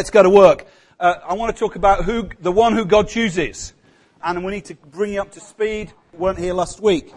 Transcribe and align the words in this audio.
Let's 0.00 0.08
go 0.08 0.22
to 0.22 0.30
work. 0.30 0.66
Uh, 0.98 1.16
I 1.28 1.34
want 1.34 1.54
to 1.54 1.60
talk 1.60 1.76
about 1.76 2.06
who, 2.06 2.30
the 2.40 2.50
one 2.50 2.72
who 2.72 2.86
God 2.86 3.06
chooses. 3.06 3.74
And 4.24 4.42
we 4.42 4.50
need 4.50 4.64
to 4.64 4.74
bring 4.74 5.12
you 5.12 5.20
up 5.20 5.30
to 5.32 5.40
speed. 5.40 5.92
We 6.14 6.20
weren't 6.20 6.38
here 6.38 6.54
last 6.54 6.80
week. 6.80 7.12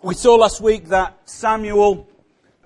We 0.00 0.14
saw 0.14 0.36
last 0.36 0.60
week 0.60 0.90
that 0.90 1.18
Samuel, 1.28 2.08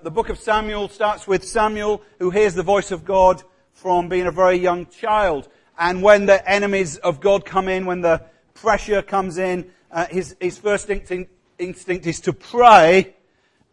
the 0.03 0.11
book 0.11 0.29
of 0.29 0.37
Samuel 0.37 0.87
starts 0.87 1.25
with 1.25 1.43
Samuel 1.43 2.03
who 2.19 2.29
hears 2.29 2.53
the 2.53 2.61
voice 2.61 2.91
of 2.91 3.05
God 3.05 3.41
from 3.73 4.07
being 4.07 4.27
a 4.27 4.31
very 4.31 4.57
young 4.57 4.85
child. 4.85 5.49
And 5.79 6.03
when 6.03 6.27
the 6.27 6.47
enemies 6.47 6.97
of 6.97 7.19
God 7.19 7.43
come 7.43 7.67
in, 7.67 7.87
when 7.87 8.01
the 8.01 8.21
pressure 8.53 9.01
comes 9.01 9.39
in, 9.39 9.71
uh, 9.89 10.05
his, 10.11 10.35
his 10.39 10.59
first 10.59 10.91
instinct, 10.91 11.31
instinct 11.57 12.05
is 12.05 12.19
to 12.19 12.33
pray 12.33 13.15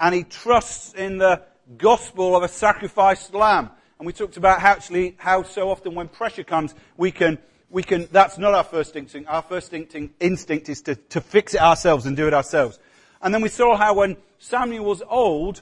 and 0.01 0.15
he 0.15 0.25
trusts 0.25 0.95
in 0.95 1.19
the 1.19 1.43
gospel 1.77 2.35
of 2.35 2.45
a 2.45 2.49
sacrificed 2.49 3.35
lamb. 3.35 3.69
And 4.01 4.07
we 4.07 4.15
talked 4.15 4.39
about 4.39 4.61
how 4.61 4.71
actually, 4.71 5.15
how 5.19 5.43
so 5.43 5.71
often 5.71 5.95
when 5.95 6.09
pressure 6.09 6.43
comes, 6.43 6.75
we 6.97 7.11
can, 7.11 7.37
we 7.69 7.83
can, 7.83 8.09
that's 8.11 8.39
not 8.39 8.55
our 8.55 8.65
first 8.65 8.97
instinct. 8.97 9.29
Our 9.29 9.43
first 9.43 9.75
instinct 9.75 10.71
is 10.71 10.81
to, 10.83 10.95
to 10.95 11.21
fix 11.21 11.53
it 11.53 11.61
ourselves 11.61 12.07
and 12.07 12.17
do 12.17 12.27
it 12.27 12.33
ourselves. 12.33 12.79
And 13.21 13.35
then 13.35 13.43
we 13.43 13.51
saw 13.51 13.77
how 13.77 13.93
when 13.93 14.17
Samuel 14.39 14.87
was 14.87 15.03
old, 15.07 15.61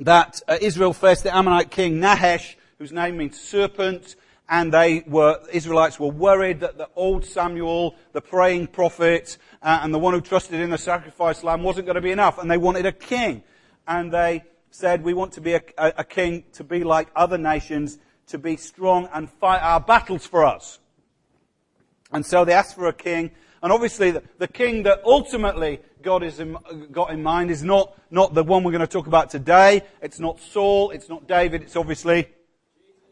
that 0.00 0.42
uh, 0.48 0.58
Israel 0.60 0.92
faced 0.92 1.22
the 1.22 1.32
Ammonite 1.32 1.70
king 1.70 2.00
Nahash, 2.00 2.56
whose 2.80 2.90
name 2.90 3.16
means 3.16 3.40
serpent, 3.40 4.16
and 4.48 4.74
they 4.74 5.04
were, 5.06 5.40
Israelites 5.52 6.00
were 6.00 6.10
worried 6.10 6.58
that 6.60 6.78
the 6.78 6.88
old 6.96 7.24
Samuel, 7.24 7.94
the 8.12 8.20
praying 8.20 8.66
prophet, 8.66 9.38
uh, 9.62 9.82
and 9.84 9.94
the 9.94 10.00
one 10.00 10.14
who 10.14 10.20
trusted 10.20 10.58
in 10.58 10.70
the 10.70 10.78
sacrifice 10.78 11.44
lamb 11.44 11.62
wasn't 11.62 11.86
going 11.86 11.94
to 11.94 12.00
be 12.00 12.10
enough, 12.10 12.38
and 12.38 12.50
they 12.50 12.58
wanted 12.58 12.86
a 12.86 12.92
king. 12.92 13.44
And 13.86 14.12
they 14.12 14.42
said 14.70 15.02
we 15.02 15.14
want 15.14 15.32
to 15.32 15.40
be 15.40 15.54
a, 15.54 15.62
a, 15.78 15.92
a 15.98 16.04
king 16.04 16.44
to 16.52 16.64
be 16.64 16.84
like 16.84 17.08
other 17.16 17.38
nations, 17.38 17.98
to 18.28 18.38
be 18.38 18.56
strong 18.56 19.08
and 19.12 19.30
fight 19.30 19.60
our 19.62 19.80
battles 19.80 20.26
for 20.26 20.44
us. 20.44 20.78
And 22.12 22.24
so 22.24 22.44
they 22.44 22.52
asked 22.52 22.74
for 22.74 22.88
a 22.88 22.92
king. 22.92 23.30
And 23.62 23.72
obviously 23.72 24.10
the, 24.10 24.22
the 24.38 24.48
king 24.48 24.84
that 24.84 25.02
ultimately 25.04 25.80
God 26.02 26.22
has 26.22 26.40
got 26.92 27.10
in 27.10 27.22
mind 27.22 27.50
is 27.50 27.64
not, 27.64 27.98
not 28.10 28.34
the 28.34 28.44
one 28.44 28.62
we're 28.62 28.72
going 28.72 28.80
to 28.80 28.86
talk 28.86 29.06
about 29.06 29.30
today. 29.30 29.82
It's 30.02 30.20
not 30.20 30.40
Saul. 30.40 30.90
It's 30.90 31.08
not 31.08 31.26
David. 31.26 31.62
It's 31.62 31.76
obviously 31.76 32.28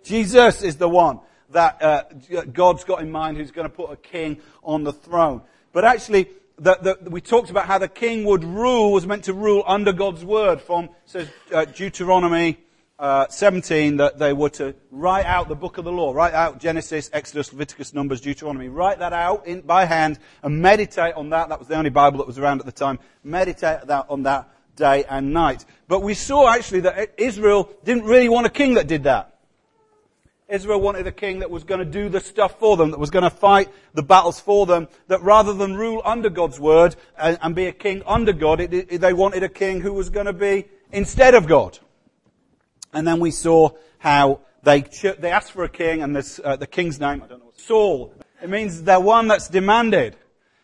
Jesus 0.05 0.63
is 0.63 0.77
the 0.77 0.89
one 0.89 1.21
that 1.51 1.83
uh, 1.83 2.05
God's 2.53 2.85
got 2.85 3.01
in 3.01 3.11
mind 3.11 3.37
who's 3.37 3.51
going 3.51 3.69
to 3.69 3.75
put 3.75 3.91
a 3.91 3.97
king 3.97 4.41
on 4.63 4.85
the 4.85 4.93
throne. 4.93 5.43
But 5.73 5.85
actually, 5.85 6.29
the, 6.59 6.99
we 7.11 7.21
talked 7.21 7.51
about 7.51 7.67
how 7.67 7.79
the 7.79 7.89
king 7.89 8.25
would 8.25 8.45
rule, 8.45 8.93
was 8.93 9.07
meant 9.07 9.25
to 9.25 9.33
rule 9.33 9.65
under 9.67 9.93
God's 9.93 10.25
word 10.25 10.61
from, 10.61 10.89
says 11.05 11.29
uh, 11.53 11.65
Deuteronomy 11.65 12.59
uh, 12.99 13.27
17, 13.29 13.97
that 13.97 14.19
they 14.19 14.33
were 14.33 14.51
to 14.51 14.75
write 14.91 15.27
out 15.27 15.49
the 15.49 15.57
book 15.57 15.79
of 15.79 15.85
the 15.85 15.93
law, 15.93 16.13
write 16.13 16.35
out 16.35 16.61
Genesis, 16.61 17.11
Exodus, 17.13 17.53
Leviticus, 17.53 17.93
Numbers, 17.93 18.21
Deuteronomy, 18.21 18.69
write 18.69 19.01
that 19.01 19.13
out 19.13 19.47
in, 19.47 19.63
by 19.63 19.85
hand 19.85 20.19
and 20.43 20.63
meditate 20.63 21.15
on 21.15 21.31
that. 21.31 21.49
That 21.49 21.59
was 21.59 21.69
the 21.69 21.77
only 21.77 21.91
Bible 21.91 22.19
that 22.19 22.27
was 22.27 22.39
around 22.39 22.61
at 22.61 22.67
the 22.67 22.73
time. 22.73 22.99
Meditate 23.25 23.87
that, 23.87 24.07
on 24.09 24.23
that 24.23 24.49
day 24.77 25.05
and 25.09 25.33
night. 25.33 25.65
But 25.89 26.01
we 26.01 26.15
saw 26.15 26.49
actually 26.49 26.81
that 26.81 27.15
Israel 27.19 27.71
didn't 27.85 28.05
really 28.05 28.29
want 28.29 28.47
a 28.47 28.51
king 28.51 28.75
that 28.75 28.87
did 28.87 29.05
that. 29.05 29.34
Israel 30.49 30.81
wanted 30.81 31.07
a 31.07 31.13
king 31.13 31.39
that 31.39 31.51
was 31.51 31.65
going 31.65 31.79
to 31.79 31.87
do 31.87 32.09
the 32.09 32.21
stuff 32.21 32.59
for 32.59 32.77
them, 32.77 32.91
that 32.91 33.01
was 33.01 33.11
going 33.11 33.23
to 33.23 33.31
fight 33.31 33.69
the 33.95 34.03
battles 34.03 34.41
for 34.41 34.67
them, 34.67 34.89
that 35.09 35.23
rather 35.23 35.55
than 35.55 35.75
rule 35.75 36.03
under 36.05 36.29
God's 36.29 36.61
word 36.61 36.97
and, 37.19 37.39
and 37.41 37.55
be 37.55 37.67
a 37.67 37.73
king 37.73 38.03
under 38.07 38.33
God, 38.33 38.61
it, 38.61 38.73
it, 38.73 39.01
they 39.01 39.13
wanted 39.13 39.43
a 39.43 39.49
king 39.49 39.81
who 39.81 39.93
was 39.93 40.11
going 40.11 40.27
to 40.27 40.35
be 40.35 40.67
instead 40.93 41.35
of 41.35 41.47
God. 41.47 41.79
And 42.93 43.07
then 43.07 43.21
we 43.21 43.31
saw 43.31 43.71
how 43.99 44.41
they, 44.63 44.83
they 45.19 45.31
asked 45.31 45.53
for 45.53 45.65
a 45.65 45.69
king 45.69 46.03
and 46.03 46.15
this, 46.15 46.41
uh, 46.45 46.57
the 46.57 46.67
king's 46.67 47.01
name, 47.01 47.23
I 47.23 47.27
don't 47.27 47.41
know, 47.41 47.53
Saul. 47.57 48.15
It 48.43 48.51
means 48.51 48.83
they're 48.83 49.01
one 49.01 49.29
that's 49.29 49.49
demanded. 49.49 50.17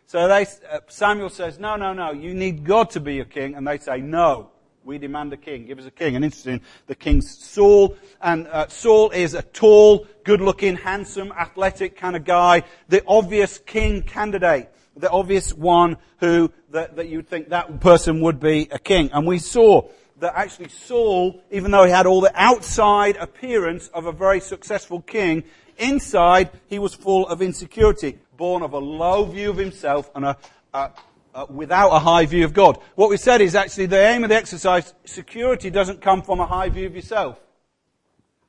So 0.07 0.29
they, 0.29 0.43
uh, 0.71 0.81
Samuel 0.89 1.31
says, 1.31 1.59
no, 1.59 1.77
no, 1.77 1.93
no, 1.95 2.13
you 2.13 2.35
need 2.35 2.65
God 2.65 2.91
to 2.91 3.01
be 3.01 3.15
your 3.15 3.25
king. 3.25 3.55
And 3.55 3.67
they 3.67 3.79
say, 3.79 4.01
no. 4.01 4.51
We 4.85 4.99
demand 4.99 5.33
a 5.33 5.37
king. 5.37 5.67
Give 5.67 5.79
us 5.79 5.87
a 5.87 5.91
king. 5.91 6.17
And 6.17 6.25
interesting, 6.25 6.63
the 6.87 6.95
king's 6.95 7.39
Saul. 7.39 7.97
And 8.21 8.47
uh, 8.49 8.69
Saul 8.69 9.11
is 9.11 9.35
a 9.35 9.43
tall, 9.43 10.07
good-looking, 10.25 10.77
handsome, 10.77 11.33
athletic 11.33 11.97
kind 11.97 12.17
of 12.17 12.25
guy. 12.25 12.63
The 12.89 13.05
obvious 13.07 13.59
king 13.59 14.03
candidate. 14.03 14.71
The 14.97 15.11
obvious 15.11 15.53
one 15.53 15.97
who, 16.19 16.51
that, 16.71 16.97
that 16.97 17.09
you'd 17.09 17.29
think 17.29 17.51
that 17.51 17.81
person 17.81 18.21
would 18.23 18.41
be 18.41 18.69
a 18.71 18.79
king. 18.79 19.11
And 19.13 19.27
we 19.27 19.39
saw 19.39 19.89
that 20.21 20.35
actually 20.37 20.69
Saul, 20.69 21.43
even 21.51 21.71
though 21.71 21.85
he 21.85 21.91
had 21.91 22.07
all 22.07 22.21
the 22.21 22.33
outside 22.35 23.17
appearance 23.17 23.89
of 23.89 24.07
a 24.07 24.13
very 24.13 24.41
successful 24.41 25.01
king, 25.01 25.45
inside 25.79 26.51
he 26.69 26.79
was 26.79 26.95
full 26.95 27.27
of 27.29 27.43
insecurity, 27.43 28.19
born 28.37 28.63
of 28.63 28.73
a 28.73 28.79
low 28.79 29.25
view 29.25 29.51
of 29.51 29.57
himself 29.57 30.11
and 30.15 30.25
a, 30.25 30.37
a 30.75 30.91
uh, 31.35 31.47
without 31.49 31.91
a 31.91 31.99
high 31.99 32.27
view 32.27 32.45
of 32.45 32.53
God. 32.53 32.79
What 32.95 33.11
we 33.11 33.17
said 33.17 33.41
is 33.41 33.55
actually 33.55 33.87
the 33.87 34.01
aim 34.01 34.25
of 34.25 34.31
the 34.31 34.37
exercise, 34.37 34.95
security 35.05 35.71
doesn't 35.71 36.01
come 36.01 36.23
from 36.23 36.41
a 36.41 36.47
high 36.47 36.69
view 36.69 36.87
of 36.87 36.95
yourself. 36.95 37.41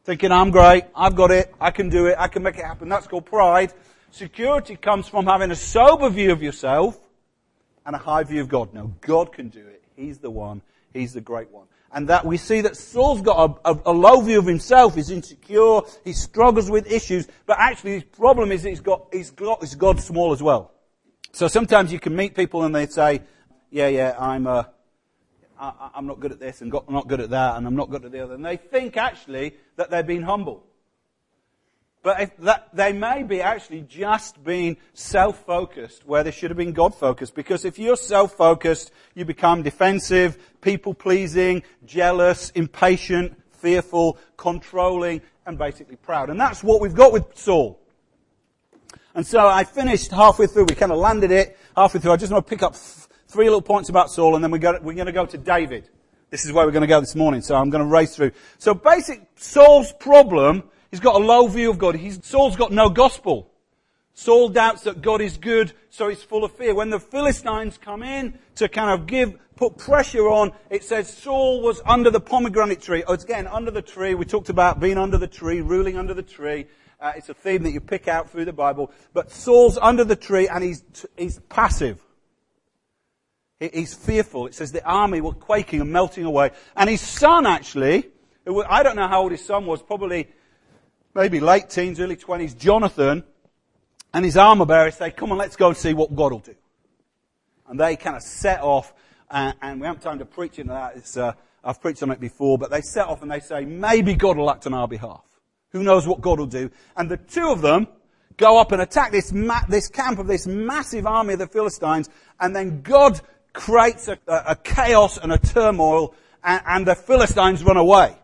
Thinking, 0.03 0.31
I'm 0.31 0.49
great, 0.49 0.85
I've 0.95 1.15
got 1.15 1.31
it, 1.31 1.53
I 1.59 1.71
can 1.71 1.89
do 1.89 2.07
it, 2.07 2.15
I 2.17 2.27
can 2.27 2.41
make 2.41 2.57
it 2.57 2.65
happen. 2.65 2.89
That's 2.89 3.07
called 3.07 3.25
pride. 3.25 3.73
Security 4.09 4.75
comes 4.75 5.07
from 5.07 5.25
having 5.25 5.51
a 5.51 5.55
sober 5.55 6.09
view 6.09 6.31
of 6.31 6.41
yourself 6.41 6.99
and 7.85 7.95
a 7.95 7.99
high 7.99 8.23
view 8.23 8.41
of 8.41 8.49
God. 8.49 8.73
No, 8.73 8.93
God 9.01 9.31
can 9.31 9.49
do 9.49 9.59
it. 9.59 9.83
He's 9.95 10.17
the 10.17 10.31
one. 10.31 10.61
He's 10.93 11.13
the 11.13 11.21
great 11.21 11.51
one. 11.51 11.67
And 11.93 12.07
that 12.09 12.25
we 12.25 12.37
see 12.37 12.61
that 12.61 12.77
Saul's 12.77 13.21
got 13.21 13.59
a, 13.65 13.71
a, 13.71 13.81
a, 13.87 13.91
low 13.91 14.21
view 14.21 14.39
of 14.39 14.45
himself. 14.45 14.95
He's 14.95 15.09
insecure. 15.09 15.81
He 16.05 16.13
struggles 16.13 16.69
with 16.69 16.89
issues. 16.91 17.27
But 17.45 17.57
actually 17.59 17.93
his 17.93 18.03
problem 18.03 18.51
is 18.51 18.63
he's 18.63 18.79
got, 18.79 19.07
he's 19.11 19.29
got, 19.29 19.59
he's 19.59 19.75
God 19.75 19.99
small 19.99 20.31
as 20.31 20.41
well. 20.41 20.71
So 21.33 21.47
sometimes 21.47 21.93
you 21.93 21.99
can 21.99 22.15
meet 22.15 22.35
people 22.35 22.63
and 22.63 22.75
they 22.75 22.87
say, 22.87 23.21
yeah, 23.69 23.87
yeah, 23.87 24.15
I'm, 24.19 24.47
uh, 24.47 24.63
I, 25.59 25.91
I'm 25.95 26.07
not 26.07 26.19
good 26.19 26.31
at 26.31 26.39
this 26.39 26.61
and 26.61 26.71
got, 26.71 26.89
not 26.91 27.07
good 27.07 27.21
at 27.21 27.29
that 27.29 27.57
and 27.57 27.65
I'm 27.65 27.75
not 27.75 27.89
good 27.89 28.03
at 28.03 28.11
the 28.11 28.21
other. 28.23 28.33
And 28.33 28.45
they 28.45 28.57
think 28.57 28.97
actually 28.97 29.55
that 29.77 29.89
they're 29.89 30.03
being 30.03 30.23
humble. 30.23 30.65
But 32.03 32.31
that, 32.39 32.69
they 32.73 32.93
may 32.93 33.23
be 33.23 33.41
actually 33.41 33.81
just 33.81 34.43
being 34.43 34.77
self-focused 34.93 36.05
where 36.05 36.23
they 36.23 36.31
should 36.31 36.49
have 36.49 36.57
been 36.57 36.73
God-focused. 36.73 37.35
Because 37.35 37.63
if 37.63 37.77
you're 37.77 37.95
self-focused, 37.95 38.91
you 39.13 39.23
become 39.23 39.61
defensive, 39.61 40.37
people-pleasing, 40.61 41.61
jealous, 41.85 42.49
impatient, 42.51 43.39
fearful, 43.51 44.17
controlling, 44.35 45.21
and 45.45 45.59
basically 45.59 45.95
proud. 45.95 46.29
And 46.31 46.39
that's 46.39 46.63
what 46.63 46.81
we've 46.81 46.95
got 46.95 47.13
with 47.13 47.37
Saul. 47.37 47.80
And 49.13 49.25
so 49.25 49.47
I 49.47 49.63
finished 49.63 50.11
halfway 50.11 50.47
through. 50.47 50.65
We 50.65 50.75
kind 50.75 50.91
of 50.91 50.97
landed 50.97 51.31
it 51.31 51.57
halfway 51.75 51.99
through. 51.99 52.11
I 52.11 52.17
just 52.17 52.31
want 52.31 52.45
to 52.45 52.49
pick 52.49 52.63
up 52.63 52.75
three 52.75 53.45
little 53.45 53.61
points 53.61 53.89
about 53.89 54.09
Saul, 54.09 54.35
and 54.35 54.43
then 54.43 54.51
we 54.51 54.59
we're 54.59 54.93
going 54.93 55.05
to 55.05 55.11
go 55.11 55.25
to 55.25 55.37
David. 55.37 55.89
This 56.29 56.45
is 56.45 56.53
where 56.53 56.65
we're 56.65 56.71
going 56.71 56.81
to 56.81 56.87
go 56.87 57.01
this 57.01 57.15
morning. 57.15 57.41
So 57.41 57.55
I'm 57.55 57.69
going 57.69 57.83
to 57.83 57.89
race 57.89 58.15
through. 58.15 58.31
So 58.57 58.73
basic 58.73 59.27
Saul's 59.35 59.91
problem, 59.93 60.63
he's 60.89 61.01
got 61.01 61.15
a 61.15 61.23
low 61.23 61.47
view 61.47 61.69
of 61.69 61.77
God. 61.77 61.95
He's, 61.95 62.25
Saul's 62.25 62.55
got 62.55 62.71
no 62.71 62.89
gospel. 62.89 63.51
Saul 64.13 64.49
doubts 64.49 64.83
that 64.83 65.01
God 65.01 65.19
is 65.19 65.37
good, 65.37 65.73
so 65.89 66.07
he's 66.07 66.21
full 66.21 66.43
of 66.43 66.53
fear. 66.55 66.75
When 66.75 66.89
the 66.89 66.99
Philistines 66.99 67.77
come 67.77 68.03
in 68.03 68.37
to 68.55 68.69
kind 68.69 68.91
of 68.91 69.07
give, 69.07 69.37
put 69.55 69.77
pressure 69.77 70.29
on, 70.29 70.51
it 70.69 70.83
says 70.83 71.11
Saul 71.11 71.61
was 71.61 71.81
under 71.85 72.09
the 72.09 72.19
pomegranate 72.19 72.81
tree. 72.81 73.03
Oh, 73.07 73.13
it's 73.13 73.23
again, 73.23 73.47
under 73.47 73.71
the 73.71 73.81
tree. 73.81 74.13
We 74.13 74.25
talked 74.25 74.49
about 74.49 74.79
being 74.79 74.97
under 74.97 75.17
the 75.17 75.27
tree, 75.27 75.61
ruling 75.61 75.97
under 75.97 76.13
the 76.13 76.23
tree. 76.23 76.67
Uh, 77.01 77.13
it's 77.15 77.29
a 77.29 77.33
theme 77.33 77.63
that 77.63 77.71
you 77.71 77.79
pick 77.79 78.07
out 78.07 78.29
through 78.29 78.45
the 78.45 78.53
Bible. 78.53 78.91
But 79.11 79.31
Saul's 79.31 79.77
under 79.79 80.03
the 80.03 80.15
tree 80.15 80.47
and 80.47 80.63
he's, 80.63 80.83
he's 81.17 81.39
passive. 81.49 81.99
He, 83.59 83.69
he's 83.73 83.93
fearful. 83.95 84.45
It 84.45 84.53
says 84.53 84.71
the 84.71 84.85
army 84.85 85.19
were 85.19 85.33
quaking 85.33 85.81
and 85.81 85.91
melting 85.91 86.25
away. 86.25 86.51
And 86.75 86.87
his 86.87 87.01
son 87.01 87.47
actually, 87.47 88.07
who, 88.45 88.63
I 88.63 88.83
don't 88.83 88.95
know 88.95 89.07
how 89.07 89.23
old 89.23 89.31
his 89.31 89.43
son 89.43 89.65
was, 89.65 89.81
probably 89.81 90.27
maybe 91.15 91.39
late 91.39 91.71
teens, 91.71 91.99
early 91.99 92.15
20s, 92.15 92.55
Jonathan, 92.55 93.23
and 94.13 94.23
his 94.23 94.37
armor 94.37 94.65
bearer 94.65 94.91
say, 94.91 95.09
come 95.09 95.31
on, 95.31 95.39
let's 95.39 95.55
go 95.55 95.69
and 95.69 95.77
see 95.77 95.95
what 95.95 96.15
God 96.15 96.33
will 96.33 96.39
do. 96.39 96.55
And 97.67 97.79
they 97.79 97.95
kind 97.95 98.15
of 98.15 98.21
set 98.21 98.61
off, 98.61 98.93
and, 99.29 99.55
and 99.61 99.81
we 99.81 99.87
haven't 99.87 100.01
time 100.01 100.19
to 100.19 100.25
preach 100.25 100.59
into 100.59 100.73
that. 100.73 101.17
Uh, 101.17 101.33
I've 101.63 101.81
preached 101.81 102.03
on 102.03 102.11
it 102.11 102.19
before, 102.19 102.57
but 102.57 102.69
they 102.69 102.81
set 102.81 103.07
off 103.07 103.21
and 103.21 103.31
they 103.31 103.39
say, 103.39 103.65
maybe 103.65 104.13
God 104.13 104.37
will 104.37 104.51
act 104.51 104.67
on 104.67 104.73
our 104.73 104.87
behalf. 104.87 105.23
Who 105.71 105.83
knows 105.83 106.07
what 106.07 106.21
God 106.21 106.39
will 106.39 106.45
do? 106.47 106.69
And 106.95 107.09
the 107.09 107.17
two 107.17 107.47
of 107.47 107.61
them 107.61 107.87
go 108.37 108.59
up 108.59 108.71
and 108.71 108.81
attack 108.81 109.11
this, 109.11 109.31
ma- 109.31 109.65
this 109.69 109.87
camp 109.87 110.19
of 110.19 110.27
this 110.27 110.47
massive 110.47 111.05
army 111.05 111.33
of 111.33 111.39
the 111.39 111.47
Philistines, 111.47 112.09
and 112.39 112.55
then 112.55 112.81
God 112.81 113.21
creates 113.53 114.07
a, 114.07 114.17
a 114.27 114.55
chaos 114.55 115.17
and 115.17 115.31
a 115.31 115.37
turmoil, 115.37 116.13
and, 116.43 116.61
and 116.65 116.87
the 116.87 116.95
Philistines 116.95 117.63
run 117.63 117.77
away. 117.77 118.15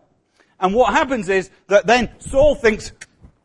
And 0.59 0.73
what 0.73 0.93
happens 0.93 1.29
is 1.29 1.49
that 1.67 1.85
then 1.85 2.09
Saul 2.19 2.55
thinks, 2.55 2.91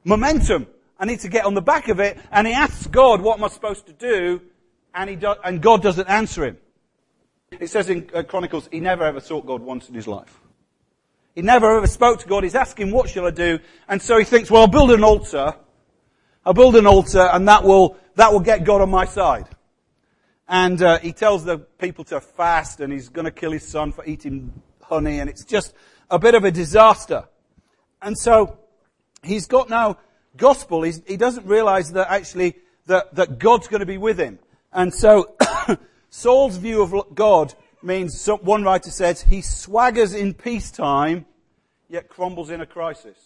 momentum, 0.05 0.67
I 0.99 1.05
need 1.05 1.21
to 1.21 1.29
get 1.29 1.45
on 1.45 1.55
the 1.55 1.63
back 1.63 1.89
of 1.89 2.01
it, 2.01 2.19
and 2.31 2.47
he 2.47 2.53
asks 2.53 2.87
God, 2.87 3.21
what 3.21 3.39
am 3.39 3.45
I 3.45 3.49
supposed 3.49 3.87
to 3.87 3.93
do? 3.93 4.41
And, 4.95 5.11
he 5.11 5.17
do, 5.17 5.35
and 5.45 5.61
God 5.61 5.83
doesn't 5.83 6.09
answer 6.09 6.45
him. 6.45 6.59
It 7.61 7.69
says 7.69 7.91
in 7.91 8.09
uh, 8.15 8.23
Chronicles, 8.23 8.69
he 8.73 8.81
never 8.81 9.05
ever 9.05 9.21
sought 9.21 9.47
God 9.47 9.61
once 9.61 9.89
in 9.89 9.95
his 9.95 10.07
life. 10.07 10.41
He 11.35 11.43
never 11.43 11.77
ever 11.77 11.87
spoke 11.87 12.21
to 12.21 12.29
God. 12.29 12.45
He's 12.45 12.55
asking, 12.55 12.91
what 12.91 13.09
shall 13.09 13.27
I 13.27 13.31
do? 13.31 13.59
And 13.89 14.01
so 14.03 14.19
he 14.19 14.25
thinks, 14.25 14.51
well, 14.51 14.63
I'll 14.63 14.69
build 14.69 14.91
an 14.91 15.03
altar. 15.03 15.55
I'll 16.45 16.55
build 16.55 16.77
an 16.77 16.87
altar 16.87 17.29
and 17.33 17.49
that 17.49 17.65
will, 17.65 17.97
that 18.17 18.33
will 18.33 18.41
get 18.41 18.65
God 18.65 18.81
on 18.81 18.91
my 18.91 19.07
side. 19.07 19.49
And 20.49 20.83
uh, 20.83 20.99
he 20.99 21.13
tells 21.13 21.45
the 21.45 21.59
people 21.59 22.05
to 22.05 22.21
fast 22.21 22.81
and 22.81 22.93
he's 22.93 23.09
going 23.09 23.25
to 23.25 23.31
kill 23.31 23.53
his 23.53 23.67
son 23.67 23.93
for 23.93 24.05
eating 24.05 24.53
honey 24.83 25.21
and 25.21 25.31
it's 25.31 25.45
just 25.45 25.73
a 26.11 26.19
bit 26.19 26.35
of 26.35 26.45
a 26.45 26.51
disaster. 26.51 27.25
And 28.03 28.19
so 28.19 28.59
he's 29.23 29.47
got 29.47 29.71
now 29.71 29.99
gospel. 30.37 30.83
He's, 30.83 31.01
he 31.07 31.17
doesn't 31.17 31.47
realize 31.47 31.93
that 31.93 32.11
actually 32.11 32.57
that, 32.87 33.15
that 33.15 33.39
God's 33.39 33.69
going 33.69 33.81
to 33.81 33.87
be 33.87 33.99
with 33.99 34.19
him. 34.19 34.39
And 34.73 34.93
so 34.93 35.37
Saul's 36.11 36.57
view 36.57 36.83
of 36.83 37.15
God 37.15 37.55
means, 37.83 38.27
one 38.27 38.63
writer 38.63 38.91
says, 38.91 39.23
he 39.23 39.39
swaggers 39.39 40.19
in 40.19 40.35
peacetime, 40.35 41.27
yet 41.89 42.09
crumbles 42.09 42.51
in 42.51 42.61
a 42.61 42.67
crisis. 42.67 43.19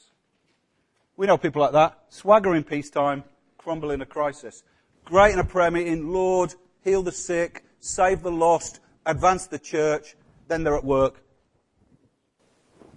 We 1.17 1.27
know 1.27 1.39
people 1.39 1.63
like 1.63 1.73
that. 1.73 1.99
Swagger 2.09 2.55
in 2.55 2.65
peacetime, 2.65 3.25
crumble 3.59 3.91
in 3.91 4.03
a 4.03 4.07
crisis. 4.07 4.63
Great 5.05 5.33
in 5.33 5.39
a 5.39 5.45
prayer 5.45 5.71
meeting, 5.71 6.13
Lord, 6.13 6.55
heal 6.83 7.03
the 7.03 7.13
sick, 7.13 7.65
save 7.81 8.23
the 8.23 8.31
lost, 8.31 8.81
advance 9.07 9.47
the 9.47 9.59
church, 9.59 10.17
then 10.49 10.65
they're 10.65 10.77
at 10.77 10.85
work. 10.85 11.23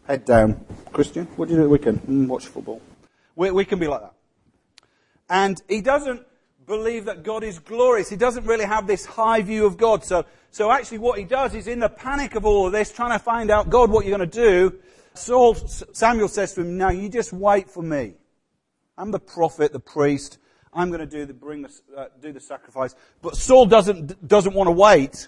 Head 0.07 0.25
down. 0.25 0.65
Christian, 0.91 1.25
what 1.35 1.47
do 1.47 1.53
you 1.53 1.59
do 1.59 1.63
the 1.63 1.69
weekend? 1.69 2.01
Mm, 2.01 2.27
watch 2.27 2.47
football. 2.47 2.81
We, 3.35 3.51
we 3.51 3.63
can 3.63 3.79
be 3.79 3.87
like 3.87 4.01
that. 4.01 4.13
And 5.29 5.61
he 5.69 5.81
doesn't 5.81 6.25
believe 6.69 7.05
that 7.05 7.23
God 7.23 7.43
is 7.43 7.57
glorious. 7.57 8.09
He 8.09 8.15
doesn't 8.15 8.45
really 8.45 8.63
have 8.63 8.85
this 8.85 9.03
high 9.03 9.41
view 9.41 9.65
of 9.65 9.75
God. 9.75 10.05
So, 10.05 10.25
so 10.51 10.71
actually 10.71 10.99
what 10.99 11.17
he 11.17 11.25
does 11.25 11.55
is 11.55 11.67
in 11.67 11.79
the 11.79 11.89
panic 11.89 12.35
of 12.35 12.45
all 12.45 12.67
of 12.67 12.71
this, 12.71 12.93
trying 12.93 13.11
to 13.11 13.17
find 13.17 13.49
out, 13.49 13.71
God, 13.71 13.89
what 13.89 14.05
you're 14.05 14.15
going 14.15 14.29
to 14.29 14.37
do, 14.39 14.79
Saul, 15.15 15.55
Samuel 15.55 16.27
says 16.27 16.53
to 16.53 16.61
him, 16.61 16.77
now 16.77 16.91
you 16.91 17.09
just 17.09 17.33
wait 17.33 17.71
for 17.71 17.81
me. 17.81 18.13
I'm 18.99 19.09
the 19.09 19.19
prophet, 19.19 19.73
the 19.73 19.79
priest. 19.79 20.37
I'm 20.71 20.89
going 20.89 20.99
to 20.99 21.07
do 21.07 21.25
the, 21.25 21.33
bring 21.33 21.63
the, 21.63 21.71
uh, 21.97 22.05
do 22.21 22.31
the 22.31 22.39
sacrifice. 22.39 22.93
But 23.23 23.35
Saul 23.35 23.65
doesn't, 23.65 24.27
doesn't 24.27 24.53
want 24.53 24.67
to 24.67 24.71
wait. 24.71 25.27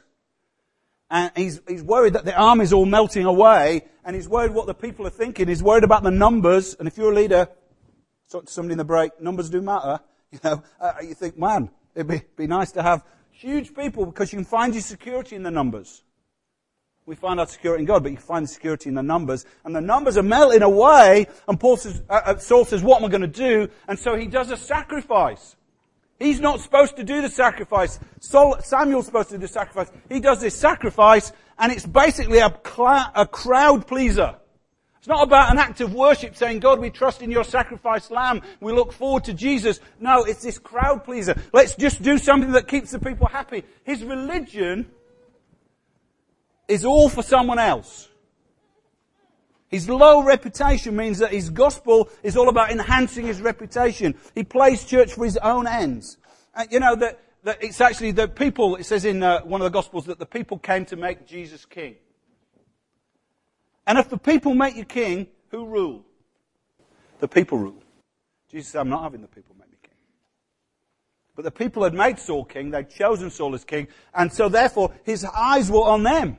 And 1.09 1.31
he's, 1.35 1.59
he's 1.67 1.81
worried 1.81 2.13
that 2.13 2.23
the 2.23 2.37
army's 2.37 2.71
all 2.71 2.85
melting 2.85 3.25
away. 3.25 3.87
And 4.05 4.15
he's 4.15 4.29
worried 4.29 4.51
what 4.51 4.67
the 4.67 4.75
people 4.75 5.07
are 5.07 5.11
thinking. 5.11 5.47
He's 5.47 5.63
worried 5.63 5.83
about 5.83 6.03
the 6.03 6.11
numbers. 6.11 6.75
And 6.75 6.87
if 6.87 6.99
you're 6.99 7.11
a 7.11 7.15
leader, 7.15 7.49
talk 8.31 8.45
to 8.45 8.51
somebody 8.51 8.73
in 8.73 8.77
the 8.77 8.85
break, 8.85 9.19
numbers 9.19 9.49
do 9.49 9.59
matter. 9.59 10.01
You 10.31 10.39
know, 10.43 10.63
uh, 10.79 10.93
you 11.01 11.13
think, 11.13 11.37
man, 11.37 11.69
it'd 11.93 12.07
be, 12.07 12.21
be 12.37 12.47
nice 12.47 12.71
to 12.73 12.81
have 12.81 13.03
huge 13.31 13.75
people 13.75 14.05
because 14.05 14.31
you 14.31 14.37
can 14.37 14.45
find 14.45 14.73
your 14.73 14.81
security 14.81 15.35
in 15.35 15.43
the 15.43 15.51
numbers. 15.51 16.03
We 17.05 17.15
find 17.15 17.39
our 17.39 17.47
security 17.47 17.81
in 17.81 17.87
God, 17.87 18.03
but 18.03 18.11
you 18.11 18.17
find 18.17 18.49
security 18.49 18.87
in 18.87 18.95
the 18.95 19.03
numbers. 19.03 19.45
And 19.65 19.75
the 19.75 19.81
numbers 19.81 20.17
are 20.17 20.23
melting 20.23 20.61
away, 20.61 21.27
and 21.47 21.59
Paul 21.59 21.75
says, 21.75 22.01
uh, 22.09 22.21
uh, 22.25 22.37
Saul 22.37 22.63
says, 22.63 22.83
what 22.83 23.01
am 23.01 23.05
I 23.05 23.09
going 23.09 23.21
to 23.21 23.27
do? 23.27 23.67
And 23.87 23.97
so 23.97 24.15
he 24.15 24.27
does 24.27 24.51
a 24.51 24.57
sacrifice. 24.57 25.55
He's 26.19 26.39
not 26.39 26.61
supposed 26.61 26.97
to 26.97 27.03
do 27.03 27.21
the 27.21 27.29
sacrifice. 27.29 27.99
Saul, 28.19 28.57
Samuel's 28.61 29.07
supposed 29.07 29.29
to 29.29 29.35
do 29.35 29.41
the 29.41 29.47
sacrifice. 29.47 29.91
He 30.07 30.19
does 30.19 30.39
this 30.39 30.55
sacrifice, 30.55 31.33
and 31.57 31.71
it's 31.71 31.85
basically 31.85 32.37
a, 32.37 32.55
cl- 32.63 33.11
a 33.15 33.25
crowd 33.25 33.87
pleaser. 33.87 34.35
It's 35.01 35.07
not 35.07 35.23
about 35.23 35.51
an 35.51 35.57
act 35.57 35.81
of 35.81 35.95
worship 35.95 36.35
saying, 36.35 36.59
God, 36.59 36.79
we 36.79 36.91
trust 36.91 37.23
in 37.23 37.31
your 37.31 37.43
sacrificed 37.43 38.11
lamb. 38.11 38.43
We 38.59 38.71
look 38.71 38.93
forward 38.93 39.23
to 39.23 39.33
Jesus. 39.33 39.79
No, 39.99 40.25
it's 40.25 40.43
this 40.43 40.59
crowd 40.59 41.03
pleaser. 41.03 41.33
Let's 41.51 41.73
just 41.73 42.03
do 42.03 42.19
something 42.19 42.51
that 42.51 42.67
keeps 42.67 42.91
the 42.91 42.99
people 42.99 43.25
happy. 43.25 43.63
His 43.83 44.03
religion 44.03 44.91
is 46.67 46.85
all 46.85 47.09
for 47.09 47.23
someone 47.23 47.57
else. 47.57 48.09
His 49.69 49.89
low 49.89 50.21
reputation 50.21 50.95
means 50.95 51.17
that 51.17 51.31
his 51.31 51.49
gospel 51.49 52.07
is 52.21 52.37
all 52.37 52.47
about 52.47 52.69
enhancing 52.69 53.25
his 53.25 53.41
reputation. 53.41 54.13
He 54.35 54.43
plays 54.43 54.85
church 54.85 55.13
for 55.13 55.25
his 55.25 55.37
own 55.37 55.65
ends. 55.65 56.19
And 56.53 56.71
you 56.71 56.79
know 56.79 56.95
that, 56.97 57.19
that 57.41 57.63
it's 57.63 57.81
actually 57.81 58.11
the 58.11 58.27
people, 58.27 58.75
it 58.75 58.83
says 58.83 59.05
in 59.05 59.23
uh, 59.23 59.41
one 59.45 59.61
of 59.61 59.65
the 59.65 59.71
gospels 59.71 60.05
that 60.05 60.19
the 60.19 60.27
people 60.27 60.59
came 60.59 60.85
to 60.85 60.95
make 60.95 61.25
Jesus 61.25 61.65
king. 61.65 61.95
And 63.87 63.97
if 63.97 64.09
the 64.09 64.17
people 64.17 64.53
make 64.53 64.75
you 64.75 64.85
king, 64.85 65.27
who 65.49 65.65
rule? 65.65 66.05
The 67.19 67.27
people 67.27 67.57
rule. 67.57 67.83
Jesus 68.49 68.71
said, 68.71 68.81
I'm 68.81 68.89
not 68.89 69.03
having 69.03 69.21
the 69.21 69.27
people 69.27 69.55
make 69.59 69.71
me 69.71 69.77
king. 69.81 69.93
But 71.35 71.45
the 71.45 71.51
people 71.51 71.83
had 71.83 71.93
made 71.93 72.19
Saul 72.19 72.45
king, 72.45 72.71
they'd 72.71 72.89
chosen 72.89 73.29
Saul 73.29 73.55
as 73.55 73.63
king, 73.63 73.87
and 74.13 74.31
so 74.31 74.49
therefore 74.49 74.93
his 75.03 75.25
eyes 75.25 75.71
were 75.71 75.83
on 75.83 76.03
them. 76.03 76.37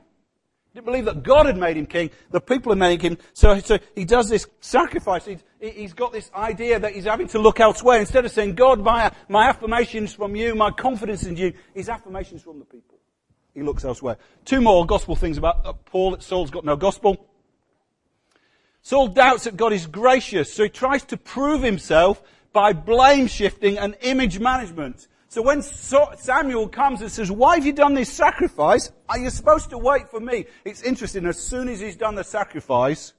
He 0.73 0.79
didn't 0.79 0.87
believe 0.87 1.05
that 1.05 1.23
God 1.23 1.47
had 1.47 1.56
made 1.59 1.77
him 1.77 1.87
king, 1.87 2.11
the 2.31 2.41
people 2.41 2.73
had 2.73 2.79
made 2.79 3.03
him, 3.03 3.19
so, 3.35 3.59
so 3.61 3.79
he 3.94 4.05
does 4.05 4.29
this 4.29 4.47
sacrifice. 4.61 5.27
He, 5.27 5.39
he's 5.61 5.93
got 5.93 6.12
this 6.12 6.31
idea 6.35 6.81
that 6.81 6.93
he's 6.94 7.05
having 7.05 7.29
to 7.29 7.39
look 7.39 7.61
elsewhere. 7.61 8.00
Instead 8.00 8.25
of 8.25 8.31
saying, 8.31 8.55
God, 8.55 8.81
my, 8.81 9.12
my 9.29 9.49
affirmations 9.49 10.15
from 10.15 10.35
you, 10.35 10.55
my 10.55 10.71
confidence 10.71 11.25
in 11.25 11.37
you, 11.37 11.53
his 11.75 11.89
affirmations 11.89 12.43
from 12.43 12.59
the 12.59 12.65
people. 12.65 12.99
He 13.55 13.62
looks 13.62 13.85
elsewhere. 13.85 14.17
Two 14.47 14.61
more 14.62 14.87
gospel 14.87 15.15
things 15.15 15.37
about 15.37 15.67
uh, 15.67 15.72
Paul. 15.75 16.19
Saul's 16.20 16.51
got 16.51 16.65
no 16.65 16.77
gospel. 16.77 17.29
Saul 18.82 19.08
doubts 19.08 19.44
that 19.44 19.56
God 19.56 19.72
is 19.72 19.86
gracious, 19.86 20.53
so 20.53 20.65
he 20.65 20.69
tries 20.69 21.05
to 21.05 21.17
prove 21.17 21.62
himself 21.62 22.22
by 22.53 22.72
blame 22.72 23.29
shifting 23.29 23.79
and 23.79 23.96
image 24.03 24.39
management. 24.39 25.06
So 25.29 25.41
when 25.41 25.62
Samuel 25.62 26.69
comes 26.69 27.01
and 27.01 27.10
says, 27.10 27.31
why 27.31 27.55
have 27.55 27.65
you 27.65 27.72
done 27.72 27.94
this 27.94 28.12
sacrifice? 28.12 28.93
Are 29.08 29.19
you 29.19 29.31
supposed 29.31 29.70
to 29.70 29.79
wait 29.79 30.10
for 30.10 30.20
me? 30.20 30.46
It's 30.65 30.82
interesting, 30.82 31.24
as 31.24 31.39
soon 31.39 31.69
as 31.69 31.81
he's 31.81 31.96
done 31.96 32.17
the 32.17 32.24
sacrifice, 32.24 33.15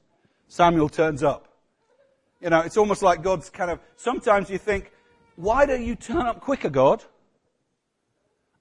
Samuel 0.48 0.89
turns 0.89 1.24
up. 1.24 1.48
You 2.39 2.50
know, 2.50 2.60
it's 2.60 2.77
almost 2.77 3.01
like 3.01 3.24
God's 3.24 3.50
kind 3.50 3.72
of, 3.72 3.79
sometimes 3.96 4.50
you 4.50 4.60
think, 4.60 4.91
why 5.38 5.65
don't 5.65 5.84
you 5.84 5.96
turn 5.96 6.27
up 6.27 6.41
quicker, 6.41 6.70
God? 6.70 7.03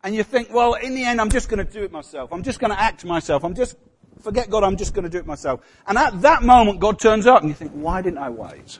And 0.02 0.14
you 0.14 0.22
think, 0.22 0.52
well, 0.52 0.74
in 0.74 0.94
the 0.94 1.04
end, 1.04 1.20
I'm 1.20 1.30
just 1.30 1.48
going 1.48 1.64
to 1.64 1.70
do 1.70 1.82
it 1.82 1.92
myself. 1.92 2.32
I'm 2.32 2.42
just 2.42 2.58
going 2.58 2.70
to 2.70 2.80
act 2.80 3.04
myself. 3.04 3.44
I'm 3.44 3.54
just 3.54 3.76
forget 4.20 4.50
God, 4.50 4.64
I'm 4.64 4.76
just 4.76 4.94
going 4.94 5.04
to 5.04 5.10
do 5.10 5.18
it 5.18 5.26
myself. 5.26 5.60
And 5.86 5.98
at 5.98 6.20
that 6.22 6.42
moment, 6.42 6.80
God 6.80 6.98
turns 6.98 7.26
up 7.26 7.42
and 7.42 7.48
you 7.48 7.54
think, 7.54 7.72
why 7.72 8.02
didn't 8.02 8.18
I 8.18 8.30
wait? 8.30 8.78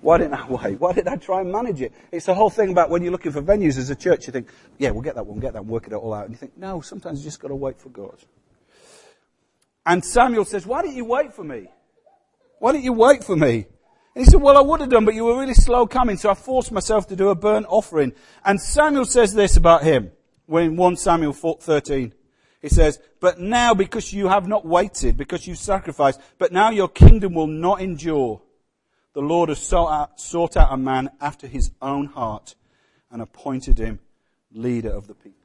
Why 0.00 0.18
didn't 0.18 0.34
I 0.34 0.46
wait? 0.48 0.80
Why 0.80 0.92
did 0.92 1.08
I 1.08 1.16
try 1.16 1.40
and 1.40 1.50
manage 1.50 1.80
it? 1.80 1.92
It's 2.10 2.26
the 2.26 2.34
whole 2.34 2.50
thing 2.50 2.70
about 2.70 2.90
when 2.90 3.02
you're 3.02 3.12
looking 3.12 3.32
for 3.32 3.42
venues 3.42 3.78
as 3.78 3.88
a 3.90 3.96
church, 3.96 4.26
you 4.26 4.32
think, 4.32 4.48
yeah, 4.78 4.90
we'll 4.90 5.02
get 5.02 5.14
that 5.14 5.26
one, 5.26 5.40
get 5.40 5.54
that 5.54 5.64
one, 5.64 5.72
work 5.72 5.86
it 5.86 5.92
all 5.92 6.12
out. 6.12 6.24
And 6.24 6.32
you 6.32 6.38
think, 6.38 6.56
no, 6.56 6.80
sometimes 6.80 7.20
you 7.20 7.24
just 7.24 7.40
got 7.40 7.48
to 7.48 7.54
wait 7.54 7.78
for 7.78 7.88
God. 7.88 8.16
And 9.86 10.04
Samuel 10.04 10.44
says, 10.44 10.66
why 10.66 10.82
didn't 10.82 10.96
you 10.96 11.04
wait 11.04 11.32
for 11.32 11.42
me? 11.42 11.68
Why 12.58 12.72
didn't 12.72 12.84
you 12.84 12.92
wait 12.92 13.24
for 13.24 13.34
me? 13.34 13.66
And 14.14 14.24
he 14.24 14.30
said, 14.30 14.40
well, 14.40 14.58
I 14.58 14.60
would 14.60 14.80
have 14.80 14.90
done, 14.90 15.04
but 15.04 15.14
you 15.14 15.24
were 15.24 15.38
really 15.38 15.54
slow 15.54 15.86
coming, 15.86 16.18
so 16.18 16.30
I 16.30 16.34
forced 16.34 16.70
myself 16.70 17.08
to 17.08 17.16
do 17.16 17.30
a 17.30 17.34
burnt 17.34 17.66
offering. 17.68 18.12
And 18.44 18.60
Samuel 18.60 19.06
says 19.06 19.32
this 19.32 19.56
about 19.56 19.82
him, 19.82 20.12
when 20.46 20.76
1 20.76 20.96
Samuel 20.96 21.32
13. 21.32 22.12
He 22.62 22.68
says, 22.68 23.00
but 23.20 23.40
now 23.40 23.74
because 23.74 24.12
you 24.12 24.28
have 24.28 24.46
not 24.46 24.64
waited, 24.64 25.16
because 25.16 25.46
you 25.46 25.56
sacrificed, 25.56 26.20
but 26.38 26.52
now 26.52 26.70
your 26.70 26.88
kingdom 26.88 27.34
will 27.34 27.48
not 27.48 27.82
endure. 27.82 28.40
The 29.14 29.20
Lord 29.20 29.48
has 29.48 29.58
sought 29.58 29.92
out, 29.92 30.20
sought 30.20 30.56
out 30.56 30.72
a 30.72 30.76
man 30.76 31.10
after 31.20 31.48
his 31.48 31.72
own 31.82 32.06
heart 32.06 32.54
and 33.10 33.20
appointed 33.20 33.78
him 33.78 33.98
leader 34.52 34.90
of 34.90 35.08
the 35.08 35.14
people. 35.14 35.38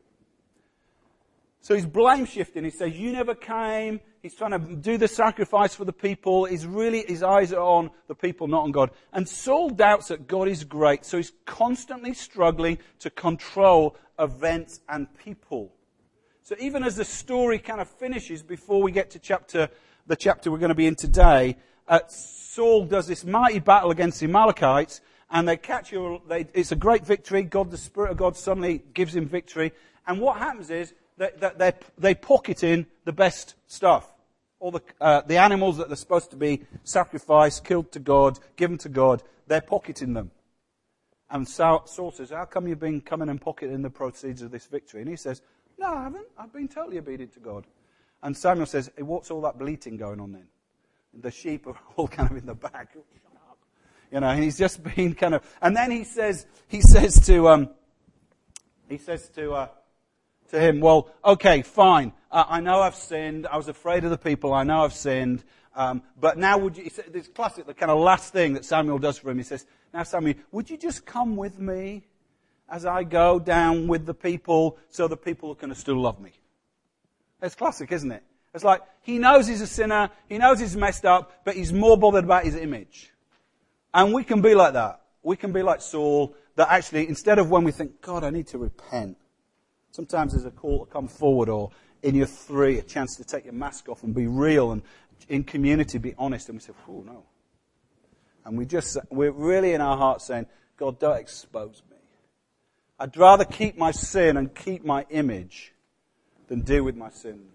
So 1.61 1.75
he's 1.75 1.85
blame 1.85 2.25
shifting. 2.25 2.63
He 2.63 2.69
says, 2.69 2.93
you 2.93 3.11
never 3.11 3.35
came. 3.35 3.99
He's 4.21 4.35
trying 4.35 4.51
to 4.51 4.75
do 4.75 4.97
the 4.97 5.07
sacrifice 5.07 5.75
for 5.75 5.85
the 5.85 5.91
people. 5.91 6.45
He's 6.45 6.65
really, 6.65 7.03
his 7.05 7.23
eyes 7.23 7.51
are 7.51 7.59
on 7.59 7.89
the 8.07 8.15
people, 8.15 8.47
not 8.47 8.63
on 8.63 8.71
God. 8.71 8.91
And 9.11 9.27
Saul 9.27 9.71
doubts 9.71 10.09
that 10.09 10.27
God 10.27 10.47
is 10.47 10.63
great. 10.63 11.03
So 11.03 11.17
he's 11.17 11.33
constantly 11.45 12.13
struggling 12.13 12.77
to 12.99 13.09
control 13.09 13.97
events 14.17 14.79
and 14.87 15.07
people. 15.17 15.73
So 16.47 16.55
even 16.61 16.85
as 16.85 16.95
the 16.95 17.03
story 17.03 17.59
kind 17.59 17.81
of 17.81 17.89
finishes 17.89 18.41
before 18.41 18.81
we 18.81 18.93
get 18.93 19.09
to 19.09 19.19
chapter 19.19 19.67
the 20.05 20.15
chapter 20.15 20.49
we're 20.49 20.59
going 20.59 20.69
to 20.69 20.75
be 20.75 20.87
in 20.87 20.95
today, 20.95 21.57
uh, 21.89 21.99
Saul 22.07 22.85
does 22.85 23.05
this 23.05 23.25
mighty 23.25 23.59
battle 23.59 23.91
against 23.91 24.21
the 24.21 24.27
Amalekites, 24.27 25.01
and 25.29 25.45
they 25.45 25.57
catch 25.57 25.91
you. 25.91 26.21
It's 26.29 26.71
a 26.71 26.77
great 26.77 27.05
victory. 27.05 27.43
God, 27.43 27.69
the 27.69 27.77
Spirit 27.77 28.11
of 28.11 28.17
God, 28.17 28.37
suddenly 28.37 28.81
gives 28.93 29.13
him 29.13 29.27
victory. 29.27 29.73
And 30.07 30.21
what 30.21 30.37
happens 30.37 30.69
is 30.69 30.93
that, 31.17 31.41
that 31.41 31.59
they, 31.59 31.73
they 31.97 32.15
pocket 32.15 32.63
in 32.63 32.85
the 33.03 33.11
best 33.11 33.55
stuff. 33.67 34.09
All 34.61 34.71
the, 34.71 34.81
uh, 35.01 35.23
the 35.27 35.35
animals 35.35 35.75
that 35.79 35.91
are 35.91 35.97
supposed 35.97 36.31
to 36.31 36.37
be 36.37 36.63
sacrificed, 36.85 37.65
killed 37.65 37.91
to 37.91 37.99
God, 37.99 38.39
given 38.55 38.77
to 38.77 38.87
God, 38.87 39.21
they're 39.47 39.59
pocketing 39.59 40.13
them. 40.13 40.31
And 41.29 41.45
Saul 41.45 42.13
says, 42.15 42.29
How 42.29 42.45
come 42.45 42.69
you've 42.69 42.79
been 42.79 43.01
coming 43.01 43.27
and 43.27 43.41
pocketing 43.41 43.81
the 43.81 43.89
proceeds 43.89 44.41
of 44.41 44.51
this 44.51 44.65
victory? 44.65 45.01
And 45.01 45.09
he 45.09 45.17
says, 45.17 45.41
No, 45.77 45.87
I 45.87 46.03
haven't. 46.03 46.27
I've 46.37 46.53
been 46.53 46.67
totally 46.67 46.97
obedient 46.97 47.33
to 47.33 47.39
God. 47.39 47.65
And 48.23 48.35
Samuel 48.35 48.65
says, 48.65 48.89
hey, 48.95 49.03
What's 49.03 49.31
all 49.31 49.41
that 49.41 49.57
bleating 49.57 49.97
going 49.97 50.19
on 50.19 50.31
then? 50.31 50.47
The 51.13 51.31
sheep 51.31 51.67
are 51.67 51.75
all 51.95 52.07
kind 52.07 52.29
of 52.31 52.37
in 52.37 52.45
the 52.45 52.55
back. 52.55 52.95
You 54.11 54.21
know, 54.21 54.27
and 54.27 54.41
he's 54.41 54.57
just 54.57 54.81
been 54.83 55.13
kind 55.13 55.35
of, 55.35 55.43
and 55.61 55.75
then 55.75 55.91
he 55.91 56.03
says, 56.05 56.45
he 56.67 56.81
says 56.81 57.25
to, 57.25 57.49
um, 57.49 57.69
he 58.87 58.97
says 58.97 59.27
to, 59.29 59.53
uh, 59.53 59.67
to 60.49 60.59
him, 60.59 60.79
well, 60.79 61.09
okay, 61.25 61.61
fine. 61.61 62.13
Uh, 62.31 62.45
I 62.47 62.61
know 62.61 62.79
I've 62.79 62.95
sinned. 62.95 63.47
I 63.47 63.57
was 63.57 63.67
afraid 63.67 64.05
of 64.05 64.09
the 64.09 64.17
people. 64.17 64.53
I 64.53 64.63
know 64.63 64.83
I've 64.83 64.93
sinned. 64.93 65.43
Um, 65.75 66.03
but 66.19 66.37
now 66.37 66.57
would 66.57 66.77
you, 66.77 66.85
he 66.85 66.89
this 67.11 67.27
classic, 67.27 67.67
the 67.67 67.73
kind 67.73 67.91
of 67.91 67.99
last 67.99 68.31
thing 68.31 68.53
that 68.53 68.63
Samuel 68.63 68.97
does 68.97 69.17
for 69.17 69.29
him. 69.29 69.37
He 69.37 69.43
says, 69.43 69.65
now 69.93 70.03
Samuel, 70.03 70.35
would 70.51 70.69
you 70.69 70.77
just 70.77 71.05
come 71.05 71.35
with 71.35 71.59
me 71.59 72.07
as 72.69 72.85
I 72.85 73.03
go 73.03 73.39
down 73.39 73.87
with 73.87 74.05
the 74.05 74.13
people 74.13 74.77
so 74.89 75.07
the 75.07 75.17
people 75.17 75.51
are 75.51 75.55
going 75.55 75.73
to 75.73 75.79
still 75.79 75.99
love 75.99 76.19
me? 76.19 76.31
It's 77.41 77.55
classic, 77.55 77.91
isn't 77.91 78.11
it? 78.11 78.23
It's 78.53 78.63
like, 78.63 78.81
he 79.01 79.19
knows 79.19 79.47
he's 79.47 79.61
a 79.61 79.67
sinner. 79.67 80.09
He 80.27 80.37
knows 80.37 80.59
he's 80.59 80.75
messed 80.75 81.05
up, 81.05 81.43
but 81.45 81.55
he's 81.55 81.71
more 81.71 81.97
bothered 81.97 82.23
about 82.23 82.43
his 82.43 82.55
image. 82.55 83.11
And 83.93 84.13
we 84.13 84.23
can 84.23 84.41
be 84.41 84.55
like 84.55 84.73
that. 84.73 85.01
We 85.23 85.35
can 85.35 85.51
be 85.51 85.61
like 85.61 85.81
Saul, 85.81 86.35
that 86.55 86.69
actually, 86.69 87.07
instead 87.07 87.39
of 87.39 87.49
when 87.49 87.63
we 87.63 87.71
think, 87.71 88.01
God, 88.01 88.23
I 88.23 88.29
need 88.31 88.47
to 88.47 88.57
repent, 88.57 89.17
sometimes 89.91 90.33
there's 90.33 90.45
a 90.45 90.51
call 90.51 90.85
to 90.85 90.91
come 90.91 91.07
forward 91.07 91.49
or 91.49 91.71
in 92.01 92.15
your 92.15 92.27
three, 92.27 92.79
a 92.79 92.81
chance 92.81 93.15
to 93.17 93.23
take 93.23 93.45
your 93.45 93.53
mask 93.53 93.89
off 93.89 94.03
and 94.03 94.13
be 94.15 94.27
real 94.27 94.71
and 94.71 94.81
in 95.29 95.43
community 95.43 95.97
be 95.97 96.15
honest. 96.17 96.49
And 96.49 96.57
we 96.57 96.61
say, 96.61 96.73
oh, 96.89 97.03
no. 97.05 97.23
And 98.45 98.57
we 98.57 98.65
just, 98.65 98.97
we're 99.09 99.31
really 99.31 99.73
in 99.73 99.81
our 99.81 99.97
hearts 99.97 100.25
saying, 100.25 100.47
God, 100.77 100.99
don't 100.99 101.17
expose 101.17 101.81
me. 101.91 101.96
I'd 102.99 103.15
rather 103.15 103.45
keep 103.45 103.77
my 103.77 103.91
sin 103.91 104.37
and 104.37 104.53
keep 104.53 104.83
my 104.83 105.05
image 105.09 105.73
than 106.47 106.61
deal 106.61 106.83
with 106.83 106.95
my 106.95 107.09
sin 107.09 107.49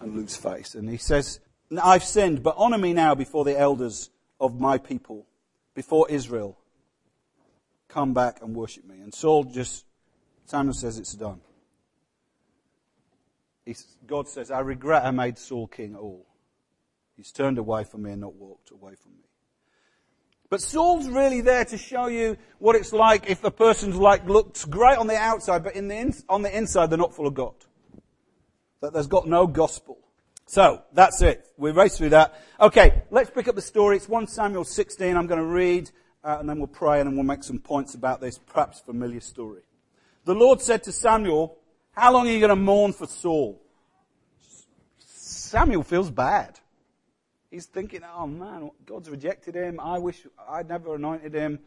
and 0.00 0.14
lose 0.14 0.36
face. 0.36 0.74
And 0.74 0.88
he 0.88 0.98
says, 0.98 1.40
I've 1.82 2.04
sinned, 2.04 2.42
but 2.42 2.54
honor 2.58 2.78
me 2.78 2.92
now 2.92 3.14
before 3.14 3.44
the 3.44 3.58
elders 3.58 4.10
of 4.40 4.60
my 4.60 4.76
people 4.78 5.26
before 5.74 6.10
Israel, 6.10 6.58
come 7.88 8.12
back 8.12 8.42
and 8.42 8.54
worship 8.54 8.84
me. 8.84 8.96
And 9.00 9.14
Saul 9.14 9.44
just, 9.44 9.84
Samuel 10.44 10.74
says 10.74 10.98
it's 10.98 11.14
done. 11.14 11.40
God 14.06 14.28
says, 14.28 14.50
I 14.50 14.60
regret 14.60 15.04
I 15.04 15.12
made 15.12 15.38
Saul 15.38 15.66
king 15.66 15.94
at 15.94 16.00
all. 16.00 16.26
He's 17.16 17.30
turned 17.30 17.58
away 17.58 17.84
from 17.84 18.02
me 18.02 18.10
and 18.10 18.20
not 18.20 18.34
walked 18.34 18.70
away 18.70 18.94
from 18.96 19.12
me. 19.12 19.28
But 20.52 20.60
Saul's 20.60 21.08
really 21.08 21.40
there 21.40 21.64
to 21.64 21.78
show 21.78 22.08
you 22.08 22.36
what 22.58 22.76
it's 22.76 22.92
like 22.92 23.30
if 23.30 23.40
the 23.40 23.50
person's 23.50 23.96
like 23.96 24.28
looks 24.28 24.66
great 24.66 24.98
on 24.98 25.06
the 25.06 25.16
outside, 25.16 25.64
but 25.64 25.72
the 25.72 25.80
in, 25.80 26.12
on 26.28 26.42
the 26.42 26.54
inside 26.54 26.90
they're 26.90 26.98
not 26.98 27.16
full 27.16 27.26
of 27.26 27.32
God. 27.32 27.54
That 28.82 28.92
there's 28.92 29.06
got 29.06 29.26
no 29.26 29.46
gospel. 29.46 29.96
So, 30.44 30.82
that's 30.92 31.22
it. 31.22 31.46
We 31.56 31.70
race 31.70 31.96
through 31.96 32.10
that. 32.10 32.38
Okay, 32.60 33.02
let's 33.10 33.30
pick 33.30 33.48
up 33.48 33.54
the 33.54 33.62
story. 33.62 33.96
It's 33.96 34.10
1 34.10 34.26
Samuel 34.26 34.64
16. 34.64 35.16
I'm 35.16 35.26
going 35.26 35.40
to 35.40 35.46
read, 35.46 35.90
uh, 36.22 36.36
and 36.40 36.46
then 36.46 36.58
we'll 36.58 36.66
pray, 36.66 37.00
and 37.00 37.08
then 37.08 37.16
we'll 37.16 37.24
make 37.24 37.44
some 37.44 37.58
points 37.58 37.94
about 37.94 38.20
this 38.20 38.36
perhaps 38.36 38.78
familiar 38.80 39.20
story. 39.20 39.62
The 40.26 40.34
Lord 40.34 40.60
said 40.60 40.82
to 40.82 40.92
Samuel, 40.92 41.56
How 41.92 42.12
long 42.12 42.28
are 42.28 42.30
you 42.30 42.40
going 42.40 42.50
to 42.50 42.56
mourn 42.56 42.92
for 42.92 43.06
Saul? 43.06 43.58
Samuel 44.98 45.82
feels 45.82 46.10
bad. 46.10 46.60
He's 47.52 47.66
thinking, 47.66 48.00
oh 48.16 48.26
man, 48.26 48.70
God's 48.86 49.10
rejected 49.10 49.54
him. 49.54 49.78
I 49.78 49.98
wish 49.98 50.26
I'd 50.48 50.70
never 50.70 50.94
anointed 50.94 51.34
him. 51.34 51.58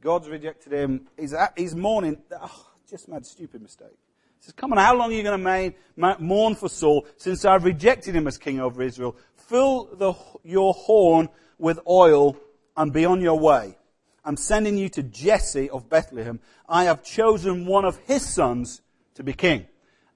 God's 0.00 0.30
rejected 0.30 0.72
him. 0.72 1.08
He's, 1.18 1.34
he's 1.58 1.76
mourning. 1.76 2.16
Oh, 2.32 2.66
just 2.88 3.06
made 3.06 3.20
a 3.20 3.24
stupid 3.24 3.60
mistake. 3.60 3.98
He 4.38 4.46
says, 4.46 4.54
Come 4.54 4.72
on, 4.72 4.78
how 4.78 4.96
long 4.96 5.12
are 5.12 5.14
you 5.14 5.22
going 5.22 5.44
to 5.44 6.18
mourn 6.20 6.54
for 6.54 6.70
Saul 6.70 7.06
since 7.18 7.44
I've 7.44 7.64
rejected 7.64 8.16
him 8.16 8.26
as 8.26 8.38
king 8.38 8.60
over 8.60 8.82
Israel? 8.82 9.14
Fill 9.34 9.90
the, 9.94 10.14
your 10.42 10.72
horn 10.72 11.28
with 11.58 11.80
oil 11.86 12.38
and 12.74 12.90
be 12.90 13.04
on 13.04 13.20
your 13.20 13.38
way. 13.38 13.76
I'm 14.24 14.38
sending 14.38 14.78
you 14.78 14.88
to 14.88 15.02
Jesse 15.02 15.68
of 15.68 15.90
Bethlehem. 15.90 16.40
I 16.66 16.84
have 16.84 17.04
chosen 17.04 17.66
one 17.66 17.84
of 17.84 17.98
his 18.06 18.26
sons 18.26 18.80
to 19.16 19.22
be 19.22 19.34
king. 19.34 19.66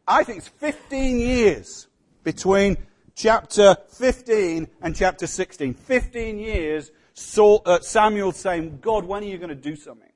I 0.09 0.25
think 0.25 0.39
it's 0.39 0.49
15 0.49 1.21
years 1.21 1.89
between 2.25 2.79
chapter 3.21 3.77
15 3.89 4.67
and 4.81 4.97
chapter 4.97 5.27
16. 5.27 5.75
15 5.75 6.39
years 6.39 6.91
Saul, 7.13 7.61
uh, 7.67 7.81
Samuel 7.81 8.33
saying, 8.33 8.79
God, 8.81 9.05
when 9.05 9.23
are 9.23 9.27
you 9.27 9.37
going 9.37 9.51
to 9.51 9.55
do 9.55 9.77
something? 9.77 10.09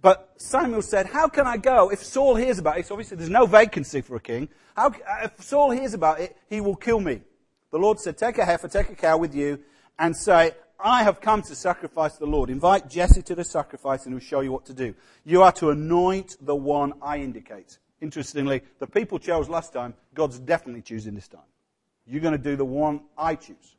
But 0.00 0.32
Samuel 0.36 0.82
said, 0.82 1.06
How 1.06 1.28
can 1.28 1.46
I 1.46 1.56
go? 1.56 1.90
If 1.90 2.02
Saul 2.04 2.36
hears 2.36 2.58
about 2.58 2.78
it, 2.78 2.90
obviously 2.90 3.16
there's 3.16 3.28
no 3.28 3.44
vacancy 3.44 4.00
for 4.00 4.16
a 4.16 4.20
king. 4.20 4.48
How, 4.76 4.94
if 5.22 5.42
Saul 5.42 5.72
hears 5.72 5.92
about 5.92 6.20
it, 6.20 6.36
he 6.48 6.60
will 6.60 6.76
kill 6.76 7.00
me. 7.00 7.22
The 7.72 7.78
Lord 7.78 7.98
said, 7.98 8.16
Take 8.16 8.38
a 8.38 8.44
heifer, 8.44 8.68
take 8.68 8.88
a 8.88 8.94
cow 8.94 9.18
with 9.18 9.34
you, 9.34 9.58
and 9.98 10.16
say, 10.16 10.52
I 10.82 11.02
have 11.02 11.20
come 11.20 11.42
to 11.42 11.54
sacrifice 11.54 12.16
the 12.16 12.26
Lord. 12.26 12.50
Invite 12.50 12.88
Jesse 12.88 13.22
to 13.22 13.34
the 13.34 13.44
sacrifice, 13.44 14.06
and 14.06 14.14
he'll 14.14 14.26
show 14.26 14.40
you 14.40 14.52
what 14.52 14.64
to 14.66 14.74
do. 14.74 14.94
You 15.24 15.42
are 15.42 15.52
to 15.52 15.70
anoint 15.70 16.36
the 16.40 16.56
one 16.56 16.94
I 17.02 17.18
indicate. 17.18 17.78
Interestingly, 18.00 18.62
the 18.78 18.86
people 18.86 19.18
chose 19.18 19.48
last 19.48 19.72
time, 19.72 19.94
God's 20.14 20.38
definitely 20.38 20.82
choosing 20.82 21.14
this 21.14 21.28
time. 21.28 21.42
You're 22.10 22.20
going 22.20 22.36
to 22.36 22.38
do 22.38 22.56
the 22.56 22.64
one 22.64 23.02
I 23.16 23.36
choose. 23.36 23.76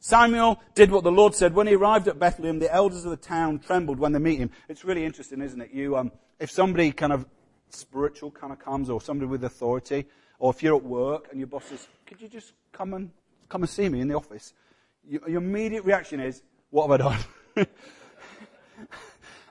Samuel 0.00 0.60
did 0.74 0.90
what 0.90 1.04
the 1.04 1.12
Lord 1.12 1.34
said. 1.34 1.54
When 1.54 1.66
he 1.66 1.74
arrived 1.74 2.08
at 2.08 2.18
Bethlehem, 2.18 2.58
the 2.58 2.72
elders 2.72 3.04
of 3.04 3.10
the 3.10 3.16
town 3.16 3.58
trembled 3.58 3.98
when 3.98 4.12
they 4.12 4.18
meet 4.18 4.38
him. 4.38 4.50
It's 4.68 4.84
really 4.84 5.04
interesting, 5.04 5.42
isn't 5.42 5.60
it? 5.60 5.70
You, 5.70 5.96
um, 5.96 6.12
if 6.40 6.50
somebody 6.50 6.90
kind 6.92 7.12
of 7.12 7.26
spiritual 7.68 8.30
kind 8.30 8.52
of 8.52 8.58
comes, 8.58 8.90
or 8.90 9.00
somebody 9.00 9.28
with 9.28 9.44
authority, 9.44 10.06
or 10.38 10.50
if 10.50 10.62
you're 10.62 10.76
at 10.76 10.82
work 10.82 11.28
and 11.30 11.38
your 11.38 11.46
boss 11.46 11.66
says, 11.66 11.86
"Could 12.06 12.20
you 12.20 12.28
just 12.28 12.52
come 12.72 12.94
and 12.94 13.10
come 13.48 13.62
and 13.62 13.70
see 13.70 13.88
me 13.88 14.00
in 14.00 14.08
the 14.08 14.16
office?" 14.16 14.54
your 15.08 15.38
immediate 15.38 15.84
reaction 15.84 16.20
is, 16.20 16.42
"What 16.70 16.88
have 16.88 17.00
I 17.00 17.04
done?" 17.04 17.18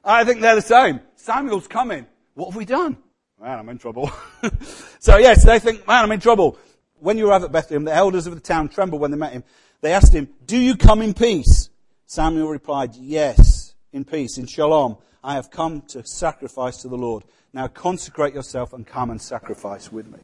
I 0.04 0.24
think 0.24 0.42
they're 0.42 0.56
the 0.56 0.62
same. 0.62 1.00
Samuel's 1.16 1.68
coming. 1.68 2.08
What 2.34 2.48
have 2.48 2.56
we 2.56 2.66
done? 2.66 2.98
Man, 3.40 3.60
I'm 3.60 3.70
in 3.70 3.78
trouble. 3.78 4.12
so 5.00 5.18
yes, 5.18 5.44
they 5.46 5.60
think, 5.60 5.88
man, 5.88 6.04
I'm 6.04 6.12
in 6.12 6.20
trouble. 6.20 6.58
When 7.02 7.18
you 7.18 7.28
arrive 7.28 7.44
at 7.44 7.52
Bethlehem, 7.52 7.84
the 7.84 7.94
elders 7.94 8.28
of 8.28 8.36
the 8.36 8.40
town 8.40 8.70
trembled 8.70 9.02
when 9.02 9.10
they 9.10 9.18
met 9.18 9.34
him. 9.34 9.44
They 9.82 9.92
asked 9.92 10.14
him, 10.14 10.30
Do 10.46 10.56
you 10.56 10.78
come 10.78 11.02
in 11.02 11.16
peace? 11.16 11.72
Samuel 12.06 12.48
replied, 12.48 12.96
Yes, 12.96 13.74
in 13.92 14.06
peace, 14.06 14.38
in 14.38 14.46
shalom. 14.46 14.98
I 15.24 15.34
have 15.34 15.50
come 15.50 15.82
to 15.90 16.06
sacrifice 16.06 16.78
to 16.84 16.88
the 16.88 16.98
Lord. 16.98 17.24
Now 17.54 17.68
consecrate 17.68 18.36
yourself 18.36 18.72
and 18.72 18.86
come 18.86 19.10
and 19.10 19.20
sacrifice 19.20 19.92
with 19.92 20.08
me. 20.08 20.20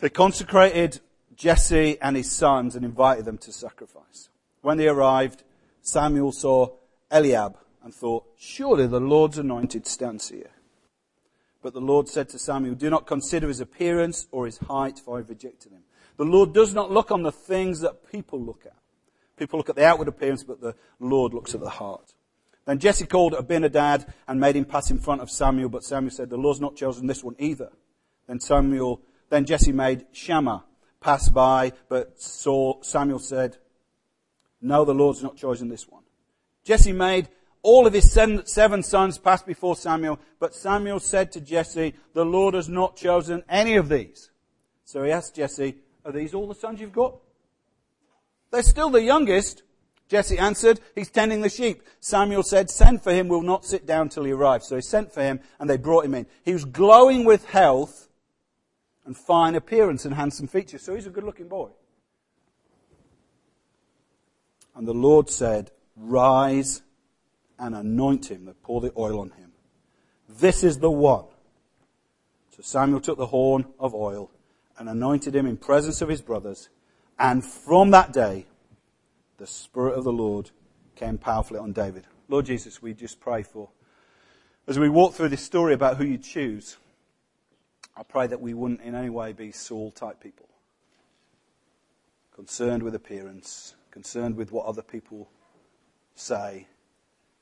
They 0.00 0.10
consecrated 0.10 1.00
Jesse 1.34 1.98
and 2.02 2.14
his 2.14 2.30
sons 2.30 2.76
and 2.76 2.84
invited 2.84 3.24
them 3.24 3.38
to 3.38 3.52
sacrifice. 3.52 4.28
When 4.60 4.76
they 4.76 4.88
arrived, 4.88 5.44
Samuel 5.80 6.32
saw 6.32 6.74
Eliab 7.10 7.56
and 7.82 7.94
thought, 7.94 8.24
Surely 8.36 8.86
the 8.86 9.00
Lord's 9.00 9.38
anointed 9.38 9.86
stands 9.86 10.28
here. 10.28 10.50
But 11.66 11.74
the 11.74 11.80
Lord 11.80 12.08
said 12.08 12.28
to 12.28 12.38
Samuel, 12.38 12.76
Do 12.76 12.88
not 12.90 13.08
consider 13.08 13.48
his 13.48 13.58
appearance 13.58 14.28
or 14.30 14.46
his 14.46 14.58
height, 14.58 15.00
for 15.00 15.16
I 15.16 15.18
have 15.18 15.28
rejected 15.28 15.72
him. 15.72 15.82
The 16.16 16.24
Lord 16.24 16.54
does 16.54 16.72
not 16.72 16.92
look 16.92 17.10
on 17.10 17.24
the 17.24 17.32
things 17.32 17.80
that 17.80 18.08
people 18.08 18.40
look 18.40 18.64
at. 18.66 18.76
People 19.36 19.58
look 19.58 19.68
at 19.68 19.74
the 19.74 19.84
outward 19.84 20.06
appearance, 20.06 20.44
but 20.44 20.60
the 20.60 20.76
Lord 21.00 21.34
looks 21.34 21.56
at 21.56 21.60
the 21.60 21.68
heart. 21.68 22.14
Then 22.66 22.78
Jesse 22.78 23.04
called 23.04 23.34
Abinadab 23.34 24.08
and 24.28 24.38
made 24.38 24.54
him 24.54 24.64
pass 24.64 24.92
in 24.92 25.00
front 25.00 25.22
of 25.22 25.28
Samuel, 25.28 25.68
but 25.68 25.82
Samuel 25.82 26.12
said, 26.12 26.30
The 26.30 26.36
Lord's 26.36 26.60
not 26.60 26.76
chosen 26.76 27.08
this 27.08 27.24
one 27.24 27.34
either. 27.40 27.72
Then 28.28 28.38
Samuel, 28.38 29.00
then 29.28 29.44
Jesse 29.44 29.72
made 29.72 30.06
Shammah 30.12 30.62
pass 31.00 31.28
by, 31.28 31.72
but 31.88 32.22
saw, 32.22 32.80
Samuel 32.82 33.18
said, 33.18 33.56
No, 34.60 34.84
the 34.84 34.94
Lord's 34.94 35.24
not 35.24 35.36
chosen 35.36 35.68
this 35.68 35.88
one. 35.88 36.04
Jesse 36.62 36.92
made 36.92 37.28
all 37.66 37.84
of 37.84 37.92
his 37.92 38.12
seven 38.12 38.82
sons 38.84 39.18
passed 39.18 39.44
before 39.44 39.74
Samuel, 39.74 40.20
but 40.38 40.54
Samuel 40.54 41.00
said 41.00 41.32
to 41.32 41.40
Jesse, 41.40 41.94
The 42.12 42.24
Lord 42.24 42.54
has 42.54 42.68
not 42.68 42.94
chosen 42.94 43.42
any 43.48 43.74
of 43.74 43.88
these. 43.88 44.30
So 44.84 45.02
he 45.02 45.10
asked 45.10 45.34
Jesse, 45.34 45.74
are 46.04 46.12
these 46.12 46.32
all 46.32 46.46
the 46.46 46.54
sons 46.54 46.80
you've 46.80 46.92
got? 46.92 47.16
They're 48.52 48.62
still 48.62 48.90
the 48.90 49.02
youngest. 49.02 49.64
Jesse 50.08 50.38
answered, 50.38 50.78
He's 50.94 51.10
tending 51.10 51.40
the 51.40 51.48
sheep. 51.48 51.82
Samuel 51.98 52.44
said, 52.44 52.70
Send 52.70 53.02
for 53.02 53.12
him, 53.12 53.26
we'll 53.26 53.42
not 53.42 53.64
sit 53.64 53.84
down 53.84 54.10
till 54.10 54.22
he 54.22 54.30
arrives. 54.30 54.68
So 54.68 54.76
he 54.76 54.82
sent 54.82 55.12
for 55.12 55.22
him, 55.22 55.40
and 55.58 55.68
they 55.68 55.76
brought 55.76 56.04
him 56.04 56.14
in. 56.14 56.26
He 56.44 56.52
was 56.52 56.64
glowing 56.64 57.24
with 57.24 57.46
health 57.46 58.08
and 59.04 59.16
fine 59.16 59.56
appearance 59.56 60.04
and 60.04 60.14
handsome 60.14 60.46
features. 60.46 60.82
So 60.82 60.94
he's 60.94 61.08
a 61.08 61.10
good 61.10 61.24
looking 61.24 61.48
boy. 61.48 61.70
And 64.76 64.86
the 64.86 64.94
Lord 64.94 65.28
said, 65.28 65.72
Rise 65.96 66.82
and 67.58 67.74
anoint 67.74 68.30
him, 68.30 68.44
that 68.46 68.62
pour 68.62 68.80
the 68.80 68.92
oil 68.96 69.20
on 69.20 69.30
him. 69.30 69.52
This 70.28 70.62
is 70.64 70.78
the 70.78 70.90
one. 70.90 71.24
So 72.50 72.62
Samuel 72.62 73.00
took 73.00 73.18
the 73.18 73.26
horn 73.26 73.66
of 73.78 73.94
oil 73.94 74.30
and 74.78 74.88
anointed 74.88 75.34
him 75.34 75.46
in 75.46 75.56
presence 75.56 76.00
of 76.02 76.08
his 76.08 76.22
brothers. 76.22 76.68
And 77.18 77.44
from 77.44 77.90
that 77.92 78.12
day, 78.12 78.46
the 79.38 79.46
Spirit 79.46 79.94
of 79.94 80.04
the 80.04 80.12
Lord 80.12 80.50
came 80.96 81.18
powerfully 81.18 81.60
on 81.60 81.72
David. 81.72 82.06
Lord 82.28 82.46
Jesus, 82.46 82.82
we 82.82 82.94
just 82.94 83.20
pray 83.20 83.42
for, 83.42 83.68
as 84.66 84.78
we 84.78 84.88
walk 84.88 85.14
through 85.14 85.28
this 85.28 85.42
story 85.42 85.74
about 85.74 85.96
who 85.96 86.04
you 86.04 86.18
choose, 86.18 86.76
I 87.96 88.02
pray 88.02 88.26
that 88.26 88.40
we 88.40 88.52
wouldn't 88.52 88.82
in 88.82 88.94
any 88.94 89.10
way 89.10 89.32
be 89.32 89.52
Saul 89.52 89.90
type 89.90 90.20
people. 90.20 90.48
Concerned 92.34 92.82
with 92.82 92.94
appearance, 92.94 93.74
concerned 93.90 94.36
with 94.36 94.52
what 94.52 94.66
other 94.66 94.82
people 94.82 95.30
say, 96.14 96.66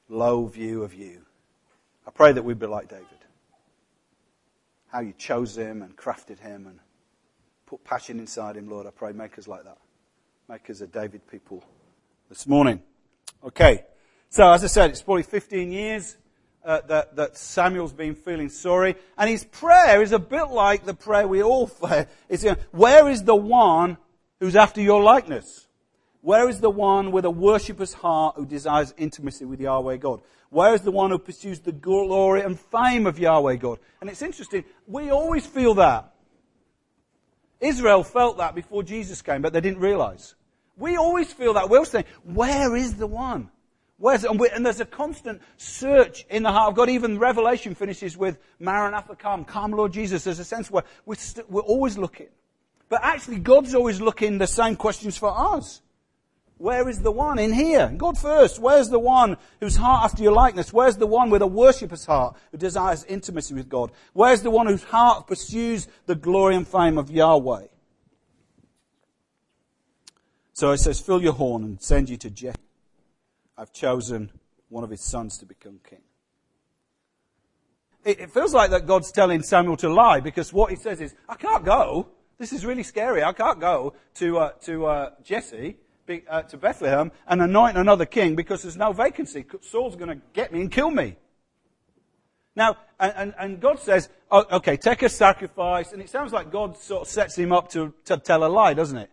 low 0.09 0.47
view 0.47 0.83
of 0.83 0.95
you. 0.95 1.23
I 2.07 2.11
pray 2.11 2.33
that 2.33 2.43
we'd 2.43 2.59
be 2.59 2.67
like 2.67 2.89
David. 2.89 3.07
How 4.89 5.01
you 5.01 5.15
chose 5.17 5.57
him 5.57 5.83
and 5.83 5.97
crafted 5.97 6.39
him 6.39 6.67
and 6.67 6.79
put 7.67 7.83
passion 7.85 8.21
inside 8.21 8.57
him, 8.57 8.69
Lord. 8.69 8.87
I 8.87 8.91
pray, 8.91 9.13
make 9.13 9.39
us 9.39 9.49
like 9.49 9.65
that. 9.65 9.79
Make 10.49 10.69
us 10.71 10.81
a 10.81 10.87
David 10.87 11.27
people 11.27 11.65
this 12.29 12.47
morning. 12.47 12.81
Okay. 13.43 13.85
So, 14.29 14.53
as 14.53 14.63
I 14.63 14.67
said, 14.67 14.91
it's 14.91 15.03
probably 15.03 15.23
15 15.23 15.73
years 15.73 16.17
uh, 16.65 16.81
that, 16.89 17.17
that 17.17 17.37
Samuel's 17.37 17.93
been 17.93 18.15
feeling 18.15 18.49
sorry. 18.49 18.97
And 19.17 19.31
his 19.31 19.45
prayer 19.45 20.03
is 20.03 20.13
a 20.13 20.19
bit 20.19 20.49
like 20.49 20.85
the 20.85 20.95
prayer 20.95 21.27
we 21.27 21.43
all 21.43 21.67
pray. 21.83 22.07
It's, 22.29 22.45
you 22.45 22.51
know, 22.51 22.57
where 22.73 23.09
is 23.09 23.25
the 23.25 23.37
one 23.37 23.97
who's 24.41 24.57
after 24.57 24.81
your 24.81 25.03
likeness? 25.03 25.67
Where 26.25 26.49
is 26.49 26.59
the 26.59 26.71
one 26.71 27.13
with 27.13 27.27
a 27.27 27.31
worshipper's 27.31 27.93
heart 27.93 28.37
who 28.37 28.47
desires 28.47 28.95
intimacy 28.97 29.45
with 29.45 29.61
Yahweh 29.61 29.99
God? 29.99 30.23
Where 30.49 30.73
is 30.73 30.81
the 30.81 30.91
one 30.91 31.11
who 31.11 31.19
pursues 31.19 31.61
the 31.61 31.71
glory 31.71 32.41
and 32.41 32.59
fame 32.59 33.07
of 33.07 33.19
Yahweh 33.19 33.57
God? 33.57 33.79
And 34.01 34.09
it's 34.09 34.23
interesting, 34.23 34.65
we 34.87 35.11
always 35.11 35.45
feel 35.45 35.75
that. 35.75 36.15
Israel 37.61 38.03
felt 38.03 38.39
that 38.39 38.55
before 38.55 38.83
Jesus 38.83 39.21
came, 39.21 39.43
but 39.43 39.53
they 39.53 39.61
didn't 39.61 39.81
realize. 39.81 40.35
We 40.79 40.97
always 40.97 41.31
feel 41.31 41.53
that. 41.53 41.69
We're 41.69 41.85
saying, 41.85 42.07
where 42.23 42.75
is 42.75 42.95
the 42.95 43.07
one? 43.07 43.51
Where's, 43.99 44.25
and, 44.25 44.41
and, 44.41 44.65
there's 44.65 44.81
a 44.81 44.87
constant 44.87 45.43
search 45.59 46.25
in 46.31 46.43
the 46.43 46.51
heart 46.51 46.71
of 46.71 46.75
God. 46.75 46.89
Even 46.89 47.19
Revelation 47.19 47.75
finishes 47.75 48.17
with 48.17 48.39
Maranatha, 48.59 49.15
come, 49.15 49.45
come, 49.45 49.73
Lord 49.73 49.93
Jesus. 49.93 50.25
There's 50.25 50.39
a 50.39 50.45
sense 50.45 50.71
where 50.71 50.85
we're, 51.05 51.13
we 51.13 51.17
st- 51.17 51.51
we're 51.51 51.61
always 51.61 51.99
looking. 51.99 52.29
But 52.89 53.01
actually, 53.03 53.41
God's 53.41 53.75
always 53.75 54.01
looking 54.01 54.39
the 54.39 54.47
same 54.47 54.77
questions 54.77 55.19
for 55.19 55.29
us. 55.29 55.83
Where 56.59 56.89
is 56.89 57.01
the 57.03 57.11
one 57.11 57.39
in 57.39 57.53
here? 57.53 57.93
God 57.97 58.17
first. 58.17 58.59
Where's 58.59 58.89
the 58.89 58.99
one 58.99 59.37
whose 59.61 59.77
heart 59.77 60.05
after 60.05 60.23
your 60.23 60.33
likeness? 60.33 60.73
Where's 60.73 60.97
the 60.97 61.07
one 61.07 61.29
with 61.29 61.43
a 61.43 61.47
worshipper's 61.47 62.07
heart 62.07 62.37
who 62.53 62.59
desires 62.59 63.05
intimacy 63.05 63.55
with 63.55 63.69
God? 63.69 63.91
Where's 64.13 64.43
the 64.43 64.51
one 64.51 64.67
whose 64.67 64.85
heart 64.85 65.27
pursues 65.27 65.89
the 66.07 66.15
glory 66.15 66.55
and 66.55 66.67
fame 66.67 66.97
of 66.97 67.11
Yahweh? 67.11 67.67
So 70.53 70.71
it 70.71 70.79
says, 70.79 71.01
fill 71.01 71.21
your 71.21 71.33
horn 71.33 71.65
and 71.65 71.83
send 71.83 72.09
you 72.09 72.17
to 72.19 72.31
Jesse. 72.31 72.57
I've 73.59 73.73
chosen 73.73 74.31
one 74.69 74.85
of 74.85 74.91
his 74.91 75.01
sons 75.01 75.39
to 75.39 75.47
become 75.47 75.81
king. 75.89 76.03
It, 78.05 78.21
it 78.21 78.31
feels 78.31 78.55
like 78.55 78.71
that 78.71 78.87
God's 78.87 79.11
telling 79.11 79.43
Samuel 79.43 79.77
to 79.79 79.93
lie 79.93 80.21
because 80.21 80.53
what 80.53 80.71
he 80.71 80.77
says 80.77 81.01
is, 81.01 81.15
I 81.29 81.35
can't 81.35 81.65
go. 81.65 82.09
This 82.39 82.53
is 82.53 82.65
really 82.65 82.83
scary. 82.85 83.23
I 83.25 83.33
can't 83.33 83.61
go 83.61 83.95
to, 84.15 84.39
uh, 84.39 84.51
to 84.63 84.87
uh, 84.87 85.11
Jesse, 85.25 85.77
Uh, 86.07 86.43
to 86.43 86.59
Bethlehem 86.59 87.11
and 87.27 87.41
anoint 87.41 87.79
another 87.79 88.05
king 88.05 88.37
because 88.37 88.61
there's 88.61 88.77
no 88.77 88.93
vacancy. 88.93 89.43
Saul's 89.63 89.97
going 89.97 90.11
to 90.11 90.21
get 90.35 90.53
me 90.53 90.61
and 90.61 90.71
kill 90.71 90.91
me. 90.91 91.17
Now, 92.55 92.77
and, 93.01 93.13
and, 93.17 93.35
and, 93.39 93.61
God 93.61 93.81
says, 93.81 94.11
oh, 94.31 94.45
okay, 94.53 94.77
take 94.77 95.03
a 95.03 95.09
sacrifice. 95.09 95.93
And 95.93 96.03
it 96.03 96.11
sounds 96.11 96.31
like 96.31 96.53
God 96.53 96.77
sort 96.77 97.03
of 97.03 97.09
sets 97.09 97.39
him 97.39 97.53
up 97.53 97.71
to, 97.71 97.95
to 98.05 98.19
tell 98.19 98.45
a 98.45 98.49
lie, 98.49 98.75
doesn't 98.75 98.99
it? 98.99 99.11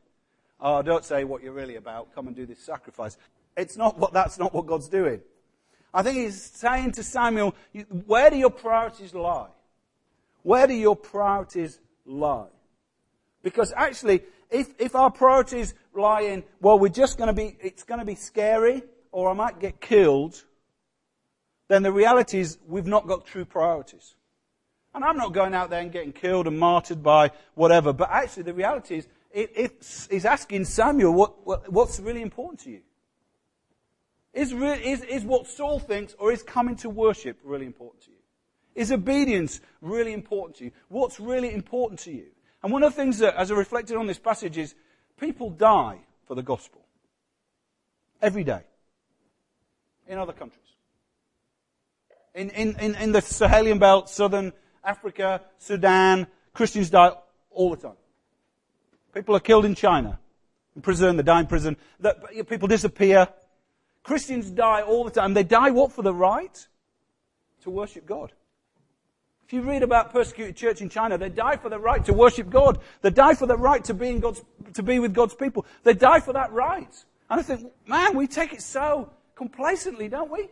Oh, 0.60 0.82
don't 0.82 1.06
say 1.06 1.24
what 1.24 1.42
you're 1.42 1.54
really 1.54 1.78
about. 1.78 2.14
Come 2.14 2.28
and 2.28 2.36
do 2.36 2.46
this 2.46 2.60
sacrifice. 2.60 3.18
It's 3.56 3.78
not 3.78 3.98
what, 3.98 4.12
that's 4.12 4.38
not 4.38 4.54
what 4.54 4.66
God's 4.66 4.90
doing. 4.90 5.22
I 5.94 6.04
think 6.04 6.18
he's 6.18 6.44
saying 6.44 6.92
to 6.94 7.04
Samuel, 7.04 7.56
where 8.06 8.30
do 8.30 8.36
your 8.36 8.52
priorities 8.52 9.14
lie? 9.14 9.48
Where 10.44 10.68
do 10.68 10.74
your 10.74 10.98
priorities 10.98 11.80
lie? 12.06 12.48
Because 13.44 13.74
actually, 13.76 14.24
if, 14.52 14.74
if 14.78 14.96
our 14.96 15.10
priorities 15.10 15.74
lie 15.94 16.22
in, 16.22 16.44
well, 16.60 16.78
we're 16.78 16.90
just 16.90 17.18
going 17.18 17.28
to 17.28 17.34
be, 17.34 17.58
it's 17.62 17.84
going 17.84 18.00
to 18.00 18.06
be 18.06 18.16
scary, 18.16 18.84
or 19.12 19.30
I 19.30 19.34
might 19.34 19.60
get 19.60 19.82
killed, 19.82 20.44
then 21.70 21.84
the 21.84 21.92
reality 21.92 22.40
is 22.40 22.58
we've 22.68 22.86
not 22.86 23.08
got 23.08 23.26
true 23.26 23.46
priorities. 23.46 24.16
And 24.94 25.06
I'm 25.06 25.16
not 25.16 25.34
going 25.34 25.54
out 25.54 25.70
there 25.70 25.80
and 25.80 25.92
getting 25.92 26.12
killed 26.12 26.48
and 26.48 26.60
martyred 26.60 27.02
by 27.02 27.32
whatever, 27.56 27.94
but 27.94 28.10
actually 28.12 28.44
the 28.44 28.54
reality 28.54 28.98
is, 28.98 29.08
it, 29.32 29.52
it's, 29.56 30.26
asking 30.26 30.66
Samuel 30.66 31.14
what, 31.14 31.48
what, 31.48 31.72
what's 31.72 32.00
really 32.02 32.22
important 32.22 32.60
to 32.62 32.72
you. 32.72 32.82
Is, 34.34 34.52
is, 34.52 35.04
is 35.04 35.24
what 35.24 35.48
Saul 35.48 35.80
thinks 35.80 36.14
or 36.20 36.32
is 36.32 36.44
coming 36.44 36.76
to 36.78 36.90
worship 36.90 37.38
really 37.44 37.66
important 37.66 38.04
to 38.04 38.12
you? 38.12 38.18
Is 38.76 38.92
obedience 38.92 39.62
really 39.82 40.14
important 40.14 40.58
to 40.58 40.66
you? 40.66 40.72
What's 40.90 41.20
really 41.20 41.54
important 41.54 42.02
to 42.02 42.12
you? 42.12 42.28
And 42.64 42.72
one 42.72 42.84
of 42.84 42.94
the 42.94 42.96
things 42.96 43.20
that, 43.20 43.36
as 43.36 43.52
I 43.52 43.56
reflected 43.56 43.98
on 43.98 44.08
this 44.08 44.20
passage, 44.20 44.58
is 44.58 44.76
people 45.20 45.50
die 45.50 46.00
for 46.28 46.36
the 46.36 46.44
gospel. 46.44 46.82
Every 48.22 48.44
day. 48.44 48.62
In 50.08 50.18
other 50.18 50.34
countries. 50.34 50.60
In, 52.36 52.50
in, 52.52 52.80
in, 52.80 52.96
in 52.96 53.12
the 53.12 53.20
Sahelian 53.20 53.80
belt, 53.80 54.10
southern 54.10 54.54
Africa, 54.84 55.42
Sudan, 55.58 56.28
Christians 56.54 56.90
die 56.90 57.12
all 57.50 57.72
the 57.72 57.78
time. 57.78 57.98
People 59.14 59.36
are 59.36 59.42
killed 59.42 59.66
in 59.66 59.76
China, 59.76 60.20
in 60.76 60.82
prison, 60.82 61.18
they 61.18 61.24
die 61.24 61.42
in 61.42 61.48
prison. 61.48 61.76
People 62.48 62.68
disappear. 62.68 63.28
Christians 64.04 64.50
die 64.50 64.82
all 64.82 65.04
the 65.04 65.12
time. 65.12 65.34
They 65.34 65.44
die 65.44 65.72
what? 65.72 65.92
For 65.92 66.02
the 66.02 66.14
right 66.14 66.68
to 67.64 67.70
worship 67.70 68.06
God. 68.06 68.32
If 69.52 69.56
you 69.56 69.64
read 69.64 69.84
about 69.84 70.14
persecuted 70.14 70.56
church 70.56 70.80
in 70.80 70.88
China, 70.88 71.18
they 71.18 71.28
die 71.28 71.58
for 71.58 71.68
the 71.68 71.78
right 71.78 72.06
to 72.06 72.14
worship 72.14 72.50
God. 72.50 72.80
They 73.02 73.10
die 73.10 73.34
for 73.34 73.48
the 73.48 73.58
right 73.58 73.84
to 73.84 73.94
be 73.94 74.08
in 74.08 74.22
God's, 74.22 74.42
to 74.76 74.82
be 74.82 74.98
with 74.98 75.14
God's 75.14 75.34
people. 75.34 75.66
They 75.84 75.94
die 75.94 76.22
for 76.22 76.32
that 76.32 76.54
right. 76.54 76.88
And 77.30 77.38
I 77.42 77.44
think, 77.44 77.70
man, 77.86 78.16
we 78.16 78.28
take 78.28 78.54
it 78.54 78.62
so 78.62 79.12
complacently, 79.36 80.08
don't 80.08 80.32
we? 80.32 80.48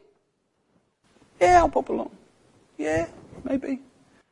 Yeah, 1.39 1.59
I'll 1.59 1.69
pop 1.69 1.88
along. 1.88 2.12
Yeah, 2.77 3.07
maybe. 3.45 3.79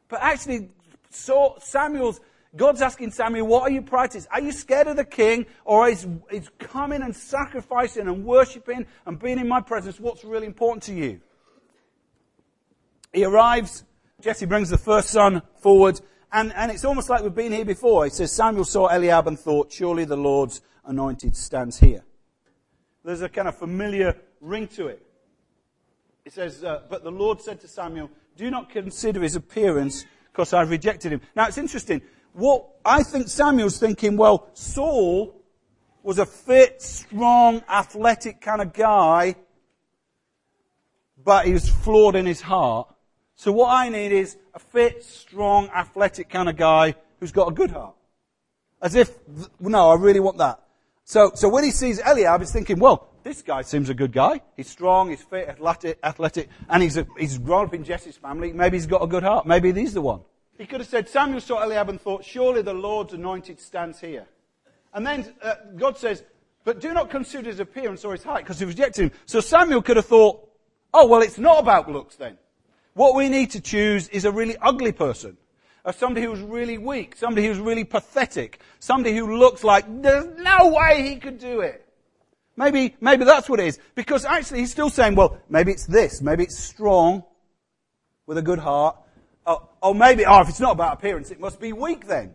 But 0.10 0.22
actually, 0.22 0.68
so 1.12 1.56
Samuel's 1.62 2.20
God's 2.54 2.82
asking 2.82 3.12
Samuel, 3.12 3.48
what 3.48 3.64
are 3.64 3.70
your 3.70 3.84
priorities? 3.84 4.28
Are 4.32 4.42
you 4.42 4.52
scared 4.52 4.88
of 4.88 4.98
the 4.98 5.06
king 5.06 5.46
or 5.64 5.88
is, 5.88 6.06
is 6.30 6.50
coming 6.60 7.04
and 7.04 7.16
sacrificing 7.16 8.10
and 8.10 8.26
worshipping 8.26 8.86
and 9.06 9.18
being 9.18 9.40
in 9.40 9.48
my 9.48 9.62
presence 9.62 9.98
what's 9.98 10.26
really 10.26 10.46
important 10.46 10.84
to 10.84 10.94
you? 10.94 11.22
He 13.14 13.24
arrives, 13.24 13.86
Jesse 14.20 14.48
brings 14.48 14.72
the 14.72 14.80
first 14.80 15.10
son 15.10 15.44
forward, 15.62 16.02
and, 16.32 16.52
and 16.54 16.72
it's 16.72 16.84
almost 16.84 17.08
like 17.08 17.22
we've 17.22 17.36
been 17.36 17.52
here 17.52 17.64
before. 17.64 18.06
He 18.06 18.10
says, 18.10 18.32
Samuel 18.32 18.66
saw 18.66 18.88
Eliab 18.88 19.28
and 19.28 19.40
thought, 19.40 19.72
surely 19.72 20.06
the 20.06 20.18
Lord's 20.18 20.62
anointed 20.86 21.36
stands 21.36 21.80
here. 21.80 22.04
There's 23.06 23.22
a 23.22 23.30
kind 23.30 23.48
of 23.48 23.56
familiar 23.56 24.18
ring 24.42 24.70
to 24.70 24.88
it. 24.88 25.06
It 26.26 26.34
says, 26.34 26.64
uh, 26.64 26.82
but 26.90 27.04
the 27.04 27.12
Lord 27.12 27.42
said 27.42 27.62
to 27.62 27.68
Samuel, 27.68 28.10
do 28.36 28.50
not 28.50 28.72
consider 28.72 29.22
his 29.22 29.36
appearance 29.36 30.04
because 30.32 30.52
I've 30.52 30.72
rejected 30.72 31.12
him. 31.12 31.22
Now 31.36 31.48
it's 31.48 31.60
interesting 31.60 32.02
what 32.34 32.66
I 32.84 33.04
think 33.04 33.28
Samuel's 33.28 33.80
thinking, 33.80 34.18
well, 34.18 34.50
Saul 34.54 35.36
was 36.02 36.18
a 36.18 36.26
fit, 36.26 36.82
strong, 36.82 37.62
athletic 37.70 38.42
kind 38.42 38.62
of 38.62 38.74
guy, 38.74 39.36
but 41.24 41.46
he 41.46 41.54
was 41.54 41.70
flawed 41.70 42.16
in 42.16 42.26
his 42.26 42.42
heart. 42.42 42.94
So 43.38 43.52
what 43.52 43.70
I 43.70 43.90
need 43.90 44.12
is 44.12 44.36
a 44.56 44.60
fit, 44.60 45.04
strong, 45.04 45.70
athletic 45.70 46.28
kind 46.28 46.50
of 46.50 46.58
guy 46.58 46.96
who's 47.20 47.32
got 47.32 47.48
a 47.48 47.52
good 47.52 47.70
heart. 47.70 47.94
As 48.82 48.96
if, 48.96 49.16
no, 49.60 49.92
I 49.92 49.96
really 49.96 50.20
want 50.20 50.40
that. 50.40 50.60
So, 51.04 51.32
so 51.36 51.48
when 51.48 51.64
he 51.64 51.70
sees 51.70 52.00
Eliab, 52.00 52.42
he's 52.42 52.52
thinking, 52.52 52.80
well, 52.80 53.08
this 53.24 53.44
guy 53.44 53.62
seems 53.62 53.90
a 53.90 53.94
good 53.94 54.12
guy. 54.12 54.42
He's 54.56 54.68
strong, 54.68 55.12
he's 55.12 55.22
fit, 55.22 55.48
athletic, 55.48 56.00
athletic, 56.04 56.50
and 56.68 56.82
he's, 56.82 56.98
a, 56.98 57.06
he's 57.20 57.38
grown 57.38 57.68
up 57.68 57.74
in 57.76 57.84
Jesse's 57.84 58.18
family. 58.18 58.52
Maybe 58.54 58.78
he's 58.78 58.88
got 58.88 59.04
a 59.04 59.08
good 59.08 59.24
heart. 59.24 59.46
Maybe 59.46 59.72
he's 59.72 59.94
the 59.94 60.02
one. 60.02 60.22
He 60.58 60.66
could 60.66 60.80
have 60.80 60.90
said, 60.90 61.08
Samuel 61.08 61.40
saw 61.40 61.64
Eliab 61.64 61.90
and 61.90 62.02
thought, 62.02 62.26
surely 62.26 62.64
the 62.64 62.74
Lord's 62.74 63.14
anointed 63.14 63.60
stands 63.60 64.00
here. 64.00 64.26
And 64.96 65.06
then 65.06 65.32
uh, 65.44 65.56
God 65.76 66.00
says, 66.00 66.24
but 66.64 66.82
do 66.82 66.92
not 66.92 67.12
consider 67.12 67.50
his 67.52 67.60
appearance 67.60 68.04
or 68.04 68.14
his 68.14 68.24
height 68.24 68.44
because 68.44 68.60
he 68.60 68.66
rejected 68.66 69.04
him. 69.04 69.12
So 69.28 69.42
Samuel 69.42 69.84
could 69.84 69.98
have 69.98 70.08
thought, 70.08 70.50
oh, 70.92 71.06
well, 71.06 71.22
it's 71.22 71.38
not 71.38 71.60
about 71.60 71.88
looks 71.90 72.16
then. 72.16 72.40
What 72.98 73.14
we 73.14 73.30
need 73.30 73.52
to 73.52 73.62
choose 73.62 74.10
is 74.10 74.26
a 74.26 74.32
really 74.32 74.58
ugly 74.58 74.92
person. 74.92 75.38
Or 75.86 75.94
somebody 75.94 76.26
who's 76.26 76.40
really 76.40 76.80
weak, 76.80 77.16
somebody 77.16 77.46
who's 77.46 77.60
really 77.60 77.84
pathetic, 77.84 78.60
somebody 78.80 79.16
who 79.16 79.38
looks 79.38 79.64
like 79.64 79.86
there's 80.02 80.26
no 80.40 80.70
way 80.70 81.08
he 81.08 81.18
could 81.18 81.38
do 81.38 81.62
it. 81.62 81.88
Maybe, 82.56 82.96
maybe 83.00 83.24
that's 83.24 83.48
what 83.48 83.60
it 83.60 83.68
is. 83.68 83.80
Because 83.94 84.26
actually 84.26 84.62
he's 84.62 84.72
still 84.72 84.90
saying, 84.90 85.14
well, 85.14 85.38
maybe 85.48 85.72
it's 85.72 85.86
this. 85.86 86.24
Maybe 86.24 86.46
it's 86.46 86.58
strong 86.58 87.24
with 88.26 88.40
a 88.40 88.42
good 88.42 88.58
heart. 88.58 88.98
Or, 89.46 89.70
or 89.80 89.94
maybe, 89.94 90.26
oh, 90.26 90.42
if 90.42 90.50
it's 90.50 90.60
not 90.60 90.72
about 90.72 90.94
appearance, 90.94 91.30
it 91.30 91.40
must 91.40 91.60
be 91.60 91.74
weak 91.74 92.08
then. 92.08 92.34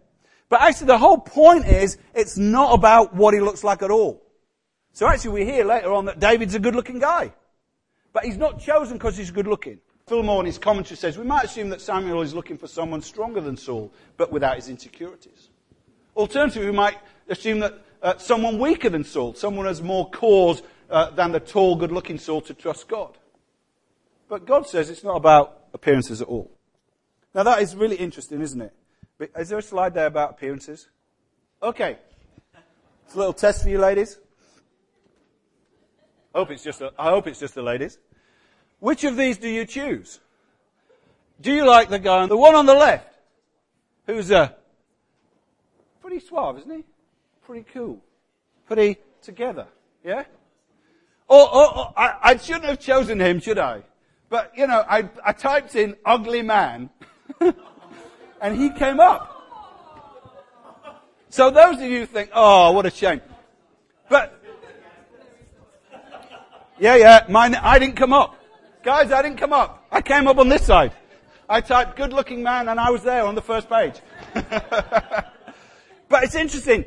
But 0.48 0.60
actually 0.60 0.86
the 0.86 0.98
whole 0.98 1.18
point 1.18 1.66
is, 1.66 1.98
it's 2.14 2.38
not 2.38 2.72
about 2.72 3.16
what 3.16 3.34
he 3.34 3.40
looks 3.40 3.64
like 3.64 3.82
at 3.82 3.90
all. 3.90 4.22
So 4.92 5.08
actually 5.08 5.32
we 5.32 5.44
hear 5.44 5.64
later 5.64 5.92
on 5.92 6.04
that 6.04 6.20
David's 6.20 6.54
a 6.54 6.60
good 6.60 6.76
looking 6.76 7.00
guy. 7.00 7.32
But 8.12 8.26
he's 8.26 8.36
not 8.36 8.60
chosen 8.60 8.96
because 8.96 9.16
he's 9.16 9.32
good 9.32 9.48
looking. 9.48 9.80
Fillmore 10.06 10.40
in 10.40 10.46
his 10.46 10.58
commentary 10.58 10.96
says, 10.96 11.16
we 11.16 11.24
might 11.24 11.44
assume 11.44 11.68
that 11.70 11.80
Samuel 11.80 12.22
is 12.22 12.34
looking 12.34 12.58
for 12.58 12.66
someone 12.66 13.02
stronger 13.02 13.40
than 13.40 13.56
Saul, 13.56 13.92
but 14.16 14.32
without 14.32 14.56
his 14.56 14.68
insecurities. 14.68 15.48
Alternatively, 16.16 16.66
we 16.70 16.76
might 16.76 16.98
assume 17.28 17.60
that 17.60 17.74
uh, 18.02 18.18
someone 18.18 18.58
weaker 18.58 18.90
than 18.90 19.04
Saul, 19.04 19.34
someone 19.34 19.66
has 19.66 19.80
more 19.80 20.10
cause 20.10 20.62
uh, 20.90 21.10
than 21.10 21.32
the 21.32 21.40
tall, 21.40 21.76
good-looking 21.76 22.18
Saul 22.18 22.40
to 22.42 22.54
trust 22.54 22.88
God. 22.88 23.16
But 24.28 24.44
God 24.44 24.66
says 24.66 24.90
it's 24.90 25.04
not 25.04 25.16
about 25.16 25.64
appearances 25.72 26.20
at 26.20 26.28
all. 26.28 26.50
Now 27.34 27.44
that 27.44 27.62
is 27.62 27.76
really 27.76 27.96
interesting, 27.96 28.40
isn't 28.40 28.60
it? 28.60 28.72
Is 29.36 29.50
there 29.50 29.58
a 29.58 29.62
slide 29.62 29.94
there 29.94 30.06
about 30.06 30.30
appearances? 30.30 30.88
Okay. 31.62 31.96
It's 33.06 33.14
a 33.14 33.18
little 33.18 33.32
test 33.32 33.62
for 33.62 33.68
you 33.68 33.78
ladies. 33.78 34.18
I 36.34 36.38
hope 36.38 36.50
it's 36.50 36.64
just, 36.64 36.80
a, 36.80 36.92
I 36.98 37.10
hope 37.10 37.26
it's 37.26 37.38
just 37.38 37.54
the 37.54 37.62
ladies. 37.62 37.98
Which 38.82 39.04
of 39.04 39.16
these 39.16 39.38
do 39.38 39.48
you 39.48 39.64
choose? 39.64 40.18
Do 41.40 41.52
you 41.52 41.64
like 41.64 41.88
the 41.88 42.00
guy, 42.00 42.22
on 42.22 42.28
the 42.28 42.36
one 42.36 42.56
on 42.56 42.66
the 42.66 42.74
left, 42.74 43.14
who's 44.08 44.32
a 44.32 44.38
uh, 44.38 44.48
pretty 46.00 46.18
suave, 46.18 46.58
isn't 46.58 46.70
he? 46.78 46.82
pretty 47.46 47.64
cool. 47.72 48.00
Pretty 48.66 48.96
together. 49.22 49.68
Yeah? 50.02 50.24
Or, 51.28 51.92
I, 51.96 52.16
I, 52.22 52.36
shouldn't 52.38 52.64
have 52.64 52.80
chosen 52.80 53.20
him, 53.20 53.38
should 53.38 53.58
I? 53.58 53.82
But, 54.28 54.50
you 54.56 54.66
know, 54.66 54.84
I, 54.88 55.08
I 55.24 55.32
typed 55.32 55.76
in 55.76 55.94
ugly 56.04 56.42
man 56.42 56.90
and 58.40 58.60
he 58.60 58.70
came 58.70 58.98
up. 58.98 59.28
So 61.28 61.50
those 61.50 61.76
of 61.76 61.82
you 61.82 62.04
think, 62.04 62.30
oh, 62.34 62.72
what 62.72 62.84
a 62.84 62.90
shame. 62.90 63.20
But, 64.08 64.42
yeah, 66.80 66.96
yeah, 66.96 67.26
mine, 67.28 67.54
I 67.54 67.78
didn't 67.78 67.96
come 67.96 68.12
up. 68.12 68.41
Guys, 68.82 69.12
I 69.12 69.22
didn't 69.22 69.38
come 69.38 69.52
up. 69.52 69.86
I 69.92 70.02
came 70.02 70.26
up 70.26 70.38
on 70.38 70.48
this 70.48 70.66
side. 70.66 70.92
I 71.48 71.60
typed 71.60 71.94
good 71.96 72.12
looking 72.12 72.42
man 72.42 72.68
and 72.68 72.80
I 72.80 72.90
was 72.90 73.04
there 73.04 73.24
on 73.24 73.36
the 73.36 73.42
first 73.42 73.68
page. 73.68 73.94
but 74.34 76.24
it's 76.24 76.34
interesting. 76.34 76.86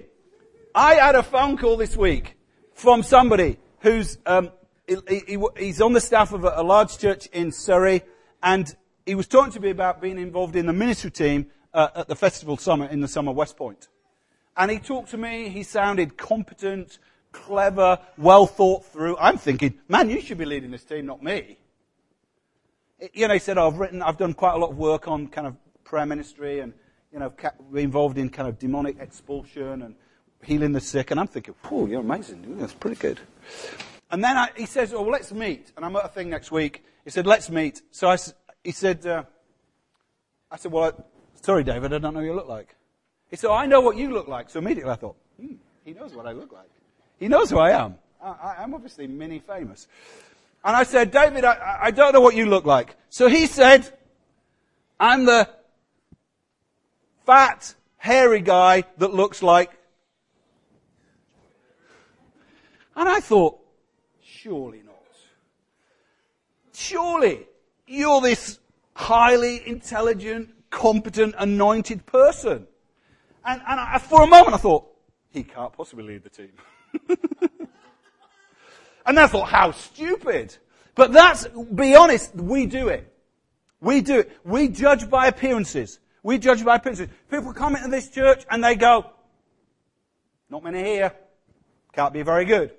I 0.74 0.96
had 0.96 1.16
a 1.16 1.24
phone 1.24 1.56
call 1.56 1.78
this 1.78 1.96
week 1.96 2.36
from 2.74 3.02
somebody 3.02 3.58
who's 3.80 4.18
um, 4.26 4.52
he, 4.88 5.22
he, 5.26 5.46
he's 5.58 5.80
on 5.80 5.94
the 5.94 6.02
staff 6.02 6.34
of 6.34 6.44
a, 6.44 6.54
a, 6.58 6.64
large 6.64 6.98
church 6.98 7.28
in 7.28 7.54
Surrey, 7.54 8.02
and 8.44 8.76
he 9.06 9.16
was 9.16 9.28
talking 9.28 9.54
to 9.54 9.60
me 9.62 9.70
about 9.70 10.02
being 10.02 10.20
involved 10.20 10.58
in 10.58 10.66
the 10.66 10.74
ministry 10.74 11.12
team 11.12 11.48
uh, 11.74 11.88
at 11.96 12.08
the 12.10 12.16
festival 12.16 12.58
summer 12.58 12.88
in 12.88 13.00
the 13.00 13.08
summer 13.08 13.32
West 13.32 13.56
Point. 13.56 13.88
And 14.58 14.70
he 14.70 14.80
talked 14.80 15.12
to 15.12 15.18
me. 15.18 15.48
He 15.48 15.64
sounded 15.64 16.18
competent, 16.18 17.00
clever, 17.32 18.00
well 18.18 18.48
thought 18.48 18.86
through. 18.86 19.16
I'm 19.18 19.38
thinking, 19.38 19.80
man, 19.88 20.10
you 20.10 20.20
should 20.20 20.38
be 20.38 20.46
leading 20.46 20.72
this 20.72 20.84
team, 20.84 21.06
not 21.06 21.24
me. 21.24 21.58
You 23.14 23.28
know, 23.28 23.34
he 23.34 23.40
said, 23.40 23.58
oh, 23.58 23.68
I've 23.68 23.78
written, 23.78 24.02
I've 24.02 24.18
done 24.18 24.34
quite 24.34 24.54
a 24.54 24.58
lot 24.58 24.72
of 24.72 24.78
work 24.78 25.08
on 25.08 25.28
kind 25.28 25.48
of 25.48 25.56
prayer 25.84 26.06
ministry 26.06 26.60
and, 26.60 26.74
you 27.12 27.20
know, 27.20 27.30
been 27.72 27.84
involved 27.84 28.18
in 28.18 28.30
kind 28.30 28.48
of 28.48 28.58
demonic 28.58 29.00
expulsion 29.00 29.82
and 29.82 29.96
healing 30.44 30.72
the 30.72 30.82
sick. 30.82 31.12
And 31.12 31.20
I'm 31.20 31.28
thinking, 31.28 31.56
whoa, 31.64 31.88
you're 31.88 32.02
amazing. 32.02 32.58
That's 32.58 32.74
pretty 32.74 32.96
good. 32.96 33.20
And 34.12 34.24
then 34.24 34.38
I, 34.38 34.50
he 34.56 34.66
says, 34.66 34.94
oh, 34.94 35.02
well, 35.02 35.12
let's 35.12 35.32
meet. 35.32 35.72
And 35.76 35.86
I'm 35.86 35.96
at 35.96 36.06
a 36.06 36.10
thing 36.10 36.30
next 36.30 36.52
week. 36.52 36.86
He 37.04 37.10
said, 37.10 37.28
let's 37.28 37.50
meet. 37.50 37.82
So 37.92 38.10
I, 38.10 38.18
he 38.64 38.72
said, 38.72 39.06
uh, 39.06 39.24
I 40.50 40.58
said, 40.58 40.72
well, 40.72 40.86
I, 40.86 41.04
sorry, 41.42 41.64
David, 41.64 41.94
I 41.94 41.98
don't 41.98 42.14
know 42.14 42.20
what 42.22 42.26
you 42.26 42.34
look 42.34 42.48
like. 42.48 42.76
He 43.30 43.36
said, 43.36 43.50
oh, 43.50 43.54
I 43.54 43.66
know 43.66 43.82
what 43.82 43.98
you 43.98 44.14
look 44.14 44.28
like. 44.28 44.50
So 44.50 44.60
immediately 44.60 44.92
I 44.92 44.96
thought, 44.96 45.18
hmm, 45.40 45.56
he 45.84 45.94
knows 45.94 46.14
what 46.14 46.28
I 46.28 46.32
look 46.32 46.54
like. 46.54 46.70
He 47.20 47.28
knows 47.28 47.50
who 47.50 47.58
I 47.58 47.72
am. 47.72 47.96
I, 48.22 48.64
am 48.64 48.74
obviously 48.74 49.08
mini 49.08 49.40
famous. 49.40 49.88
And 50.66 50.76
I 50.76 50.84
said, 50.84 51.12
David, 51.12 51.46
I, 51.46 51.78
I 51.84 51.92
don't 51.92 52.12
know 52.12 52.22
what 52.22 52.36
you 52.36 52.48
look 52.48 52.66
like. 52.66 52.96
So 53.10 53.30
he 53.30 53.46
said, 53.46 53.88
I'm 55.00 55.26
the 55.26 55.48
fat, 57.26 57.76
hairy 57.98 58.42
guy 58.42 58.84
that 58.98 59.14
looks 59.14 59.42
like 59.42 59.72
And 62.96 63.10
I 63.10 63.20
thought, 63.20 63.60
surely 64.24 64.82
not. 64.86 64.96
Surely 66.74 67.46
you're 67.88 68.22
this 68.22 68.60
highly 68.94 69.68
intelligent, 69.68 70.50
competent, 70.70 71.36
anointed 71.38 72.06
person. 72.06 72.68
And, 73.44 73.62
and 73.68 73.80
I, 73.80 73.98
for 74.00 74.24
a 74.24 74.28
moment 74.28 74.54
I 74.54 74.58
thought, 74.58 74.88
he 75.30 75.44
can't 75.44 75.74
possibly 75.74 76.06
lead 76.06 76.24
the 76.24 76.30
team. 76.30 76.54
and 79.06 79.20
I 79.20 79.28
thought, 79.28 79.48
how 79.48 79.72
stupid. 79.72 80.56
But 80.96 81.12
that's, 81.12 81.48
be 81.48 81.96
honest, 81.96 82.36
we 82.36 82.66
do 82.66 82.88
it. 82.88 83.12
We 83.82 84.02
do 84.02 84.20
it. 84.20 84.32
We 84.44 84.70
judge 84.70 85.10
by 85.10 85.28
appearances. 85.28 86.00
We 86.24 86.40
judge 86.40 86.64
by 86.66 86.78
appearances. 86.78 87.10
People 87.30 87.54
come 87.54 87.76
into 87.76 87.90
this 87.90 88.10
church 88.10 88.46
and 88.50 88.64
they 88.64 88.76
go, 88.76 89.06
not 90.50 90.64
many 90.64 90.84
here. 90.84 91.14
Can't 91.94 92.14
be 92.14 92.24
very 92.24 92.46
good. 92.46 92.72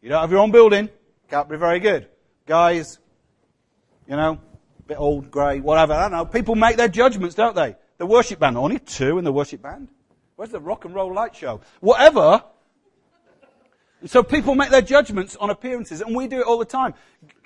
You 0.00 0.08
don't 0.08 0.20
have 0.20 0.30
your 0.30 0.40
own 0.40 0.50
building, 0.50 0.88
can't 1.28 1.48
be 1.48 1.56
very 1.56 1.80
good. 1.80 2.08
Guys, 2.46 2.98
you 4.08 4.16
know, 4.16 4.38
a 4.78 4.82
bit 4.86 4.98
old, 4.98 5.30
grey, 5.30 5.60
whatever. 5.60 5.94
I 5.94 6.02
don't 6.02 6.12
know. 6.12 6.24
People 6.26 6.54
make 6.54 6.76
their 6.76 6.88
judgments, 6.88 7.34
don't 7.34 7.56
they? 7.56 7.76
The 7.98 8.06
worship 8.06 8.38
band, 8.38 8.56
only 8.56 8.78
two 8.78 9.18
in 9.18 9.24
the 9.24 9.32
worship 9.32 9.62
band. 9.62 9.88
Where's 10.36 10.50
the 10.50 10.60
rock 10.60 10.84
and 10.84 10.94
roll 10.94 11.14
light 11.14 11.36
show? 11.36 11.60
Whatever. 11.80 12.42
So 14.06 14.22
people 14.22 14.54
make 14.54 14.70
their 14.70 14.82
judgments 14.82 15.36
on 15.36 15.50
appearances, 15.50 16.00
and 16.00 16.14
we 16.14 16.28
do 16.28 16.40
it 16.40 16.46
all 16.46 16.58
the 16.58 16.64
time. 16.64 16.94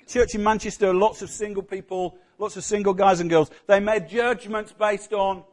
Church 0.07 0.35
in 0.35 0.43
Manchester, 0.43 0.93
lots 0.93 1.21
of 1.21 1.29
single 1.29 1.63
people, 1.63 2.17
lots 2.37 2.57
of 2.57 2.63
single 2.63 2.93
guys 2.93 3.19
and 3.19 3.29
girls. 3.29 3.49
They 3.67 3.79
made 3.79 4.09
judgments 4.09 4.71
based 4.71 5.13
on. 5.13 5.43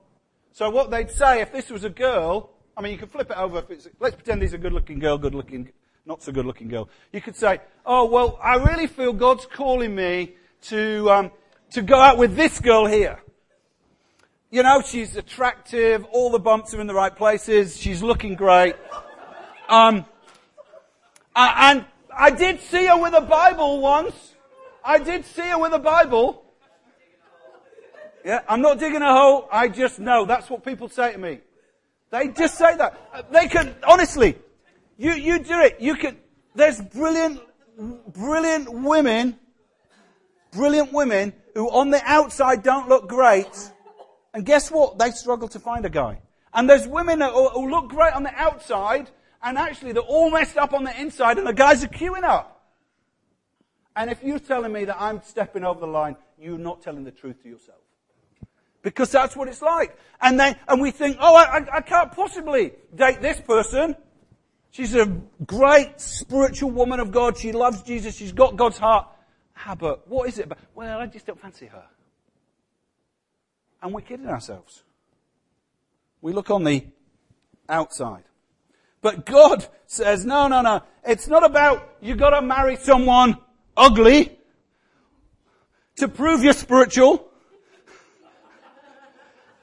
So 0.52 0.70
what 0.70 0.90
they'd 0.90 1.10
say 1.10 1.40
if 1.40 1.52
this 1.52 1.70
was 1.70 1.84
a 1.84 1.90
girl, 1.90 2.50
I 2.76 2.80
mean, 2.80 2.92
you 2.92 2.98
can 2.98 3.08
flip 3.08 3.30
it 3.30 3.36
over. 3.36 3.58
If 3.58 3.70
it's, 3.70 3.88
let's 4.00 4.16
pretend 4.16 4.42
he's 4.42 4.54
a 4.54 4.58
good-looking 4.58 4.98
girl, 4.98 5.18
good-looking 5.18 5.70
not 6.06 6.22
so 6.22 6.32
good 6.32 6.46
looking 6.46 6.68
girl. 6.68 6.88
You 7.12 7.20
could 7.20 7.36
say, 7.36 7.60
oh, 7.84 8.06
well, 8.06 8.38
I 8.42 8.56
really 8.56 8.86
feel 8.86 9.12
God's 9.12 9.44
calling 9.44 9.94
me 9.94 10.34
to, 10.62 11.10
um, 11.10 11.30
to 11.72 11.82
go 11.82 12.00
out 12.00 12.16
with 12.16 12.36
this 12.36 12.60
girl 12.60 12.86
here. 12.86 13.20
You 14.50 14.62
know, 14.62 14.80
she's 14.80 15.16
attractive, 15.16 16.04
all 16.12 16.30
the 16.30 16.38
bumps 16.38 16.72
are 16.72 16.80
in 16.80 16.86
the 16.86 16.94
right 16.94 17.14
places, 17.14 17.76
she's 17.76 18.02
looking 18.02 18.36
great. 18.36 18.76
Um, 19.68 20.06
and 21.36 21.84
I 22.16 22.30
did 22.30 22.60
see 22.60 22.86
her 22.86 23.00
with 23.00 23.14
a 23.14 23.20
Bible 23.20 23.80
once. 23.80 24.34
I 24.84 24.98
did 24.98 25.24
see 25.26 25.42
her 25.42 25.58
with 25.58 25.72
a 25.72 25.78
Bible. 25.78 26.42
Yeah, 28.24 28.40
I'm 28.48 28.60
not 28.60 28.78
digging 28.78 29.02
a 29.02 29.12
hole, 29.12 29.48
I 29.52 29.68
just 29.68 30.00
know. 30.00 30.24
That's 30.24 30.50
what 30.50 30.64
people 30.64 30.88
say 30.88 31.12
to 31.12 31.18
me. 31.18 31.40
They 32.10 32.28
just 32.28 32.56
say 32.56 32.76
that. 32.76 33.30
They 33.30 33.48
could, 33.48 33.76
honestly, 33.86 34.36
you, 34.96 35.12
you 35.12 35.38
do 35.40 35.60
it. 35.60 35.76
You 35.80 35.94
can, 35.94 36.16
there's 36.54 36.80
brilliant, 36.80 37.40
brilliant 38.12 38.72
women, 38.72 39.38
brilliant 40.52 40.92
women 40.92 41.34
who 41.54 41.68
on 41.68 41.90
the 41.90 42.00
outside 42.04 42.62
don't 42.62 42.88
look 42.88 43.08
great. 43.08 43.70
And 44.32 44.44
guess 44.44 44.70
what? 44.70 44.98
They 44.98 45.10
struggle 45.10 45.48
to 45.48 45.58
find 45.58 45.84
a 45.84 45.90
guy. 45.90 46.20
And 46.54 46.68
there's 46.68 46.86
women 46.86 47.20
who 47.20 47.70
look 47.70 47.88
great 47.88 48.14
on 48.14 48.22
the 48.22 48.34
outside 48.34 49.10
and 49.46 49.56
actually 49.56 49.92
they're 49.92 50.02
all 50.02 50.28
messed 50.28 50.56
up 50.56 50.74
on 50.74 50.82
the 50.82 51.00
inside 51.00 51.38
and 51.38 51.46
the 51.46 51.52
guys 51.52 51.84
are 51.84 51.88
queuing 51.88 52.24
up. 52.24 52.64
And 53.94 54.10
if 54.10 54.22
you're 54.22 54.40
telling 54.40 54.72
me 54.72 54.84
that 54.86 55.00
I'm 55.00 55.22
stepping 55.22 55.62
over 55.62 55.78
the 55.78 55.86
line, 55.86 56.16
you're 56.36 56.58
not 56.58 56.82
telling 56.82 57.04
the 57.04 57.12
truth 57.12 57.40
to 57.44 57.48
yourself. 57.48 57.78
Because 58.82 59.12
that's 59.12 59.36
what 59.36 59.46
it's 59.46 59.62
like. 59.62 59.96
And 60.20 60.38
then, 60.38 60.56
and 60.66 60.80
we 60.80 60.90
think, 60.90 61.18
oh, 61.20 61.36
I, 61.36 61.64
I 61.76 61.80
can't 61.80 62.10
possibly 62.10 62.72
date 62.92 63.22
this 63.22 63.40
person. 63.40 63.94
She's 64.72 64.96
a 64.96 65.06
great 65.46 66.00
spiritual 66.00 66.72
woman 66.72 66.98
of 66.98 67.12
God. 67.12 67.38
She 67.38 67.52
loves 67.52 67.82
Jesus. 67.82 68.16
She's 68.16 68.32
got 68.32 68.56
God's 68.56 68.78
heart. 68.78 69.06
Ah, 69.64 69.76
but 69.76 70.08
what 70.08 70.28
is 70.28 70.40
it 70.40 70.46
about? 70.46 70.58
Well, 70.74 70.98
I 70.98 71.06
just 71.06 71.24
don't 71.24 71.40
fancy 71.40 71.66
her. 71.66 71.84
And 73.80 73.94
we're 73.94 74.00
kidding 74.00 74.26
ourselves. 74.26 74.82
We 76.20 76.32
look 76.32 76.50
on 76.50 76.64
the 76.64 76.84
outside. 77.68 78.24
But 79.06 79.24
God 79.24 79.64
says, 79.86 80.26
no, 80.26 80.48
no, 80.48 80.62
no. 80.62 80.82
It's 81.04 81.28
not 81.28 81.44
about 81.44 81.94
you 82.00 82.16
gotta 82.16 82.42
marry 82.42 82.74
someone 82.74 83.38
ugly 83.76 84.36
to 85.98 86.08
prove 86.08 86.42
you're 86.42 86.52
spiritual. 86.52 87.30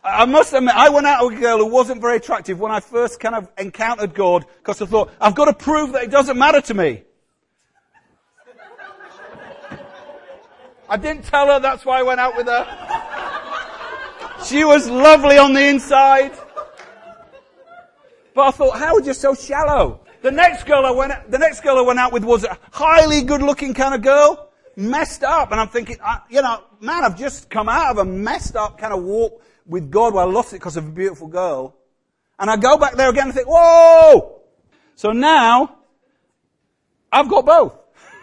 I 0.01 0.23
must 0.23 0.53
admit, 0.53 0.73
I 0.73 0.87
went 0.87 1.07
out 1.07 1.25
with 1.27 1.39
a 1.39 1.41
girl 1.41 1.57
who 1.57 1.65
wasn't 1.65 1.99
very 1.99 2.15
attractive 2.15 2.57
when 2.57 2.71
I 2.71 2.79
first 2.79 3.19
kind 3.19 3.35
of 3.35 3.49
encountered 3.57 4.13
God 4.13 4.45
because 4.59 4.81
I 4.81 4.85
thought, 4.85 5.11
I've 5.19 5.35
got 5.35 5.45
to 5.45 5.53
prove 5.53 5.91
that 5.91 6.05
it 6.05 6.09
doesn't 6.09 6.37
matter 6.37 6.61
to 6.61 6.73
me. 6.73 7.03
I 10.87 10.95
didn't 10.95 11.25
tell 11.25 11.47
her 11.47 11.59
that's 11.59 11.85
why 11.85 11.99
I 11.99 12.03
went 12.03 12.21
out 12.21 12.37
with 12.37 12.47
her. 12.47 12.65
She 14.45 14.63
was 14.63 14.89
lovely 14.89 15.37
on 15.37 15.51
the 15.51 15.67
inside. 15.67 16.31
But 18.33 18.47
I 18.47 18.51
thought, 18.51 18.77
Howard, 18.77 19.05
you're 19.05 19.13
so 19.13 19.35
shallow. 19.35 20.01
The 20.21 20.31
next 20.31 20.63
girl 20.63 20.85
I 20.85 20.91
went, 20.91 21.29
the 21.29 21.37
next 21.37 21.61
girl 21.61 21.77
I 21.77 21.81
went 21.81 21.99
out 21.99 22.13
with 22.13 22.23
was 22.23 22.43
a 22.43 22.57
highly 22.71 23.23
good 23.23 23.41
looking 23.41 23.73
kind 23.73 23.93
of 23.93 24.01
girl, 24.01 24.49
messed 24.75 25.23
up. 25.23 25.51
And 25.51 25.59
I'm 25.59 25.67
thinking, 25.67 25.97
you 26.29 26.41
know, 26.41 26.63
man, 26.79 27.03
I've 27.03 27.17
just 27.17 27.49
come 27.49 27.69
out 27.69 27.91
of 27.91 27.97
a 27.97 28.05
messed 28.05 28.55
up 28.55 28.77
kind 28.77 28.93
of 28.93 29.03
walk 29.03 29.43
with 29.65 29.91
God 29.91 30.13
where 30.13 30.23
I 30.23 30.27
lost 30.27 30.53
it 30.53 30.57
because 30.57 30.77
of 30.77 30.87
a 30.87 30.91
beautiful 30.91 31.27
girl. 31.27 31.75
And 32.39 32.49
I 32.49 32.57
go 32.57 32.77
back 32.77 32.95
there 32.95 33.09
again 33.09 33.25
and 33.25 33.33
think, 33.33 33.47
whoa! 33.47 34.41
So 34.95 35.11
now, 35.11 35.77
I've 37.11 37.29
got 37.29 37.45
both. 37.45 37.77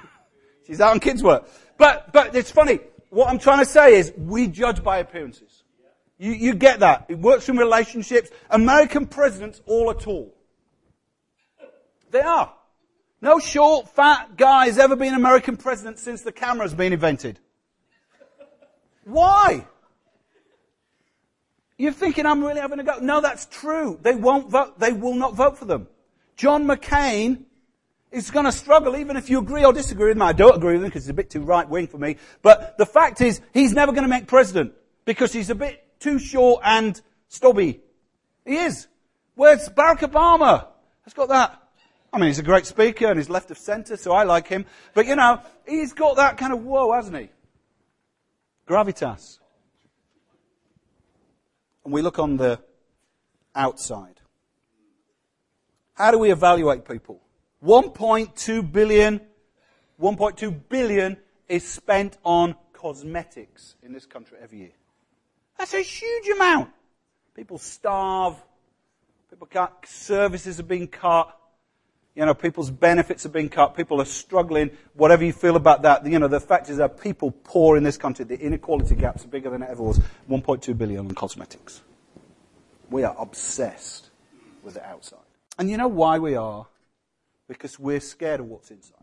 She's 0.67 0.81
out 0.81 0.93
on 0.93 1.01
kids 1.01 1.23
work. 1.23 1.49
But, 1.79 2.13
but 2.13 2.35
it's 2.35 2.51
funny. 2.51 2.81
What 3.11 3.29
I'm 3.29 3.39
trying 3.39 3.61
to 3.61 3.67
say 3.67 3.99
is, 3.99 4.13
we 4.17 4.47
judge 4.49 4.83
by 4.83 4.99
appearances. 4.99 5.60
You, 6.21 6.33
you 6.33 6.55
get 6.55 6.81
that. 6.81 7.07
It 7.09 7.19
works 7.19 7.49
in 7.49 7.57
relationships. 7.57 8.29
American 8.51 9.07
presidents 9.07 9.63
all 9.65 9.89
are 9.89 9.95
tall. 9.95 10.35
They 12.11 12.21
are. 12.21 12.53
No 13.23 13.39
short, 13.39 13.89
fat 13.89 14.37
guy 14.37 14.67
has 14.67 14.79
ever 14.79 14.97
been 14.97 15.15
American 15.15 15.57
president 15.57 15.99
since 15.99 16.21
the 16.21 16.31
camera's 16.31 16.75
been 16.75 16.93
invented. 16.93 17.41
Why? 19.05 19.67
You're 21.79 21.93
thinking 21.93 22.27
I'm 22.27 22.45
really 22.45 22.61
having 22.61 22.81
a 22.81 22.85
go. 22.85 22.99
No, 22.99 23.23
that's 23.23 23.47
true. 23.47 23.99
They 24.03 24.15
won't 24.15 24.51
vote. 24.51 24.79
They 24.79 24.93
will 24.93 25.15
not 25.15 25.35
vote 25.35 25.57
for 25.57 25.65
them. 25.65 25.89
John 26.37 26.67
McCain 26.67 27.45
is 28.11 28.31
going 28.31 28.45
to 28.45 28.53
struggle 28.53 28.95
even 28.95 29.17
if 29.17 29.31
you 29.31 29.39
agree 29.39 29.65
or 29.65 29.73
disagree 29.73 30.09
with 30.09 30.19
him. 30.19 30.23
I 30.23 30.35
don't 30.35 30.55
agree 30.55 30.75
with 30.75 30.83
him 30.83 30.91
because 30.91 31.05
he's 31.05 31.11
a 31.11 31.15
bit 31.15 31.31
too 31.31 31.41
right 31.41 31.67
wing 31.67 31.87
for 31.87 31.97
me. 31.97 32.17
But 32.43 32.77
the 32.77 32.85
fact 32.85 33.23
is, 33.23 33.41
he's 33.55 33.73
never 33.73 33.93
going 33.93 34.05
to 34.05 34.09
make 34.09 34.27
president 34.27 34.75
because 35.07 35.33
he's 35.33 35.49
a 35.49 35.55
bit 35.55 35.83
too 36.01 36.19
short 36.19 36.63
and 36.65 37.01
stubby. 37.29 37.81
He 38.45 38.57
is. 38.57 38.89
Where's 39.35 39.69
Barack 39.69 40.01
Obama? 40.01 40.67
Has 41.05 41.15
got 41.15 41.29
that. 41.29 41.57
I 42.13 42.19
mean, 42.19 42.27
he's 42.27 42.41
a 42.41 42.43
great 42.43 42.67
speaker 42.67 43.07
and 43.07 43.19
he's 43.19 43.31
left 43.31 43.51
of 43.51 43.59
centre, 43.59 43.97
so 43.97 44.13
I 44.13 44.25
like 44.25 44.49
him. 44.49 44.67
But 44.95 45.07
you 45.07 45.15
know, 45.15 45.41
he's 45.69 45.93
got 45.93 46.17
that 46.17 46.39
kind 46.39 46.53
of 46.53 46.65
whoa, 46.65 46.93
hasn't 46.93 47.17
he? 47.17 47.29
Gravitas. 48.67 49.39
And 51.85 51.95
we 51.95 52.03
look 52.03 52.19
on 52.19 52.37
the 52.37 52.61
outside. 53.55 54.21
How 55.95 56.11
do 56.11 56.19
we 56.19 56.33
evaluate 56.33 56.87
people? 56.89 57.21
1.2 57.65 58.73
billion, 58.73 59.21
1.2 60.01 60.61
billion 60.69 61.17
is 61.49 61.67
spent 61.67 62.17
on 62.25 62.55
cosmetics 62.73 63.77
in 63.83 63.93
this 63.93 64.07
country 64.07 64.39
every 64.43 64.59
year. 64.59 64.73
That's 65.61 65.75
a 65.75 65.83
huge 65.83 66.27
amount. 66.29 66.71
People 67.35 67.59
starve. 67.59 68.35
People 69.29 69.47
cut, 69.47 69.85
services 69.87 70.59
are 70.59 70.63
being 70.63 70.89
cut. 70.89 71.37
You 72.15 72.25
know, 72.25 72.33
people's 72.33 72.71
benefits 72.71 73.27
are 73.27 73.29
being 73.29 73.51
cut. 73.51 73.77
People 73.77 74.01
are 74.01 74.07
struggling. 74.07 74.71
Whatever 74.95 75.23
you 75.23 75.35
feel 75.35 75.57
about 75.57 75.83
that, 75.83 76.07
you 76.07 76.19
know, 76.19 76.29
the 76.29 76.41
fact 76.41 76.71
is 76.71 76.79
that 76.79 76.99
people 76.99 77.31
poor 77.31 77.77
in 77.77 77.83
this 77.83 77.99
country. 77.99 78.25
The 78.25 78.41
inequality 78.41 78.95
gaps 78.95 79.27
are 79.27 79.29
bigger 79.29 79.51
than 79.51 79.63
it 79.63 79.69
ever 79.69 79.83
was. 79.83 80.01
1.2 80.31 80.79
billion 80.79 81.01
on 81.01 81.11
cosmetics. 81.11 81.83
We 82.89 83.05
are 83.05 83.15
obsessed 83.19 84.09
with 84.63 84.75
the 84.75 84.87
outside. 84.87 85.19
And 85.59 85.69
you 85.69 85.77
know 85.77 85.89
why 85.89 86.19
we 86.21 86.37
are? 86.37 86.69
Because 87.49 87.79
we're 87.79 88.01
scared 88.01 88.41
of 88.41 88.47
what's 88.47 88.71
inside. 88.71 88.97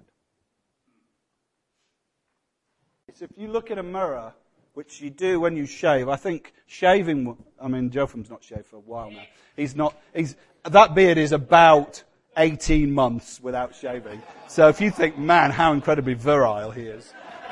It's 3.08 3.22
if 3.22 3.30
you 3.38 3.48
look 3.48 3.70
in 3.70 3.78
a 3.78 3.84
mirror, 3.84 4.34
which 4.78 5.02
you 5.02 5.10
do 5.10 5.40
when 5.40 5.58
you 5.58 5.66
shave, 5.66 6.08
I 6.08 6.18
think 6.18 6.54
shaving, 6.68 7.36
I 7.60 7.68
mean, 7.68 7.90
Jotham's 7.90 8.30
not 8.30 8.44
shaved 8.44 8.68
for 8.68 8.76
a 8.76 8.82
while 8.82 9.10
now. 9.10 9.24
He's 9.56 9.76
not, 9.76 10.00
he's, 10.14 10.36
that 10.66 10.94
beard 10.94 11.18
is 11.18 11.32
about 11.32 12.04
18 12.38 12.92
months 12.92 13.42
without 13.42 13.74
shaving. 13.74 14.22
So 14.48 14.68
if 14.68 14.80
you 14.80 14.92
think, 14.92 15.18
man, 15.18 15.50
how 15.50 15.74
incredibly 15.74 16.14
virile 16.14 16.70
he 16.70 16.84
is. 16.84 17.12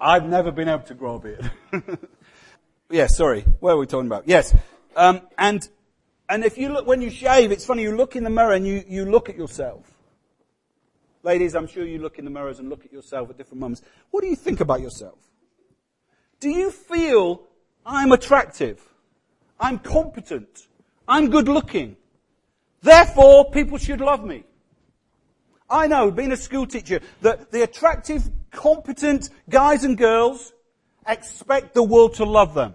I've 0.00 0.28
never 0.28 0.52
been 0.52 0.68
able 0.68 0.84
to 0.84 0.94
grow 0.94 1.16
a 1.16 1.18
beard. 1.18 1.50
yes, 2.90 3.16
sorry. 3.16 3.40
Where 3.58 3.74
are 3.74 3.78
we 3.78 3.86
talking 3.86 4.06
about? 4.06 4.28
Yes. 4.28 4.54
Um, 4.94 5.22
and, 5.36 5.68
and 6.28 6.44
if 6.44 6.56
you 6.56 6.68
look, 6.68 6.86
when 6.86 7.02
you 7.02 7.10
shave, 7.10 7.50
it's 7.50 7.66
funny, 7.66 7.82
you 7.82 7.96
look 7.96 8.14
in 8.14 8.22
the 8.22 8.30
mirror 8.30 8.52
and 8.52 8.64
you, 8.64 8.84
you 8.86 9.06
look 9.06 9.28
at 9.28 9.36
yourself. 9.36 9.92
Ladies, 11.24 11.54
I'm 11.54 11.66
sure 11.66 11.86
you 11.86 12.00
look 12.00 12.18
in 12.18 12.26
the 12.26 12.30
mirrors 12.30 12.58
and 12.58 12.68
look 12.68 12.84
at 12.84 12.92
yourself 12.92 13.30
at 13.30 13.38
different 13.38 13.60
moments. 13.60 13.80
What 14.10 14.20
do 14.20 14.26
you 14.28 14.36
think 14.36 14.60
about 14.60 14.82
yourself? 14.82 15.18
Do 16.38 16.50
you 16.50 16.70
feel 16.70 17.40
I'm 17.86 18.12
attractive? 18.12 18.82
I'm 19.58 19.78
competent? 19.78 20.68
I'm 21.08 21.30
good 21.30 21.48
looking. 21.48 21.96
Therefore, 22.82 23.50
people 23.50 23.78
should 23.78 24.02
love 24.02 24.22
me. 24.22 24.44
I 25.70 25.86
know, 25.86 26.10
being 26.10 26.30
a 26.30 26.36
school 26.36 26.66
teacher, 26.66 27.00
that 27.22 27.50
the 27.50 27.62
attractive, 27.62 28.28
competent 28.50 29.30
guys 29.48 29.82
and 29.82 29.96
girls 29.96 30.52
expect 31.06 31.72
the 31.72 31.82
world 31.82 32.14
to 32.16 32.26
love 32.26 32.52
them. 32.52 32.74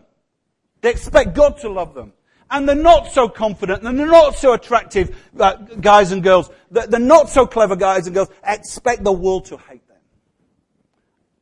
They 0.82 0.90
expect 0.90 1.36
God 1.36 1.60
to 1.60 1.70
love 1.70 1.94
them. 1.94 2.14
And 2.52 2.68
the 2.68 2.76
not 2.76 3.12
so 3.12 3.30
confident 3.30 3.84
and 3.84 4.00
the 4.00 4.06
not 4.06 4.36
so 4.36 4.54
attractive 4.54 5.16
uh, 5.40 5.54
guys 5.54 6.12
and 6.12 6.24
girls, 6.24 6.50
the, 6.72 6.82
the 6.82 7.00
not 7.00 7.30
so 7.30 7.46
clever 7.46 7.76
guys 7.76 8.08
and 8.08 8.16
girls 8.16 8.30
expect 8.44 9.04
the 9.04 9.12
world 9.12 9.46
to 9.46 9.58
hate 9.58 9.88
them. 9.88 9.98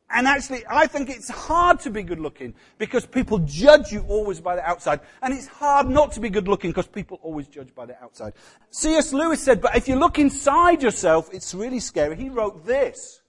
and 0.09 0.27
actually, 0.27 0.63
I 0.69 0.87
think 0.87 1.09
it's 1.09 1.29
hard 1.29 1.79
to 1.81 1.89
be 1.89 2.03
good 2.03 2.19
looking 2.19 2.53
because 2.77 3.05
people 3.05 3.39
judge 3.39 3.91
you 3.91 4.01
always 4.07 4.41
by 4.41 4.55
the 4.57 4.67
outside. 4.67 4.99
And 5.21 5.33
it's 5.33 5.47
hard 5.47 5.89
not 5.89 6.11
to 6.13 6.19
be 6.19 6.29
good 6.29 6.47
looking 6.47 6.71
because 6.71 6.87
people 6.87 7.19
always 7.21 7.47
judge 7.47 7.73
by 7.73 7.85
the 7.85 8.01
outside. 8.03 8.33
C.S. 8.71 9.13
Lewis 9.13 9.41
said, 9.41 9.61
but 9.61 9.77
if 9.77 9.87
you 9.87 9.95
look 9.95 10.19
inside 10.19 10.83
yourself, 10.83 11.29
it's 11.33 11.53
really 11.53 11.79
scary. 11.79 12.17
He 12.17 12.29
wrote 12.29 12.65
this. 12.65 13.21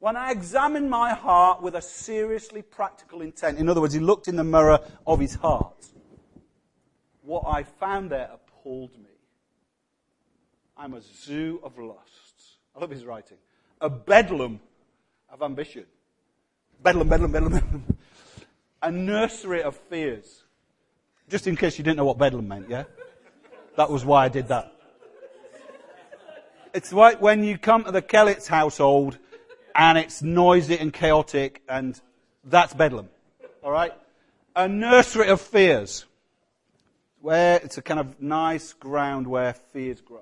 When 0.00 0.16
I 0.16 0.30
examined 0.30 0.88
my 0.90 1.12
heart 1.12 1.60
with 1.60 1.74
a 1.74 1.82
seriously 1.82 2.62
practical 2.62 3.20
intent, 3.20 3.58
in 3.58 3.68
other 3.68 3.80
words, 3.80 3.94
he 3.94 4.00
looked 4.00 4.28
in 4.28 4.36
the 4.36 4.44
mirror 4.44 4.78
of 5.06 5.18
his 5.18 5.34
heart, 5.34 5.74
what 7.28 7.44
I 7.46 7.62
found 7.62 8.10
there 8.10 8.30
appalled 8.32 8.96
me. 8.96 9.10
I'm 10.78 10.94
a 10.94 11.02
zoo 11.02 11.60
of 11.62 11.78
lusts. 11.78 12.56
I 12.74 12.80
love 12.80 12.88
his 12.88 13.04
writing. 13.04 13.36
A 13.82 13.90
bedlam 13.90 14.60
of 15.30 15.42
ambition. 15.42 15.84
Bedlam, 16.82 17.06
bedlam, 17.08 17.30
bedlam, 17.30 17.52
bedlam. 17.52 17.84
A 18.82 18.90
nursery 18.90 19.62
of 19.62 19.76
fears. 19.76 20.42
Just 21.28 21.46
in 21.46 21.54
case 21.54 21.76
you 21.76 21.84
didn't 21.84 21.98
know 21.98 22.06
what 22.06 22.16
bedlam 22.16 22.48
meant, 22.48 22.70
yeah? 22.70 22.84
That 23.76 23.90
was 23.90 24.06
why 24.06 24.24
I 24.24 24.28
did 24.30 24.48
that. 24.48 24.72
It's 26.72 26.94
like 26.94 27.20
when 27.20 27.44
you 27.44 27.58
come 27.58 27.84
to 27.84 27.90
the 27.90 28.00
Kellett's 28.00 28.48
household 28.48 29.18
and 29.74 29.98
it's 29.98 30.22
noisy 30.22 30.78
and 30.78 30.94
chaotic 30.94 31.62
and 31.68 32.00
that's 32.42 32.72
bedlam. 32.72 33.10
Alright? 33.62 33.92
A 34.56 34.66
nursery 34.66 35.28
of 35.28 35.42
fears. 35.42 36.06
Where 37.20 37.56
it's 37.56 37.78
a 37.78 37.82
kind 37.82 38.00
of 38.00 38.20
nice 38.20 38.72
ground 38.72 39.26
where 39.26 39.52
fears 39.52 40.00
grow. 40.00 40.20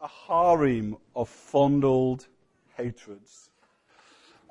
A 0.00 0.08
harem 0.08 0.96
of 1.16 1.28
fondled 1.28 2.26
hatreds 2.76 3.47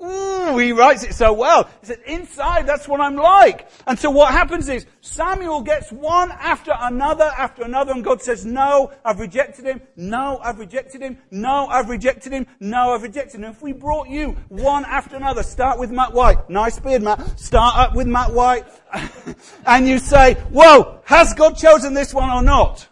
Ooh, 0.03 0.59
he 0.59 0.73
writes 0.73 1.03
it 1.03 1.15
so 1.15 1.33
well. 1.33 1.67
He 1.81 1.87
said, 1.87 1.99
inside, 2.05 2.67
that's 2.67 2.87
what 2.87 3.01
I'm 3.01 3.15
like. 3.15 3.67
And 3.87 3.97
so 3.97 4.11
what 4.11 4.31
happens 4.31 4.69
is, 4.69 4.85
Samuel 5.01 5.61
gets 5.61 5.91
one 5.91 6.31
after 6.31 6.71
another 6.79 7.31
after 7.37 7.63
another, 7.63 7.93
and 7.93 8.03
God 8.03 8.21
says, 8.21 8.45
no, 8.45 8.91
I've 9.03 9.19
rejected 9.19 9.65
him. 9.65 9.81
No, 9.95 10.39
I've 10.43 10.59
rejected 10.59 11.01
him. 11.01 11.17
No, 11.31 11.65
I've 11.67 11.89
rejected 11.89 12.31
him. 12.31 12.45
No, 12.59 12.91
I've 12.91 13.01
rejected 13.01 13.39
him. 13.39 13.45
If 13.45 13.63
we 13.63 13.73
brought 13.73 14.07
you 14.07 14.37
one 14.49 14.85
after 14.85 15.15
another, 15.15 15.41
start 15.41 15.79
with 15.79 15.89
Matt 15.89 16.13
White. 16.13 16.47
Nice 16.47 16.79
beard, 16.79 17.01
Matt. 17.01 17.39
Start 17.39 17.75
up 17.77 17.95
with 17.95 18.05
Matt 18.05 18.33
White. 18.33 18.65
and 19.65 19.87
you 19.87 19.97
say, 19.97 20.35
whoa, 20.51 21.01
has 21.05 21.33
God 21.33 21.57
chosen 21.57 21.95
this 21.95 22.13
one 22.13 22.29
or 22.29 22.43
not? 22.43 22.87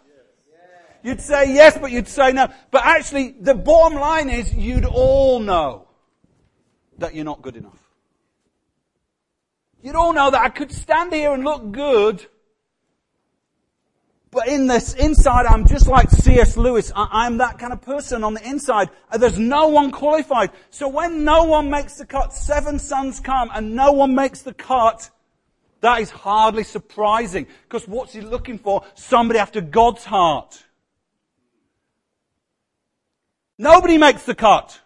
You'd 1.04 1.20
say 1.20 1.54
yes, 1.54 1.78
but 1.78 1.92
you'd 1.92 2.08
say 2.08 2.32
no. 2.32 2.48
But 2.72 2.84
actually, 2.84 3.36
the 3.40 3.54
bottom 3.54 3.96
line 4.00 4.28
is, 4.28 4.52
you'd 4.52 4.84
all 4.84 5.38
know 5.38 5.85
that 6.98 7.14
you're 7.14 7.24
not 7.24 7.42
good 7.42 7.56
enough. 7.56 7.78
You 9.82 9.92
don't 9.92 10.14
know 10.14 10.30
that 10.30 10.40
I 10.40 10.48
could 10.48 10.72
stand 10.72 11.12
here 11.12 11.32
and 11.32 11.44
look 11.44 11.70
good, 11.70 12.26
but 14.30 14.48
in 14.48 14.66
this 14.66 14.94
inside, 14.94 15.46
I'm 15.46 15.66
just 15.66 15.86
like 15.86 16.10
C.S. 16.10 16.56
Lewis. 16.56 16.92
I, 16.94 17.26
am 17.26 17.38
that 17.38 17.58
kind 17.58 17.72
of 17.72 17.80
person 17.80 18.24
on 18.24 18.34
the 18.34 18.46
inside. 18.46 18.90
Uh, 19.10 19.18
there's 19.18 19.38
no 19.38 19.68
one 19.68 19.90
qualified. 19.90 20.50
So 20.70 20.88
when 20.88 21.24
no 21.24 21.44
one 21.44 21.70
makes 21.70 21.94
the 21.94 22.04
cut, 22.04 22.32
seven 22.32 22.78
sons 22.78 23.20
come 23.20 23.50
and 23.54 23.74
no 23.74 23.92
one 23.92 24.14
makes 24.14 24.42
the 24.42 24.52
cut, 24.52 25.08
that 25.80 26.00
is 26.00 26.10
hardly 26.10 26.64
surprising. 26.64 27.46
Because 27.62 27.86
what's 27.86 28.12
he 28.12 28.20
looking 28.20 28.58
for? 28.58 28.84
Somebody 28.94 29.38
after 29.38 29.60
God's 29.60 30.04
heart. 30.04 30.62
Nobody 33.56 33.96
makes 33.96 34.24
the 34.24 34.34
cut. 34.34 34.80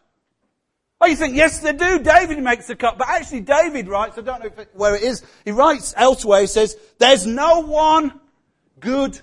Oh, 1.00 1.06
you 1.06 1.16
think, 1.16 1.34
yes, 1.34 1.60
they 1.60 1.72
do. 1.72 1.98
David 1.98 2.42
makes 2.42 2.66
the 2.66 2.76
cut. 2.76 2.98
But 2.98 3.08
actually, 3.08 3.40
David 3.40 3.88
writes, 3.88 4.18
I 4.18 4.20
don't 4.20 4.40
know 4.40 4.50
it, 4.58 4.70
where 4.74 4.94
it 4.94 5.02
is, 5.02 5.24
he 5.44 5.50
writes 5.50 5.94
elsewhere, 5.96 6.42
he 6.42 6.46
says, 6.46 6.76
there's 6.98 7.26
no 7.26 7.60
one 7.60 8.20
good, 8.78 9.18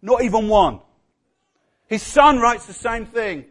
not 0.00 0.22
even 0.22 0.48
one. 0.48 0.80
His 1.88 2.02
son 2.02 2.38
writes 2.38 2.66
the 2.66 2.72
same 2.72 3.06
thing. 3.06 3.46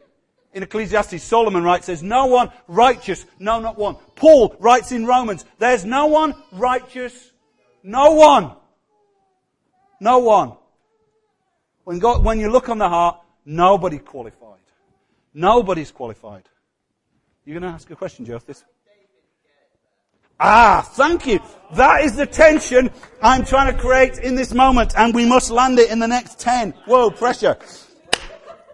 In 0.54 0.64
Ecclesiastes, 0.64 1.22
Solomon 1.22 1.64
writes, 1.64 1.88
there's 1.88 2.02
no 2.02 2.28
one 2.28 2.50
righteous, 2.68 3.26
no, 3.38 3.60
not 3.60 3.78
one. 3.78 3.98
Paul 4.16 4.56
writes 4.60 4.92
in 4.92 5.06
Romans, 5.06 5.46
there's 5.60 5.84
no 5.84 6.08
one 6.08 6.34
righteous, 6.54 7.32
no 7.84 8.14
one. 8.14 8.54
No 10.00 10.20
one. 10.20 10.54
When 11.84 12.00
God, 12.00 12.24
when 12.24 12.40
you 12.40 12.50
look 12.50 12.70
on 12.70 12.78
the 12.78 12.88
heart, 12.88 13.20
nobody 13.46 14.00
qualified. 14.00 14.60
Nobody's 15.34 15.92
qualified. 15.92 16.44
You're 17.50 17.60
going 17.60 17.72
to 17.72 17.76
ask 17.76 17.90
a 17.90 17.96
question, 17.96 18.26
Joe? 18.26 18.38
This. 18.46 18.64
Ah, 20.40 20.88
thank 20.94 21.26
you. 21.26 21.40
That 21.74 22.04
is 22.04 22.16
the 22.16 22.28
tension 22.28 22.92
I'm 23.24 23.44
trying 23.44 23.74
to 23.74 23.82
create 23.82 24.20
in 24.20 24.36
this 24.36 24.54
moment, 24.54 24.94
and 24.96 25.16
we 25.16 25.26
must 25.26 25.50
land 25.50 25.80
it 25.80 25.90
in 25.90 25.98
the 25.98 26.08
next 26.08 26.38
ten. 26.38 26.76
Whoa, 26.86 27.10
pressure. 27.10 27.58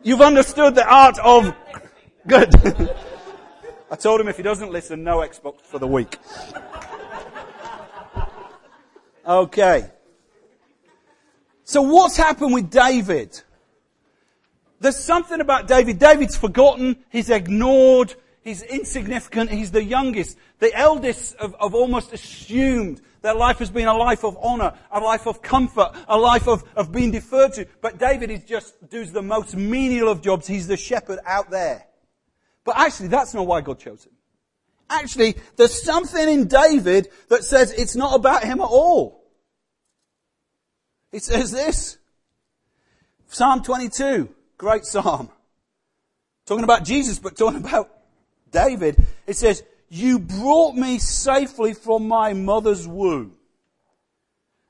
You've 0.04 0.20
understood 0.20 0.76
the 0.76 0.86
art 0.86 1.18
of 1.20 1.56
good. 2.28 2.54
I 3.92 3.96
told 3.96 4.20
him 4.20 4.28
if 4.28 4.36
he 4.36 4.44
doesn't 4.44 4.74
listen, 4.74 5.06
no 5.06 5.20
Xbox 5.20 5.62
for 5.62 5.80
the 5.80 5.88
week. 5.88 6.18
Okay. 9.26 9.90
So 11.64 11.82
what's 11.82 12.18
happened 12.18 12.54
with 12.54 12.70
David? 12.70 13.42
There's 14.82 14.98
something 14.98 15.40
about 15.40 15.66
David. 15.70 15.98
David's 15.98 16.36
forgotten. 16.36 16.98
He's 17.10 17.30
ignored. 17.30 18.16
He's 18.46 18.62
insignificant. 18.62 19.50
He's 19.50 19.72
the 19.72 19.84
youngest. 19.84 20.38
The 20.60 20.72
eldest 20.78 21.36
have, 21.42 21.56
have 21.60 21.74
almost 21.74 22.14
assumed 22.14 23.02
their 23.24 23.34
life 23.34 23.58
has 23.58 23.72
been 23.72 23.88
a 23.88 23.98
life 23.98 24.24
of 24.24 24.38
honor, 24.40 24.72
a 24.92 25.00
life 25.00 25.26
of 25.26 25.42
comfort, 25.42 25.92
a 26.08 26.16
life 26.16 26.48
of, 26.48 26.64
of 26.76 26.92
being 26.92 27.10
deferred 27.10 27.54
to. 27.54 27.66
But 27.82 27.98
David 27.98 28.30
is 28.30 28.44
just, 28.44 28.88
does 28.88 29.12
the 29.12 29.24
most 29.24 29.56
menial 29.56 30.10
of 30.10 30.22
jobs. 30.22 30.46
He's 30.46 30.68
the 30.68 30.78
shepherd 30.78 31.18
out 31.26 31.50
there. 31.50 31.88
But 32.64 32.78
actually, 32.78 33.08
that's 33.08 33.34
not 33.34 33.48
why 33.48 33.62
God 33.62 33.80
chose 33.80 34.06
him. 34.06 34.14
Actually, 34.92 35.38
there's 35.56 35.82
something 35.82 36.30
in 36.30 36.48
David 36.48 37.08
that 37.30 37.44
says 37.44 37.72
it's 37.72 37.96
not 37.96 38.14
about 38.14 38.44
him 38.44 38.62
at 38.62 38.66
all. 38.66 39.26
It 41.12 41.24
says 41.24 41.52
this. 41.52 41.98
Psalm 43.28 43.64
22, 43.64 44.30
great 44.60 44.86
psalm. 44.86 45.32
Talking 46.46 46.64
about 46.64 46.86
Jesus, 46.86 47.18
but 47.18 47.36
talking 47.36 47.66
about 47.66 47.90
David, 48.56 49.04
it 49.28 49.36
says, 49.36 49.64
You 49.90 50.18
brought 50.18 50.76
me 50.76 50.98
safely 50.98 51.74
from 51.74 52.08
my 52.08 52.34
mother's 52.34 52.88
womb 52.88 53.34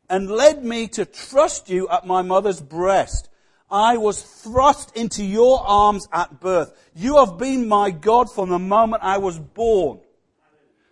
and 0.09 0.29
led 0.29 0.63
me 0.63 0.87
to 0.89 1.05
trust 1.05 1.69
you 1.69 1.87
at 1.89 2.07
my 2.07 2.21
mother's 2.21 2.59
breast. 2.59 3.29
I 3.69 3.97
was 3.97 4.21
thrust 4.21 4.95
into 4.95 5.23
your 5.23 5.59
arms 5.65 6.07
at 6.11 6.39
birth. 6.39 6.73
You 6.95 7.17
have 7.17 7.37
been 7.37 7.67
my 7.67 7.91
God 7.91 8.31
from 8.31 8.49
the 8.49 8.59
moment 8.59 9.03
I 9.03 9.17
was 9.19 9.39
born. 9.39 9.99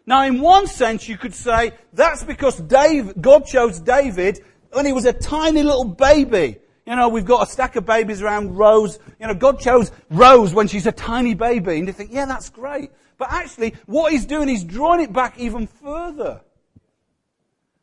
Now, 0.06 0.24
in 0.26 0.42
one 0.42 0.68
sense, 0.68 1.08
you 1.08 1.18
could 1.18 1.34
say 1.34 1.72
that's 1.94 2.24
because 2.24 2.58
Dave, 2.58 3.22
God 3.22 3.46
chose 3.46 3.80
David 3.80 4.40
when 4.72 4.86
he 4.86 4.94
was 4.94 5.06
a 5.06 5.14
tiny 5.14 5.64
little 5.64 5.86
baby. 5.86 6.58
You 6.86 6.96
know, 6.96 7.08
we've 7.08 7.26
got 7.26 7.48
a 7.48 7.52
stack 7.52 7.76
of 7.76 7.86
babies 7.86 8.22
around 8.22 8.58
Rose. 8.58 9.00
You 9.20 9.28
know, 9.28 9.34
God 9.34 9.60
chose 9.60 9.92
Rose 10.10 10.54
when 10.54 10.68
she's 10.68 10.86
a 10.86 10.92
tiny 10.92 11.34
baby. 11.34 11.78
And 11.78 11.88
you 11.88 11.94
think, 11.94 12.12
yeah, 12.12 12.26
that's 12.26 12.50
great. 12.50 12.92
But 13.18 13.32
actually, 13.32 13.76
what 13.86 14.12
he's 14.12 14.26
doing, 14.26 14.50
he's 14.50 14.64
drawing 14.64 15.02
it 15.02 15.14
back 15.14 15.40
even 15.40 15.68
further. 15.68 16.42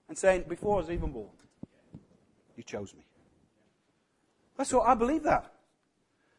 And 0.09 0.19
saying, 0.19 0.45
before 0.49 0.77
I 0.77 0.81
was 0.81 0.91
even 0.91 1.13
born, 1.13 1.31
you 2.57 2.63
chose 2.63 2.93
me. 2.93 3.05
That's 4.59 4.73
what 4.73 4.87
I 4.87 4.95
believe 4.95 5.23
that. 5.23 5.51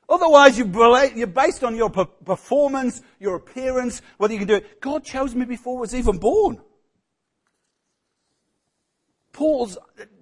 Otherwise, 0.08 0.58
you're 0.58 1.28
based 1.28 1.64
on 1.64 1.76
your 1.76 1.90
performance, 1.90 3.02
your 3.20 3.38
appearance, 3.38 4.02
whether 4.18 4.34
you 4.34 4.40
can 4.40 4.48
do 4.48 4.56
it. 4.56 4.82
God 4.82 5.04
chose 5.06 5.34
me 5.34 5.46
before 5.46 5.78
I 5.78 5.82
was 5.82 5.96
even 5.96 6.18
born. 6.18 6.62
Paul's, 9.32 9.78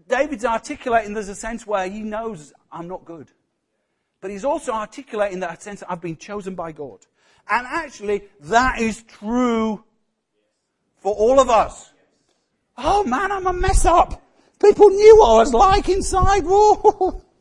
David's 0.10 0.44
articulating 0.44 1.14
there's 1.14 1.30
a 1.30 1.36
sense 1.36 1.66
where 1.66 1.88
he 1.88 2.02
knows 2.02 2.52
I'm 2.72 2.88
not 2.88 3.06
good. 3.06 3.32
But 4.22 4.32
he's 4.32 4.44
also 4.44 4.74
articulating 4.74 5.40
that 5.40 5.64
sense 5.64 5.80
that 5.80 5.92
I've 5.92 6.02
been 6.02 6.18
chosen 6.18 6.56
by 6.56 6.74
God. 6.74 7.00
And 7.50 7.66
actually, 7.66 8.24
that 8.42 8.82
is 8.82 9.04
true 9.04 9.84
for 10.98 11.14
all 11.14 11.40
of 11.40 11.50
us. 11.50 11.94
Oh 12.78 13.04
man, 13.04 13.32
I'm 13.32 13.48
a 13.48 13.54
mess 13.54 13.86
up. 13.86 14.22
People 14.62 14.90
knew 14.90 15.18
what 15.20 15.36
I 15.36 15.38
was 15.38 15.54
like 15.54 15.88
inside. 15.88 16.44
Whoa. 16.44 17.24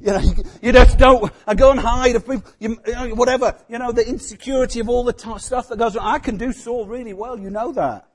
You 0.00 0.12
know, 0.12 0.20
you, 0.62 0.72
just 0.72 0.98
don't, 0.98 1.32
I 1.46 1.54
go 1.54 1.72
and 1.72 1.80
hide 1.80 2.14
of 2.14 2.28
people, 2.28 2.48
you, 2.60 2.78
know, 2.86 3.08
whatever, 3.14 3.56
you 3.68 3.78
know, 3.78 3.90
the 3.90 4.06
insecurity 4.06 4.78
of 4.78 4.88
all 4.88 5.02
the 5.02 5.12
t- 5.12 5.38
stuff 5.38 5.68
that 5.70 5.78
goes 5.78 5.96
on. 5.96 6.06
I 6.06 6.18
can 6.18 6.36
do 6.36 6.52
Saul 6.52 6.86
really 6.86 7.12
well, 7.12 7.36
you 7.36 7.50
know 7.50 7.72
that. 7.72 8.07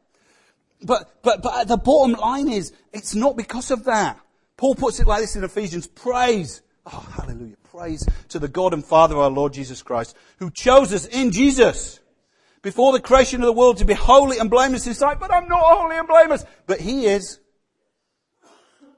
But, 0.84 1.22
but, 1.24 1.42
but 1.42 1.68
the 1.68 1.78
bottom 1.78 2.14
line 2.14 2.50
is, 2.50 2.74
it's 2.92 3.16
not 3.16 3.38
because 3.38 3.72
of 3.72 3.86
that. 3.86 4.20
Paul 4.58 4.76
puts 4.76 5.00
it 5.00 5.08
like 5.08 5.22
this 5.22 5.36
in 5.36 5.44
Ephesians, 5.44 5.88
praise. 5.88 6.62
Oh, 6.86 7.08
hallelujah. 7.18 7.56
Praise 7.64 8.08
to 8.30 8.40
the 8.40 8.48
God 8.48 8.74
and 8.74 8.86
Father 8.86 9.16
of 9.16 9.22
our 9.22 9.30
Lord 9.30 9.54
Jesus 9.54 9.82
Christ, 9.82 10.16
who 10.38 10.52
chose 10.52 10.94
us 10.94 11.06
in 11.06 11.32
Jesus 11.32 12.00
before 12.62 12.92
the 12.92 13.00
creation 13.00 13.42
of 13.42 13.48
the 13.48 13.54
world 13.54 13.78
to 13.78 13.86
be 13.86 13.94
holy 13.94 14.38
and 14.38 14.50
blameless 14.50 14.86
in 14.86 14.94
sight. 14.94 15.20
But 15.20 15.34
I'm 15.34 15.48
not 15.48 15.62
holy 15.64 15.98
and 15.98 16.08
blameless. 16.08 16.46
But 16.68 16.80
He 16.80 17.08
is. 17.08 17.40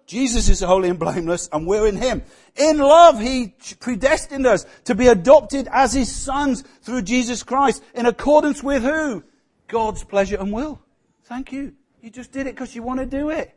Jesus 0.07 0.49
is 0.49 0.59
holy 0.59 0.89
and 0.89 0.99
blameless 0.99 1.49
and 1.51 1.65
we're 1.65 1.87
in 1.87 1.97
Him. 1.97 2.23
In 2.55 2.77
love, 2.77 3.19
He 3.19 3.55
predestined 3.79 4.45
us 4.45 4.65
to 4.85 4.95
be 4.95 5.07
adopted 5.07 5.67
as 5.71 5.93
His 5.93 6.13
sons 6.13 6.63
through 6.81 7.03
Jesus 7.03 7.43
Christ 7.43 7.83
in 7.93 8.05
accordance 8.05 8.61
with 8.61 8.83
who? 8.83 9.23
God's 9.67 10.03
pleasure 10.03 10.37
and 10.37 10.51
will. 10.51 10.84
Thank 11.25 11.51
you. 11.51 11.73
You 12.01 12.09
just 12.09 12.31
did 12.31 12.47
it 12.47 12.55
because 12.55 12.75
you 12.75 12.83
want 12.83 12.99
to 12.99 13.05
do 13.05 13.29
it. 13.29 13.53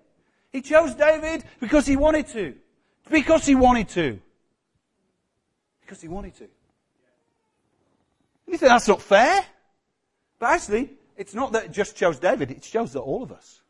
He 0.51 0.63
chose 0.63 0.95
David 0.95 1.45
because 1.61 1.87
he 1.87 1.97
wanted 1.97 2.27
to. 2.29 2.55
Because 3.11 3.47
he 3.47 3.55
wanted 3.55 3.89
to. 3.91 4.19
Because 5.83 6.01
he 6.01 6.09
wanted 6.09 6.35
to. 6.37 6.49
You 8.47 8.57
think 8.57 8.71
that's 8.71 8.89
not 8.89 9.03
fair? 9.03 9.45
But 10.39 10.51
actually, 10.51 10.91
it's 11.17 11.35
not 11.35 11.53
that 11.53 11.67
it 11.67 11.73
just 11.73 11.97
chose 11.97 12.19
David, 12.19 12.51
it 12.51 12.65
shows 12.65 12.93
that 12.95 13.01
all 13.01 13.23
of 13.23 13.33
us. 13.33 13.61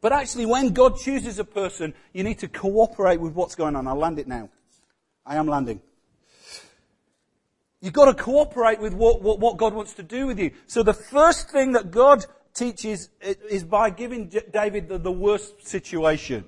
But 0.00 0.12
actually, 0.12 0.46
when 0.46 0.72
God 0.72 0.96
chooses 0.96 1.38
a 1.38 1.44
person, 1.44 1.92
you 2.12 2.22
need 2.22 2.38
to 2.40 2.48
cooperate 2.48 3.20
with 3.20 3.34
what's 3.34 3.54
going 3.54 3.74
on. 3.74 3.86
I'll 3.86 3.96
land 3.96 4.18
it 4.18 4.28
now. 4.28 4.48
I 5.26 5.36
am 5.36 5.46
landing. 5.46 5.80
You've 7.80 7.92
got 7.92 8.06
to 8.06 8.14
cooperate 8.22 8.80
with 8.80 8.92
what, 8.92 9.22
what, 9.22 9.38
what, 9.38 9.56
God 9.56 9.72
wants 9.72 9.94
to 9.94 10.02
do 10.02 10.26
with 10.26 10.38
you. 10.38 10.50
So 10.66 10.82
the 10.82 10.94
first 10.94 11.50
thing 11.50 11.72
that 11.72 11.90
God 11.90 12.24
teaches 12.52 13.08
is 13.20 13.62
by 13.62 13.90
giving 13.90 14.32
David 14.52 14.88
the, 14.88 14.98
the 14.98 15.12
worst 15.12 15.66
situation. 15.66 16.44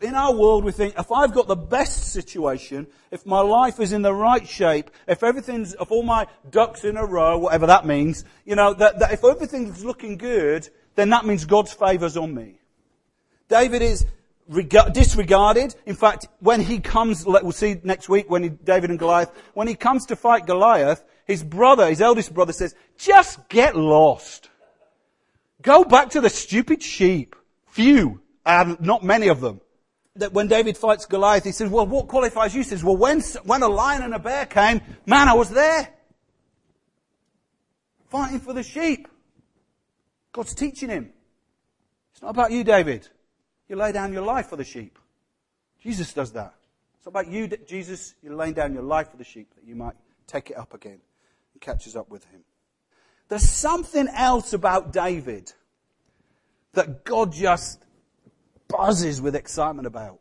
In 0.00 0.14
our 0.14 0.32
world, 0.32 0.64
we 0.64 0.72
think, 0.72 0.94
if 0.96 1.12
I've 1.12 1.34
got 1.34 1.46
the 1.46 1.56
best 1.56 2.12
situation, 2.12 2.86
if 3.10 3.26
my 3.26 3.40
life 3.40 3.80
is 3.80 3.92
in 3.92 4.02
the 4.02 4.14
right 4.14 4.48
shape, 4.48 4.90
if 5.06 5.22
everything's, 5.22 5.74
if 5.74 5.90
all 5.90 6.04
my 6.04 6.26
ducks 6.48 6.84
in 6.84 6.96
a 6.96 7.04
row, 7.04 7.36
whatever 7.36 7.66
that 7.66 7.84
means, 7.84 8.24
you 8.46 8.54
know, 8.54 8.72
that, 8.72 9.00
that 9.00 9.12
if 9.12 9.24
everything's 9.24 9.84
looking 9.84 10.16
good, 10.16 10.66
then 10.94 11.10
that 11.10 11.26
means 11.26 11.44
God's 11.44 11.72
favour's 11.72 12.16
on 12.16 12.34
me. 12.34 12.54
David 13.48 13.82
is 13.82 14.06
disregarded. 14.50 15.74
In 15.86 15.94
fact, 15.94 16.26
when 16.40 16.60
he 16.60 16.80
comes, 16.80 17.24
we'll 17.24 17.52
see 17.52 17.80
next 17.84 18.08
week 18.08 18.28
when 18.28 18.42
he, 18.42 18.48
David 18.48 18.90
and 18.90 18.98
Goliath, 18.98 19.30
when 19.54 19.68
he 19.68 19.74
comes 19.74 20.06
to 20.06 20.16
fight 20.16 20.46
Goliath, 20.46 21.04
his 21.26 21.44
brother, 21.44 21.88
his 21.88 22.00
eldest 22.00 22.34
brother 22.34 22.52
says, 22.52 22.74
just 22.98 23.48
get 23.48 23.76
lost. 23.76 24.50
Go 25.62 25.84
back 25.84 26.10
to 26.10 26.20
the 26.20 26.30
stupid 26.30 26.82
sheep. 26.82 27.36
Few, 27.66 28.20
and 28.44 28.80
not 28.80 29.04
many 29.04 29.28
of 29.28 29.40
them. 29.40 29.60
That 30.16 30.32
when 30.32 30.48
David 30.48 30.76
fights 30.76 31.06
Goliath, 31.06 31.44
he 31.44 31.52
says, 31.52 31.70
well, 31.70 31.86
what 31.86 32.08
qualifies 32.08 32.52
you? 32.52 32.62
He 32.62 32.68
says, 32.68 32.82
well, 32.82 32.96
when, 32.96 33.20
when 33.44 33.62
a 33.62 33.68
lion 33.68 34.02
and 34.02 34.12
a 34.12 34.18
bear 34.18 34.44
came, 34.46 34.80
man, 35.06 35.28
I 35.28 35.34
was 35.34 35.50
there. 35.50 35.88
Fighting 38.08 38.40
for 38.40 38.52
the 38.52 38.64
sheep. 38.64 39.06
God's 40.32 40.54
teaching 40.54 40.88
him. 40.88 41.12
It's 42.12 42.22
not 42.22 42.30
about 42.30 42.50
you, 42.50 42.64
David. 42.64 43.08
You 43.70 43.76
lay 43.76 43.92
down 43.92 44.12
your 44.12 44.22
life 44.22 44.48
for 44.48 44.56
the 44.56 44.64
sheep. 44.64 44.98
Jesus 45.80 46.12
does 46.12 46.32
that. 46.32 46.54
It's 46.96 47.06
not 47.06 47.12
about 47.12 47.28
you, 47.28 47.46
Jesus. 47.46 48.14
You're 48.20 48.34
laying 48.34 48.52
down 48.52 48.74
your 48.74 48.82
life 48.82 49.12
for 49.12 49.16
the 49.16 49.24
sheep 49.24 49.54
that 49.54 49.64
you 49.64 49.76
might 49.76 49.94
take 50.26 50.50
it 50.50 50.58
up 50.58 50.74
again 50.74 50.98
and 51.54 51.60
catches 51.60 51.94
up 51.94 52.10
with 52.10 52.24
him. 52.24 52.40
There's 53.28 53.48
something 53.48 54.08
else 54.08 54.52
about 54.52 54.92
David 54.92 55.52
that 56.72 57.04
God 57.04 57.32
just 57.32 57.80
buzzes 58.66 59.22
with 59.22 59.36
excitement 59.36 59.86
about. 59.86 60.18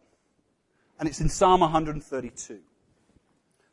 And 0.99 1.09
it's 1.09 1.19
in 1.19 1.27
Psalm 1.27 1.61
132. 1.61 2.53
The 2.53 2.59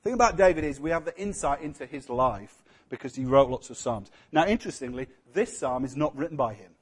thing 0.02 0.14
about 0.14 0.38
David 0.38 0.64
is 0.64 0.80
we 0.80 0.90
have 0.90 1.04
the 1.04 1.16
insight 1.20 1.60
into 1.60 1.84
his 1.84 2.08
life 2.08 2.62
because 2.88 3.14
he 3.14 3.26
wrote 3.26 3.50
lots 3.50 3.68
of 3.68 3.76
psalms. 3.76 4.10
Now, 4.32 4.46
interestingly, 4.46 5.08
this 5.34 5.58
psalm 5.58 5.84
is 5.84 5.96
not 5.96 6.16
written 6.16 6.38
by 6.38 6.54
him. 6.54 6.75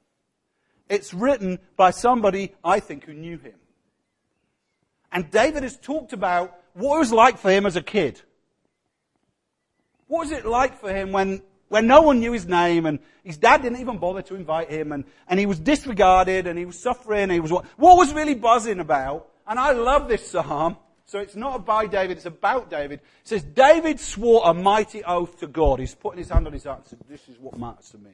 It's 0.89 1.13
written 1.13 1.59
by 1.75 1.91
somebody, 1.91 2.53
I 2.63 2.79
think, 2.79 3.05
who 3.05 3.13
knew 3.13 3.37
him. 3.37 3.55
And 5.11 5.31
David 5.31 5.63
has 5.63 5.77
talked 5.77 6.13
about 6.13 6.59
what 6.73 6.97
it 6.97 6.99
was 6.99 7.11
like 7.11 7.37
for 7.37 7.49
him 7.49 7.65
as 7.65 7.75
a 7.75 7.81
kid. 7.81 8.21
What 10.07 10.27
was 10.27 10.31
it 10.31 10.45
like 10.45 10.79
for 10.79 10.93
him 10.93 11.11
when, 11.11 11.41
when 11.69 11.87
no 11.87 12.01
one 12.01 12.19
knew 12.19 12.33
his 12.33 12.45
name 12.45 12.85
and 12.85 12.99
his 13.23 13.37
dad 13.37 13.63
didn't 13.63 13.79
even 13.79 13.97
bother 13.97 14.21
to 14.23 14.35
invite 14.35 14.69
him 14.69 14.91
and, 14.91 15.05
and 15.27 15.39
he 15.39 15.45
was 15.45 15.59
disregarded 15.59 16.45
and 16.47 16.59
he 16.59 16.65
was 16.65 16.79
suffering 16.79 17.23
and 17.23 17.31
he 17.31 17.39
was 17.39 17.51
what, 17.51 17.65
what 17.77 17.97
was 17.97 18.13
really 18.13 18.35
buzzing 18.35 18.79
about? 18.79 19.27
And 19.47 19.57
I 19.57 19.71
love 19.71 20.07
this 20.07 20.29
psalm. 20.29 20.77
So 21.07 21.19
it's 21.19 21.35
not 21.35 21.65
by 21.65 21.85
David, 21.85 22.17
it's 22.17 22.25
about 22.25 22.69
David. 22.69 22.99
It 22.99 23.27
says, 23.27 23.43
David 23.43 23.99
swore 23.99 24.41
a 24.43 24.53
mighty 24.53 25.03
oath 25.03 25.39
to 25.39 25.47
God. 25.47 25.79
He's 25.79 25.93
putting 25.93 26.17
his 26.17 26.29
hand 26.29 26.47
on 26.47 26.53
his 26.53 26.63
heart 26.63 26.79
and 26.79 26.87
said, 26.87 26.99
this 27.07 27.27
is 27.29 27.39
what 27.39 27.57
matters 27.57 27.89
to 27.91 27.99
me. 27.99 28.11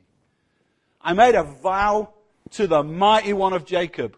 I 1.01 1.13
made 1.13 1.35
a 1.35 1.43
vow 1.43 2.13
to 2.51 2.67
the 2.67 2.83
mighty 2.83 3.33
one 3.33 3.53
of 3.53 3.65
Jacob. 3.65 4.17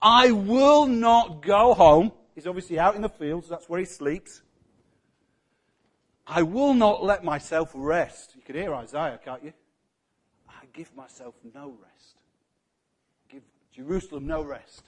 I 0.00 0.32
will 0.32 0.86
not 0.86 1.42
go 1.42 1.74
home. 1.74 2.12
He's 2.34 2.46
obviously 2.46 2.78
out 2.78 2.96
in 2.96 3.02
the 3.02 3.08
fields. 3.08 3.48
That's 3.48 3.68
where 3.68 3.80
he 3.80 3.86
sleeps. 3.86 4.42
I 6.26 6.42
will 6.42 6.74
not 6.74 7.04
let 7.04 7.24
myself 7.24 7.70
rest. 7.74 8.32
You 8.36 8.42
can 8.42 8.56
hear 8.56 8.74
Isaiah, 8.74 9.18
can't 9.22 9.44
you? 9.44 9.52
I 10.48 10.64
give 10.72 10.94
myself 10.96 11.34
no 11.54 11.74
rest. 11.82 12.16
Give 13.28 13.42
Jerusalem 13.74 14.26
no 14.26 14.42
rest. 14.42 14.82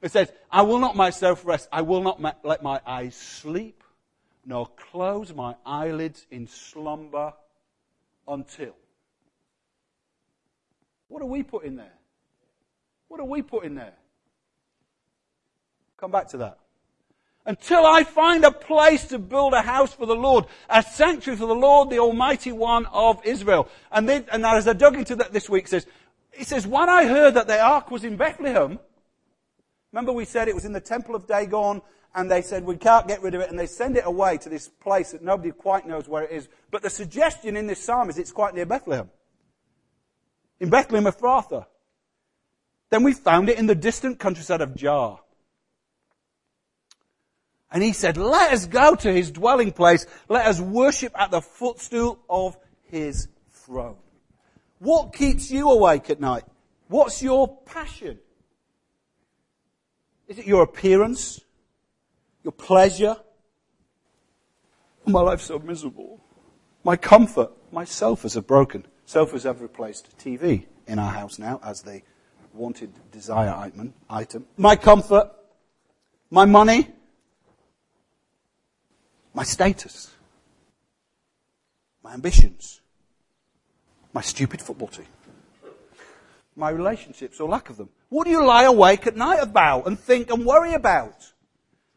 It 0.00 0.12
says, 0.12 0.32
I 0.50 0.62
will 0.62 0.78
not 0.78 0.96
myself 0.96 1.44
rest. 1.44 1.68
I 1.72 1.82
will 1.82 2.02
not 2.02 2.20
ma- 2.20 2.34
let 2.44 2.62
my 2.62 2.80
eyes 2.86 3.16
sleep, 3.16 3.82
nor 4.46 4.68
close 4.76 5.34
my 5.34 5.56
eyelids 5.66 6.26
in 6.30 6.46
slumber 6.46 7.34
until. 8.26 8.74
What 11.08 11.20
do 11.20 11.26
we 11.26 11.42
put 11.42 11.64
in 11.64 11.76
there? 11.76 11.92
What 13.08 13.18
do 13.18 13.24
we 13.24 13.42
put 13.42 13.64
in 13.64 13.74
there? 13.74 13.94
Come 15.96 16.10
back 16.10 16.28
to 16.28 16.36
that. 16.38 16.58
Until 17.46 17.86
I 17.86 18.04
find 18.04 18.44
a 18.44 18.50
place 18.52 19.06
to 19.06 19.18
build 19.18 19.54
a 19.54 19.62
house 19.62 19.94
for 19.94 20.04
the 20.04 20.14
Lord, 20.14 20.44
a 20.68 20.82
sanctuary 20.82 21.38
for 21.38 21.46
the 21.46 21.54
Lord, 21.54 21.88
the 21.88 21.98
Almighty 21.98 22.52
One 22.52 22.84
of 22.86 23.24
Israel. 23.24 23.68
And, 23.90 24.06
they, 24.06 24.22
and 24.30 24.44
as 24.44 24.68
I 24.68 24.74
dug 24.74 24.96
into 24.96 25.16
that 25.16 25.32
this 25.32 25.48
week, 25.48 25.66
says, 25.66 25.86
it 26.34 26.46
says, 26.46 26.66
when 26.66 26.90
I 26.90 27.06
heard 27.06 27.34
that 27.34 27.46
the 27.46 27.58
ark 27.58 27.90
was 27.90 28.04
in 28.04 28.16
Bethlehem, 28.16 28.78
remember 29.92 30.12
we 30.12 30.26
said 30.26 30.46
it 30.46 30.54
was 30.54 30.66
in 30.66 30.74
the 30.74 30.80
temple 30.80 31.14
of 31.14 31.26
Dagon, 31.26 31.80
and 32.14 32.30
they 32.30 32.42
said, 32.42 32.64
we 32.64 32.76
can't 32.76 33.08
get 33.08 33.22
rid 33.22 33.34
of 33.34 33.40
it, 33.40 33.48
and 33.48 33.58
they 33.58 33.66
send 33.66 33.96
it 33.96 34.04
away 34.04 34.36
to 34.38 34.50
this 34.50 34.68
place 34.68 35.12
that 35.12 35.22
nobody 35.22 35.50
quite 35.50 35.86
knows 35.86 36.06
where 36.06 36.24
it 36.24 36.30
is. 36.30 36.48
But 36.70 36.82
the 36.82 36.90
suggestion 36.90 37.56
in 37.56 37.66
this 37.66 37.82
psalm 37.82 38.10
is 38.10 38.18
it's 38.18 38.32
quite 38.32 38.54
near 38.54 38.66
Bethlehem. 38.66 39.10
In 40.60 40.70
Bethlehem 40.70 41.04
Ephrathah. 41.04 41.66
Then 42.90 43.02
we 43.02 43.12
found 43.12 43.48
it 43.48 43.58
in 43.58 43.66
the 43.66 43.74
distant 43.74 44.18
countryside 44.18 44.60
of 44.60 44.74
Jaar. 44.74 45.18
And 47.70 47.82
he 47.82 47.92
said, 47.92 48.16
let 48.16 48.52
us 48.52 48.66
go 48.66 48.94
to 48.94 49.12
his 49.12 49.30
dwelling 49.30 49.72
place. 49.72 50.06
Let 50.28 50.46
us 50.46 50.58
worship 50.58 51.12
at 51.18 51.30
the 51.30 51.42
footstool 51.42 52.18
of 52.28 52.56
his 52.84 53.28
throne. 53.52 53.96
What 54.78 55.12
keeps 55.12 55.50
you 55.50 55.70
awake 55.70 56.08
at 56.08 56.20
night? 56.20 56.44
What's 56.88 57.22
your 57.22 57.58
passion? 57.66 58.18
Is 60.28 60.38
it 60.38 60.46
your 60.46 60.62
appearance? 60.62 61.40
Your 62.42 62.52
pleasure? 62.52 63.16
My 65.04 65.20
life's 65.20 65.44
so 65.44 65.58
miserable. 65.58 66.20
My 66.84 66.96
comfort, 66.96 67.50
my 67.70 67.82
is 67.82 68.36
broken. 68.46 68.86
Sofas 69.08 69.44
have 69.44 69.62
replaced 69.62 70.18
TV 70.18 70.66
in 70.86 70.98
our 70.98 71.10
house 71.10 71.38
now 71.38 71.58
as 71.64 71.80
the 71.80 72.02
wanted 72.52 72.92
desire 73.10 73.48
item. 73.56 73.94
item. 74.10 74.44
My 74.58 74.76
comfort, 74.76 75.30
my 76.30 76.44
money, 76.44 76.90
my 79.32 79.44
status, 79.44 80.14
my 82.04 82.12
ambitions, 82.12 82.82
my 84.12 84.20
stupid 84.20 84.60
football 84.60 84.88
team, 84.88 85.06
my 86.54 86.68
relationships 86.68 87.40
or 87.40 87.48
lack 87.48 87.70
of 87.70 87.78
them. 87.78 87.88
What 88.10 88.24
do 88.24 88.30
you 88.30 88.44
lie 88.44 88.64
awake 88.64 89.06
at 89.06 89.16
night 89.16 89.40
about 89.40 89.86
and 89.86 89.98
think 89.98 90.30
and 90.30 90.44
worry 90.44 90.74
about? 90.74 91.32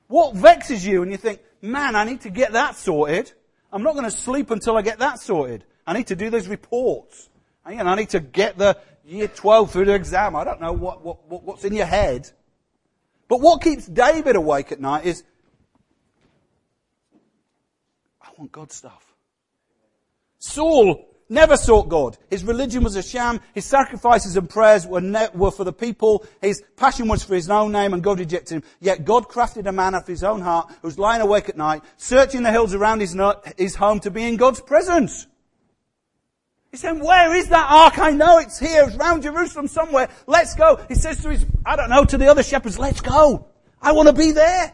What 0.08 0.34
vexes 0.34 0.86
you 0.86 1.02
and 1.02 1.12
you 1.12 1.18
think, 1.18 1.42
man, 1.62 1.98
I 1.98 2.06
need 2.06 2.22
to 2.22 2.30
get 2.30 2.54
that 2.54 2.78
sorted. 2.78 3.34
I'm 3.74 3.84
not 3.84 3.96
going 3.96 4.06
to 4.06 4.12
sleep 4.12 4.50
until 4.50 4.78
I 4.78 4.82
get 4.82 5.00
that 5.00 5.20
sorted. 5.20 5.66
I 5.86 5.94
need 5.94 6.08
to 6.08 6.16
do 6.16 6.30
those 6.30 6.48
reports. 6.48 7.30
And 7.66 7.88
I 7.88 7.96
need 7.96 8.10
to 8.10 8.20
get 8.20 8.58
the 8.58 8.78
year 9.06 9.28
12 9.28 9.72
through 9.72 9.86
the 9.86 9.94
exam. 9.94 10.36
I 10.36 10.44
don't 10.44 10.62
know 10.62 10.74
what, 10.74 11.04
what, 11.04 11.28
what, 11.28 11.44
what's 11.44 11.64
in 11.64 11.74
your 11.74 11.86
head. 11.86 12.30
But 13.28 13.40
what 13.40 13.62
keeps 13.62 13.86
David 13.86 14.36
awake 14.36 14.72
at 14.72 14.80
night 14.80 15.06
is 15.06 15.24
I 18.22 18.30
want 18.38 18.52
God 18.52 18.72
stuff. 18.72 19.06
Saul 20.40 21.08
never 21.30 21.56
sought 21.56 21.88
God. 21.88 22.18
His 22.30 22.44
religion 22.44 22.84
was 22.84 22.96
a 22.96 23.04
sham. 23.04 23.40
His 23.54 23.66
sacrifices 23.66 24.36
and 24.36 24.50
prayers 24.50 24.86
were, 24.86 25.02
ne- 25.02 25.30
were 25.34 25.52
for 25.52 25.64
the 25.64 25.74
people. 25.74 26.26
His 26.42 26.62
passion 26.76 27.08
was 27.08 27.24
for 27.24 27.36
his 27.36 27.50
own 27.50 27.72
name 27.72 27.94
and 27.94 28.04
God 28.04 28.20
rejected 28.20 28.56
him. 28.56 28.64
Yet 28.80 29.06
God 29.06 29.30
crafted 29.30 29.66
a 29.68 29.72
man 29.72 29.96
after 29.96 30.12
his 30.12 30.24
own 30.24 30.42
heart 30.42 30.70
who 30.82 30.88
was 30.88 31.00
lying 31.00 31.22
awake 31.22 31.48
at 31.48 31.58
night, 31.58 31.84
searching 31.98 32.44
the 32.44 32.52
hills 32.52 32.74
around 32.74 33.00
his, 33.00 33.16
his 33.58 33.76
home 33.76 34.00
to 34.02 34.12
be 34.12 34.24
in 34.24 34.36
God's 34.36 34.62
presence. 34.62 35.28
He's 36.72 36.80
saying, 36.80 37.04
where 37.04 37.36
is 37.36 37.50
that 37.50 37.68
ark? 37.70 38.00
I 38.00 38.12
know 38.12 38.38
it's 38.38 38.58
here. 38.58 38.86
It's 38.88 38.96
around 38.96 39.24
Jerusalem 39.24 39.68
somewhere. 39.68 40.10
Let's 40.26 40.56
go. 40.56 40.80
He 40.88 40.96
says 40.96 41.22
to 41.22 41.30
his, 41.30 41.46
I 41.66 41.76
don't 41.76 41.90
know, 41.90 42.06
to 42.06 42.18
the 42.18 42.28
other 42.28 42.44
shepherds, 42.44 42.80
let's 42.80 43.02
go. 43.02 43.48
I 43.82 43.92
want 43.92 44.08
to 44.08 44.14
be 44.14 44.32
there. 44.32 44.74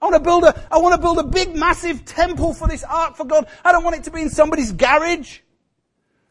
I 0.00 0.04
want 0.04 0.14
to 0.14 0.20
build 0.20 0.44
a, 0.44 0.68
I 0.70 0.78
want 0.78 0.94
to 0.94 1.00
build 1.00 1.18
a 1.18 1.24
big 1.24 1.56
massive 1.56 2.04
temple 2.04 2.54
for 2.54 2.68
this 2.68 2.84
ark 2.84 3.16
for 3.16 3.24
God. 3.24 3.48
I 3.64 3.72
don't 3.72 3.82
want 3.82 3.96
it 3.96 4.04
to 4.04 4.10
be 4.12 4.22
in 4.22 4.30
somebody's 4.30 4.70
garage. 4.70 5.40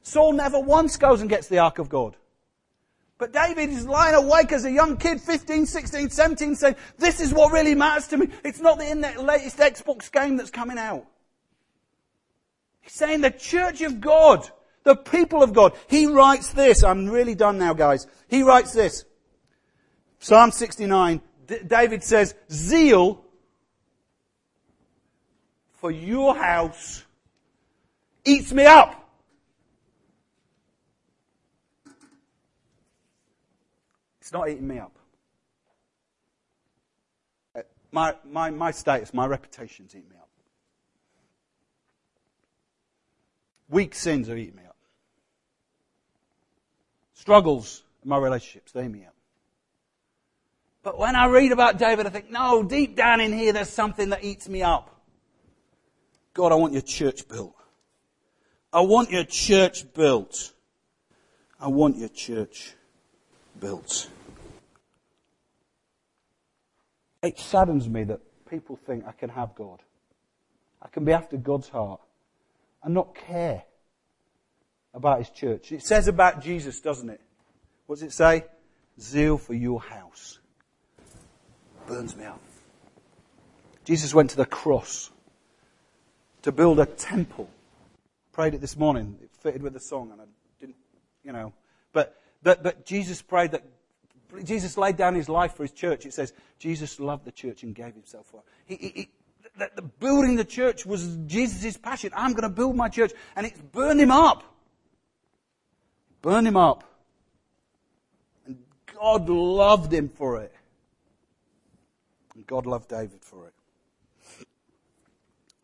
Saul 0.02 0.34
never 0.34 0.60
once 0.60 0.98
goes 0.98 1.20
and 1.20 1.30
gets 1.30 1.48
the 1.48 1.58
ark 1.58 1.80
of 1.80 1.90
God. 1.90 2.16
But 3.18 3.34
David 3.34 3.70
is 3.70 3.86
lying 3.86 4.16
awake 4.16 4.52
as 4.52 4.66
a 4.66 4.72
young 4.72 4.98
kid, 4.98 5.20
15, 5.20 5.66
16, 5.66 6.10
17, 6.10 6.56
saying, 6.56 6.76
this 6.98 7.20
is 7.20 7.34
what 7.34 7.52
really 7.52 7.74
matters 7.74 8.08
to 8.10 8.18
me. 8.18 8.28
It's 8.44 8.60
not 8.60 8.78
the 8.78 8.90
in 8.90 9.02
the 9.02 9.22
latest 9.22 9.58
Xbox 9.58 10.12
game 10.12 10.38
that's 10.38 10.52
coming 10.52 10.78
out. 10.78 11.06
He's 12.82 12.94
saying 12.94 13.22
the 13.22 13.32
church 13.32 13.82
of 13.82 14.00
God, 14.00 14.50
the 14.86 14.96
people 14.96 15.44
of 15.44 15.52
God. 15.52 15.74
He 15.88 16.06
writes 16.06 16.54
this. 16.54 16.84
I'm 16.84 17.10
really 17.10 17.36
done 17.36 17.58
now, 17.58 17.74
guys. 17.74 18.08
He 18.30 18.44
writes 18.44 18.72
this. 18.72 19.04
Psalm 20.20 20.52
69. 20.52 21.22
D- 21.48 21.58
David 21.68 22.04
says, 22.04 22.34
zeal 22.50 23.26
for 25.74 25.92
your 25.92 26.36
house 26.36 27.04
eats 28.24 28.54
me 28.54 28.66
up. 28.66 29.02
It's 34.22 34.32
not 34.32 34.50
eating 34.50 34.68
me 34.68 34.80
up. 34.80 34.98
Uh, 37.56 37.62
my, 37.92 38.16
my, 38.24 38.50
my 38.50 38.72
status, 38.72 39.14
my 39.14 39.28
reputation's 39.28 39.96
eating 39.96 40.10
me 40.10 40.16
up. 40.16 40.30
Weak 43.70 43.94
sins 43.96 44.30
are 44.30 44.38
eating 44.38 44.56
me. 44.56 44.65
Struggles 47.26 47.82
in 48.04 48.10
my 48.10 48.20
relationships, 48.20 48.72
they 48.72 48.88
me 48.88 49.04
up. 49.04 49.16
But 50.84 51.00
when 51.00 51.16
I 51.16 51.26
read 51.26 51.52
about 51.52 51.80
David, 51.80 52.06
I 52.06 52.12
think, 52.12 52.30
no, 52.30 52.62
deep 52.62 52.96
down 52.96 53.20
in 53.20 53.34
here, 53.34 53.52
there's 53.52 53.72
something 53.72 54.10
that 54.10 54.24
eats 54.24 54.48
me 54.48 54.62
up. 54.62 55.02
God, 56.36 56.52
I 56.52 56.56
want 56.56 56.74
your 56.74 56.84
church 56.84 57.28
built. 57.28 57.56
I 58.72 58.82
want 58.82 59.10
your 59.10 59.24
church 59.24 59.92
built. 59.96 60.54
I 61.60 61.70
want 61.70 61.98
your 61.98 62.10
church 62.10 62.76
built. 63.60 64.08
It 67.24 67.40
saddens 67.40 67.90
me 67.90 68.04
that 68.04 68.20
people 68.48 68.78
think 68.86 69.04
I 69.08 69.14
can 69.14 69.30
have 69.30 69.56
God. 69.56 69.80
I 70.80 70.90
can 70.90 71.04
be 71.04 71.12
after 71.12 71.38
God's 71.38 71.70
heart 71.70 72.02
and 72.84 72.94
not 72.94 73.16
care 73.16 73.64
about 74.96 75.20
his 75.20 75.30
church. 75.30 75.72
It 75.72 75.84
says 75.84 76.08
about 76.08 76.42
Jesus, 76.42 76.80
doesn't 76.80 77.10
it? 77.10 77.22
What 77.86 77.98
does 77.98 78.04
it 78.04 78.14
say? 78.14 78.46
Zeal 79.00 79.38
for 79.38 79.54
your 79.54 79.80
house 79.80 80.40
burns 81.88 82.16
me 82.16 82.26
up. 82.26 82.42
Jesus 83.84 84.14
went 84.14 84.32
to 84.32 84.38
the 84.38 84.46
cross 84.46 85.12
to 86.42 86.52
build 86.52 86.80
a 86.80 86.86
temple. 86.86 87.50
Prayed 88.32 88.54
it 88.54 88.62
this 88.62 88.76
morning. 88.76 89.18
It 89.22 89.30
fitted 89.42 89.62
with 89.62 89.74
the 89.74 89.80
song, 89.80 90.12
and 90.12 90.22
I 90.22 90.26
didn't, 90.60 90.76
you 91.24 91.32
know. 91.32 91.54
But, 91.94 92.20
but, 92.42 92.64
but 92.64 92.86
Jesus 92.86 93.22
prayed 93.22 93.52
that 93.52 93.64
Jesus 94.44 94.78
laid 94.78 94.98
down 94.98 95.16
his 95.16 95.30
life 95.30 95.56
for 95.56 95.64
his 95.64 95.72
church. 95.72 96.06
It 96.06 96.14
says 96.14 96.34
Jesus 96.60 97.00
loved 97.00 97.26
the 97.26 97.32
church 97.32 97.64
and 97.64 97.74
gave 97.74 97.94
himself 97.94 98.26
for 98.26 98.38
it. 98.38 98.44
He, 98.66 98.76
he, 98.76 98.94
he, 98.96 99.10
the, 99.58 99.70
the 99.76 99.82
building 99.82 100.36
the 100.36 100.44
church 100.44 100.86
was 100.86 101.18
Jesus' 101.28 101.78
passion. 101.78 102.12
I'm 102.16 102.32
going 102.32 102.42
to 102.42 102.50
build 102.50 102.76
my 102.76 102.90
church. 102.90 103.14
And 103.36 103.46
it's 103.46 103.60
burned 103.60 104.02
him 104.02 104.12
up. 104.12 104.55
Burned 106.26 106.48
him 106.48 106.58
up. 106.58 106.84
And 108.48 108.58
God 109.00 109.30
loved 109.30 109.94
him 109.94 110.10
for 110.10 110.42
it. 110.42 110.52
And 112.34 112.48
God 112.48 112.66
loved 112.66 112.90
David 112.90 113.24
for 113.24 113.46
it. 113.46 113.54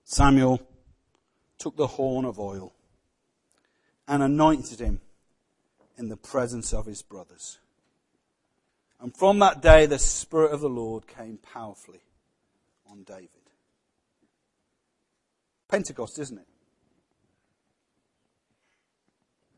Samuel 0.03 0.61
took 1.57 1.75
the 1.77 1.87
horn 1.87 2.25
of 2.25 2.39
oil 2.39 2.73
and 4.07 4.21
anointed 4.21 4.79
him 4.79 5.01
in 5.97 6.09
the 6.09 6.15
presence 6.15 6.75
of 6.75 6.85
his 6.85 7.01
brothers. 7.01 7.57
And 8.99 9.17
from 9.17 9.39
that 9.39 9.63
day, 9.63 9.87
the 9.87 9.97
Spirit 9.97 10.51
of 10.51 10.61
the 10.61 10.69
Lord 10.69 11.07
came 11.07 11.39
powerfully 11.39 12.01
on 12.87 13.01
David. 13.01 13.29
Pentecost, 15.67 16.19
isn't 16.19 16.37
it? 16.37 16.47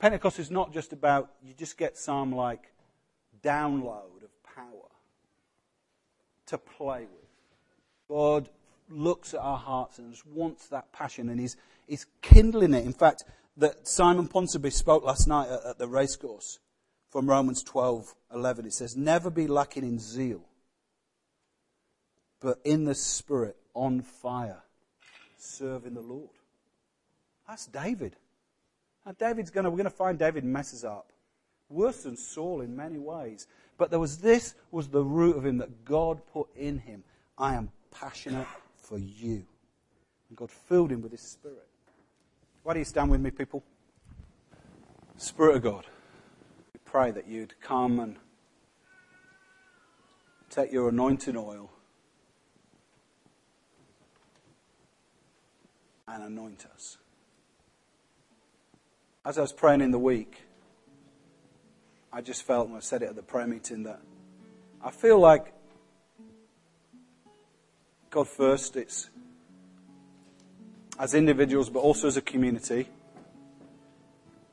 Pentecost 0.04 0.38
is 0.38 0.52
not 0.52 0.74
just 0.74 0.92
about 0.92 1.32
you 1.42 1.54
just 1.54 1.78
get 1.78 1.98
some 1.98 2.36
like 2.36 2.74
download 3.42 4.22
of 4.22 4.44
power 4.44 4.90
to 6.48 6.58
play 6.58 7.04
with. 7.04 7.30
God 8.10 8.50
looks 8.90 9.34
at 9.34 9.40
our 9.40 9.58
hearts 9.58 10.00
and 10.00 10.12
just 10.12 10.28
wants 10.28 10.68
that 10.68 10.92
passion 10.92 11.30
and 11.30 11.40
he's, 11.40 11.56
he's 11.88 12.06
kindling 12.22 12.74
it. 12.74 12.84
In 12.84 12.92
fact, 12.92 13.24
that 13.56 13.88
Simon 13.88 14.28
Ponsonby 14.28 14.74
spoke 14.74 15.06
last 15.06 15.26
night 15.26 15.48
at, 15.48 15.66
at 15.66 15.78
the 15.78 15.88
racecourse 15.88 16.60
from 17.10 17.30
Romans 17.30 17.64
12, 17.64 18.14
11. 18.34 18.66
It 18.66 18.74
says, 18.74 18.98
never 18.98 19.30
be 19.30 19.48
lacking 19.48 19.86
in 19.86 20.00
zeal, 20.00 20.42
but 22.42 22.60
in 22.66 22.84
the 22.84 22.96
spirit, 22.96 23.56
on 23.74 24.02
fire, 24.02 24.64
serving 25.38 25.94
the 25.94 26.02
Lord. 26.02 26.28
That's 27.48 27.68
David. 27.68 28.18
Now 29.06 29.14
David's 29.18 29.50
gonna, 29.50 29.70
we're 29.70 29.78
gonna 29.78 29.90
find 29.90 30.18
David 30.18 30.44
messes 30.44 30.84
up. 30.84 31.12
Worse 31.70 32.04
than 32.04 32.16
Saul 32.16 32.62
in 32.62 32.76
many 32.76 33.00
ways. 33.00 33.48
But 33.78 33.90
there 33.90 34.00
was 34.00 34.20
this 34.20 34.56
was 34.72 34.90
the 34.90 35.04
root 35.04 35.36
of 35.36 35.46
him 35.46 35.58
that 35.58 35.86
God 35.86 36.22
put 36.32 36.48
in 36.56 36.80
him. 36.80 37.04
I 37.38 37.56
am 37.56 37.72
passionate 37.92 38.48
for 38.76 38.98
you. 38.98 39.46
And 40.30 40.38
God 40.38 40.52
filled 40.52 40.92
him 40.92 41.02
with 41.02 41.12
his 41.12 41.22
spirit. 41.22 41.68
Why 42.64 42.74
do 42.74 42.80
you 42.80 42.86
stand 42.86 43.12
with 43.12 43.20
me, 43.20 43.32
people? 43.32 43.64
Spirit 45.18 45.58
of 45.58 45.64
God, 45.64 45.86
we 46.74 46.80
pray 46.86 47.12
that 47.12 47.28
you'd 47.28 47.60
come 47.62 48.00
and 48.00 48.18
take 50.50 50.72
your 50.72 50.90
anointing 50.90 51.36
oil 51.36 51.72
and 56.08 56.24
anoint 56.24 56.66
us. 56.74 56.98
As 59.26 59.38
I 59.38 59.42
was 59.42 59.54
praying 59.54 59.80
in 59.80 59.92
the 59.92 60.00
week, 60.00 60.42
I 62.12 62.20
just 62.20 62.44
felt, 62.44 62.68
and 62.68 62.76
I 62.76 62.82
said 62.82 63.02
it 63.04 63.10
at 63.10 63.16
the 63.16 63.24
prayer 63.24 63.48
meeting, 63.48 63.84
that 63.84 64.02
I 64.84 64.92
feel 64.92 65.18
like 65.18 65.54
God 68.10 68.28
first, 68.28 68.76
it's 68.76 69.10
as 71.00 71.14
individuals, 71.14 71.70
but 71.70 71.80
also 71.80 72.08
as 72.08 72.18
a 72.18 72.22
community. 72.22 72.90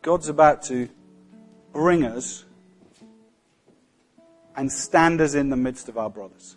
God's 0.03 0.29
about 0.29 0.63
to 0.65 0.89
bring 1.73 2.05
us 2.05 2.45
and 4.55 4.71
stand 4.71 5.21
us 5.21 5.35
in 5.35 5.51
the 5.51 5.57
midst 5.57 5.89
of 5.89 5.99
our 5.99 6.11
brothers. 6.11 6.57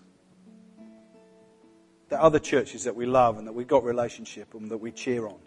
The 2.09 2.22
other 2.22 2.39
churches 2.39 2.84
that 2.84 2.95
we 2.95 3.07
love 3.07 3.39
and 3.39 3.47
that 3.47 3.53
we've 3.53 3.68
got 3.68 3.84
relationship 3.84 4.53
and 4.53 4.70
that 4.70 4.78
we 4.78 4.91
cheer 4.91 5.26
on. 5.26 5.39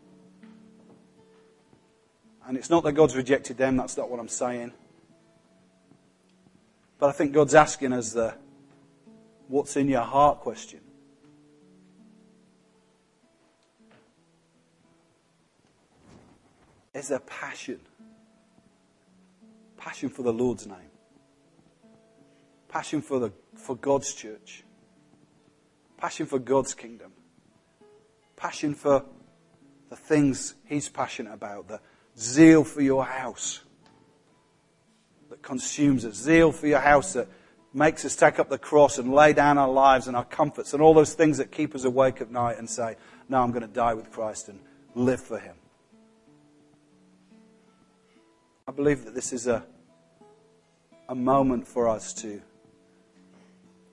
And 2.47 2.57
it's 2.57 2.71
not 2.71 2.85
that 2.85 2.93
God's 2.93 3.17
rejected 3.17 3.57
them, 3.57 3.77
that's 3.77 3.97
not 3.97 4.11
what 4.11 4.21
I'm 4.21 4.29
saying. 4.29 4.73
But 6.99 7.09
I 7.09 7.13
think 7.13 7.33
God's 7.33 7.55
asking 7.55 7.93
us 7.93 8.13
the 8.13 8.35
what's 9.49 9.77
in 9.77 9.89
your 9.89 10.03
heart 10.03 10.41
question. 10.41 10.81
Is 16.95 17.09
there 17.09 17.19
passion? 17.19 17.81
Passion 19.77 20.09
for 20.09 20.23
the 20.23 20.33
Lord's 20.33 20.67
name. 20.67 20.79
Passion 22.69 23.03
for, 23.03 23.19
the, 23.19 23.33
for 23.55 23.77
God's 23.77 24.15
church. 24.15 24.65
Passion 25.99 26.27
for 26.27 26.39
God's 26.39 26.75
kingdom. 26.75 27.13
Passion 28.35 28.75
for 28.75 29.05
the 29.91 29.97
things 29.97 30.55
He's 30.65 30.89
passionate 30.89 31.35
about. 31.35 31.69
The 31.69 31.81
zeal 32.19 32.65
for 32.65 32.81
your 32.81 33.05
house 33.05 33.63
that 35.31 35.43
consumes 35.43 36.05
us. 36.05 36.15
Zeal 36.15 36.53
for 36.53 36.67
your 36.67 36.81
house 36.81 37.13
that 37.13 37.29
makes 37.75 38.05
us 38.05 38.17
take 38.17 38.39
up 38.39 38.49
the 38.49 38.59
cross 38.59 38.99
and 38.99 39.13
lay 39.13 39.33
down 39.33 39.59
our 39.59 39.69
lives 39.69 40.09
and 40.09 40.17
our 40.17 40.25
comforts 40.25 40.73
and 40.73 40.83
all 40.83 40.95
those 40.95 41.15
things 41.15 41.39
that 41.39 41.53
keep 41.53 41.75
us 41.75 41.85
awake 41.85 42.21
at 42.21 42.31
night 42.31 42.59
and 42.59 42.69
say, 42.69 42.97
No, 43.29 43.43
I'm 43.43 43.51
going 43.51 43.63
to 43.63 43.69
die 43.69 43.95
with 43.95 44.11
Christ 44.11 44.49
and 44.49 44.61
live 44.95 45.21
for 45.21 45.39
Him. 45.39 45.57
I 48.67 48.73
believe 48.73 49.05
that 49.05 49.15
this 49.15 49.33
is 49.33 49.47
a, 49.47 49.65
a 51.09 51.15
moment 51.15 51.69
for 51.69 51.89
us 51.89 52.13
to 52.15 52.41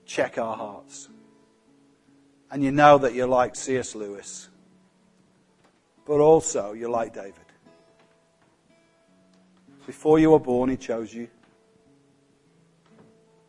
check 0.06 0.38
our 0.38 0.56
hearts. 0.56 1.08
And 2.50 2.62
you 2.62 2.72
know 2.72 2.98
that 2.98 3.14
you're 3.14 3.28
like 3.28 3.54
C.S. 3.54 3.94
Lewis, 3.94 4.48
but 6.06 6.20
also 6.20 6.72
you're 6.72 6.90
like 6.90 7.12
David. 7.12 7.43
Before 9.86 10.18
you 10.18 10.30
were 10.30 10.38
born, 10.38 10.70
he 10.70 10.76
chose 10.76 11.12
you. 11.12 11.28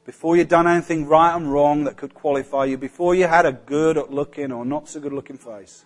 Before 0.05 0.37
you'd 0.37 0.49
done 0.49 0.67
anything 0.67 1.07
right 1.07 1.35
and 1.35 1.51
wrong 1.51 1.85
that 1.85 1.97
could 1.97 2.13
qualify 2.13 2.65
you, 2.65 2.77
before 2.77 3.15
you 3.15 3.25
had 3.25 3.45
a 3.45 3.51
good 3.51 3.97
looking 4.09 4.51
or 4.51 4.63
not 4.63 4.87
so 4.87 4.99
good 4.99 5.13
looking 5.13 5.37
face, 5.37 5.85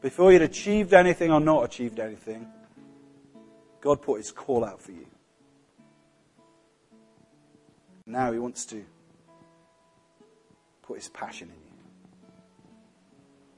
before 0.00 0.32
you'd 0.32 0.42
achieved 0.42 0.94
anything 0.94 1.32
or 1.32 1.40
not 1.40 1.64
achieved 1.64 1.98
anything, 1.98 2.46
God 3.80 4.00
put 4.02 4.18
his 4.18 4.30
call 4.30 4.64
out 4.64 4.80
for 4.80 4.92
you. 4.92 5.06
Now 8.06 8.30
he 8.30 8.38
wants 8.38 8.64
to 8.66 8.84
put 10.82 10.98
his 10.98 11.08
passion 11.08 11.48
in 11.48 11.54
you. 11.54 11.72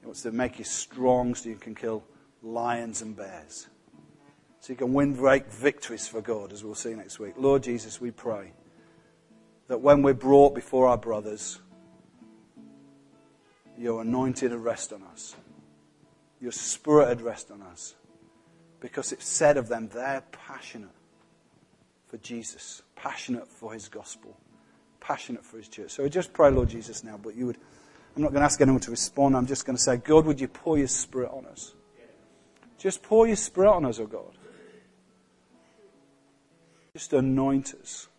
He 0.01 0.05
wants 0.07 0.23
to 0.23 0.31
make 0.31 0.57
you 0.57 0.65
strong 0.65 1.35
so 1.35 1.49
you 1.49 1.55
can 1.55 1.75
kill 1.75 2.03
lions 2.41 3.03
and 3.03 3.15
bears. 3.15 3.67
So 4.61 4.73
you 4.73 4.77
can 4.77 4.93
win 4.93 5.13
great 5.13 5.51
victories 5.51 6.07
for 6.07 6.21
God, 6.21 6.51
as 6.51 6.63
we'll 6.63 6.75
see 6.75 6.93
next 6.93 7.19
week. 7.19 7.35
Lord 7.37 7.63
Jesus, 7.63 8.01
we 8.01 8.11
pray 8.11 8.51
that 9.67 9.81
when 9.81 10.01
we're 10.01 10.13
brought 10.13 10.53
before 10.53 10.87
our 10.87 10.97
brothers, 10.97 11.59
your 13.77 14.01
anointed 14.01 14.51
rest 14.51 14.91
on 14.91 15.01
us. 15.03 15.35
Your 16.41 16.51
spirit 16.51 17.21
rest 17.21 17.51
on 17.51 17.61
us 17.61 17.95
because 18.79 19.11
it's 19.11 19.27
said 19.27 19.57
of 19.57 19.67
them 19.67 19.89
they're 19.93 20.23
passionate 20.31 20.89
for 22.07 22.17
Jesus, 22.17 22.81
passionate 22.95 23.47
for 23.47 23.73
his 23.73 23.87
gospel, 23.87 24.37
passionate 24.99 25.45
for 25.45 25.57
his 25.57 25.67
church. 25.67 25.91
So 25.91 26.03
we 26.03 26.09
just 26.09 26.33
pray, 26.33 26.49
Lord 26.49 26.69
Jesus, 26.69 27.03
now, 27.03 27.17
but 27.21 27.35
you 27.35 27.47
would, 27.47 27.57
I'm 28.15 28.21
not 28.21 28.29
going 28.29 28.41
to 28.41 28.45
ask 28.45 28.59
anyone 28.61 28.81
to 28.81 28.91
respond. 28.91 29.35
I'm 29.35 29.45
just 29.45 29.65
going 29.65 29.75
to 29.75 29.81
say, 29.81 29.97
God, 29.97 30.25
would 30.25 30.41
you 30.41 30.47
pour 30.47 30.77
your 30.77 30.87
spirit 30.87 31.29
on 31.31 31.45
us? 31.45 31.73
Just 32.77 33.03
pour 33.03 33.27
your 33.27 33.35
spirit 33.35 33.71
on 33.71 33.85
us, 33.85 33.99
oh 33.99 34.07
God. 34.07 34.37
Just 36.99 37.13
anoint 37.13 37.73
us. 37.81 38.09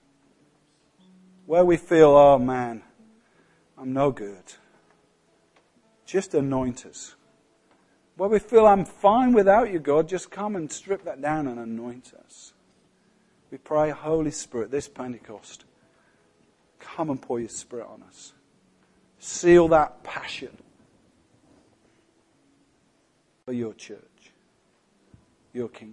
Where 1.44 1.66
we 1.66 1.76
feel, 1.76 2.16
oh 2.16 2.38
man, 2.38 2.80
I'm 3.76 3.92
no 3.92 4.10
good. 4.10 4.54
Just 6.06 6.32
anoint 6.32 6.86
us. 6.86 7.14
Where 8.16 8.30
we 8.30 8.38
feel 8.38 8.66
I'm 8.66 8.86
fine 8.86 9.34
without 9.34 9.70
you, 9.70 9.80
God, 9.80 10.08
just 10.08 10.30
come 10.30 10.56
and 10.56 10.72
strip 10.72 11.04
that 11.04 11.20
down 11.20 11.46
and 11.46 11.60
anoint 11.60 12.14
us. 12.24 12.54
We 13.50 13.58
pray, 13.58 13.90
Holy 13.90 14.30
Spirit, 14.30 14.70
this 14.70 14.88
Pentecost, 14.88 15.66
come 16.78 17.10
and 17.10 17.20
pour 17.20 17.38
your 17.38 17.50
Spirit 17.50 17.86
on 17.86 18.02
us. 18.04 18.32
Seal 19.18 19.68
that 19.68 20.02
passion 20.04 20.56
for 23.44 23.52
your 23.52 23.74
church, 23.74 24.32
your 25.52 25.68
kingdom. 25.68 25.92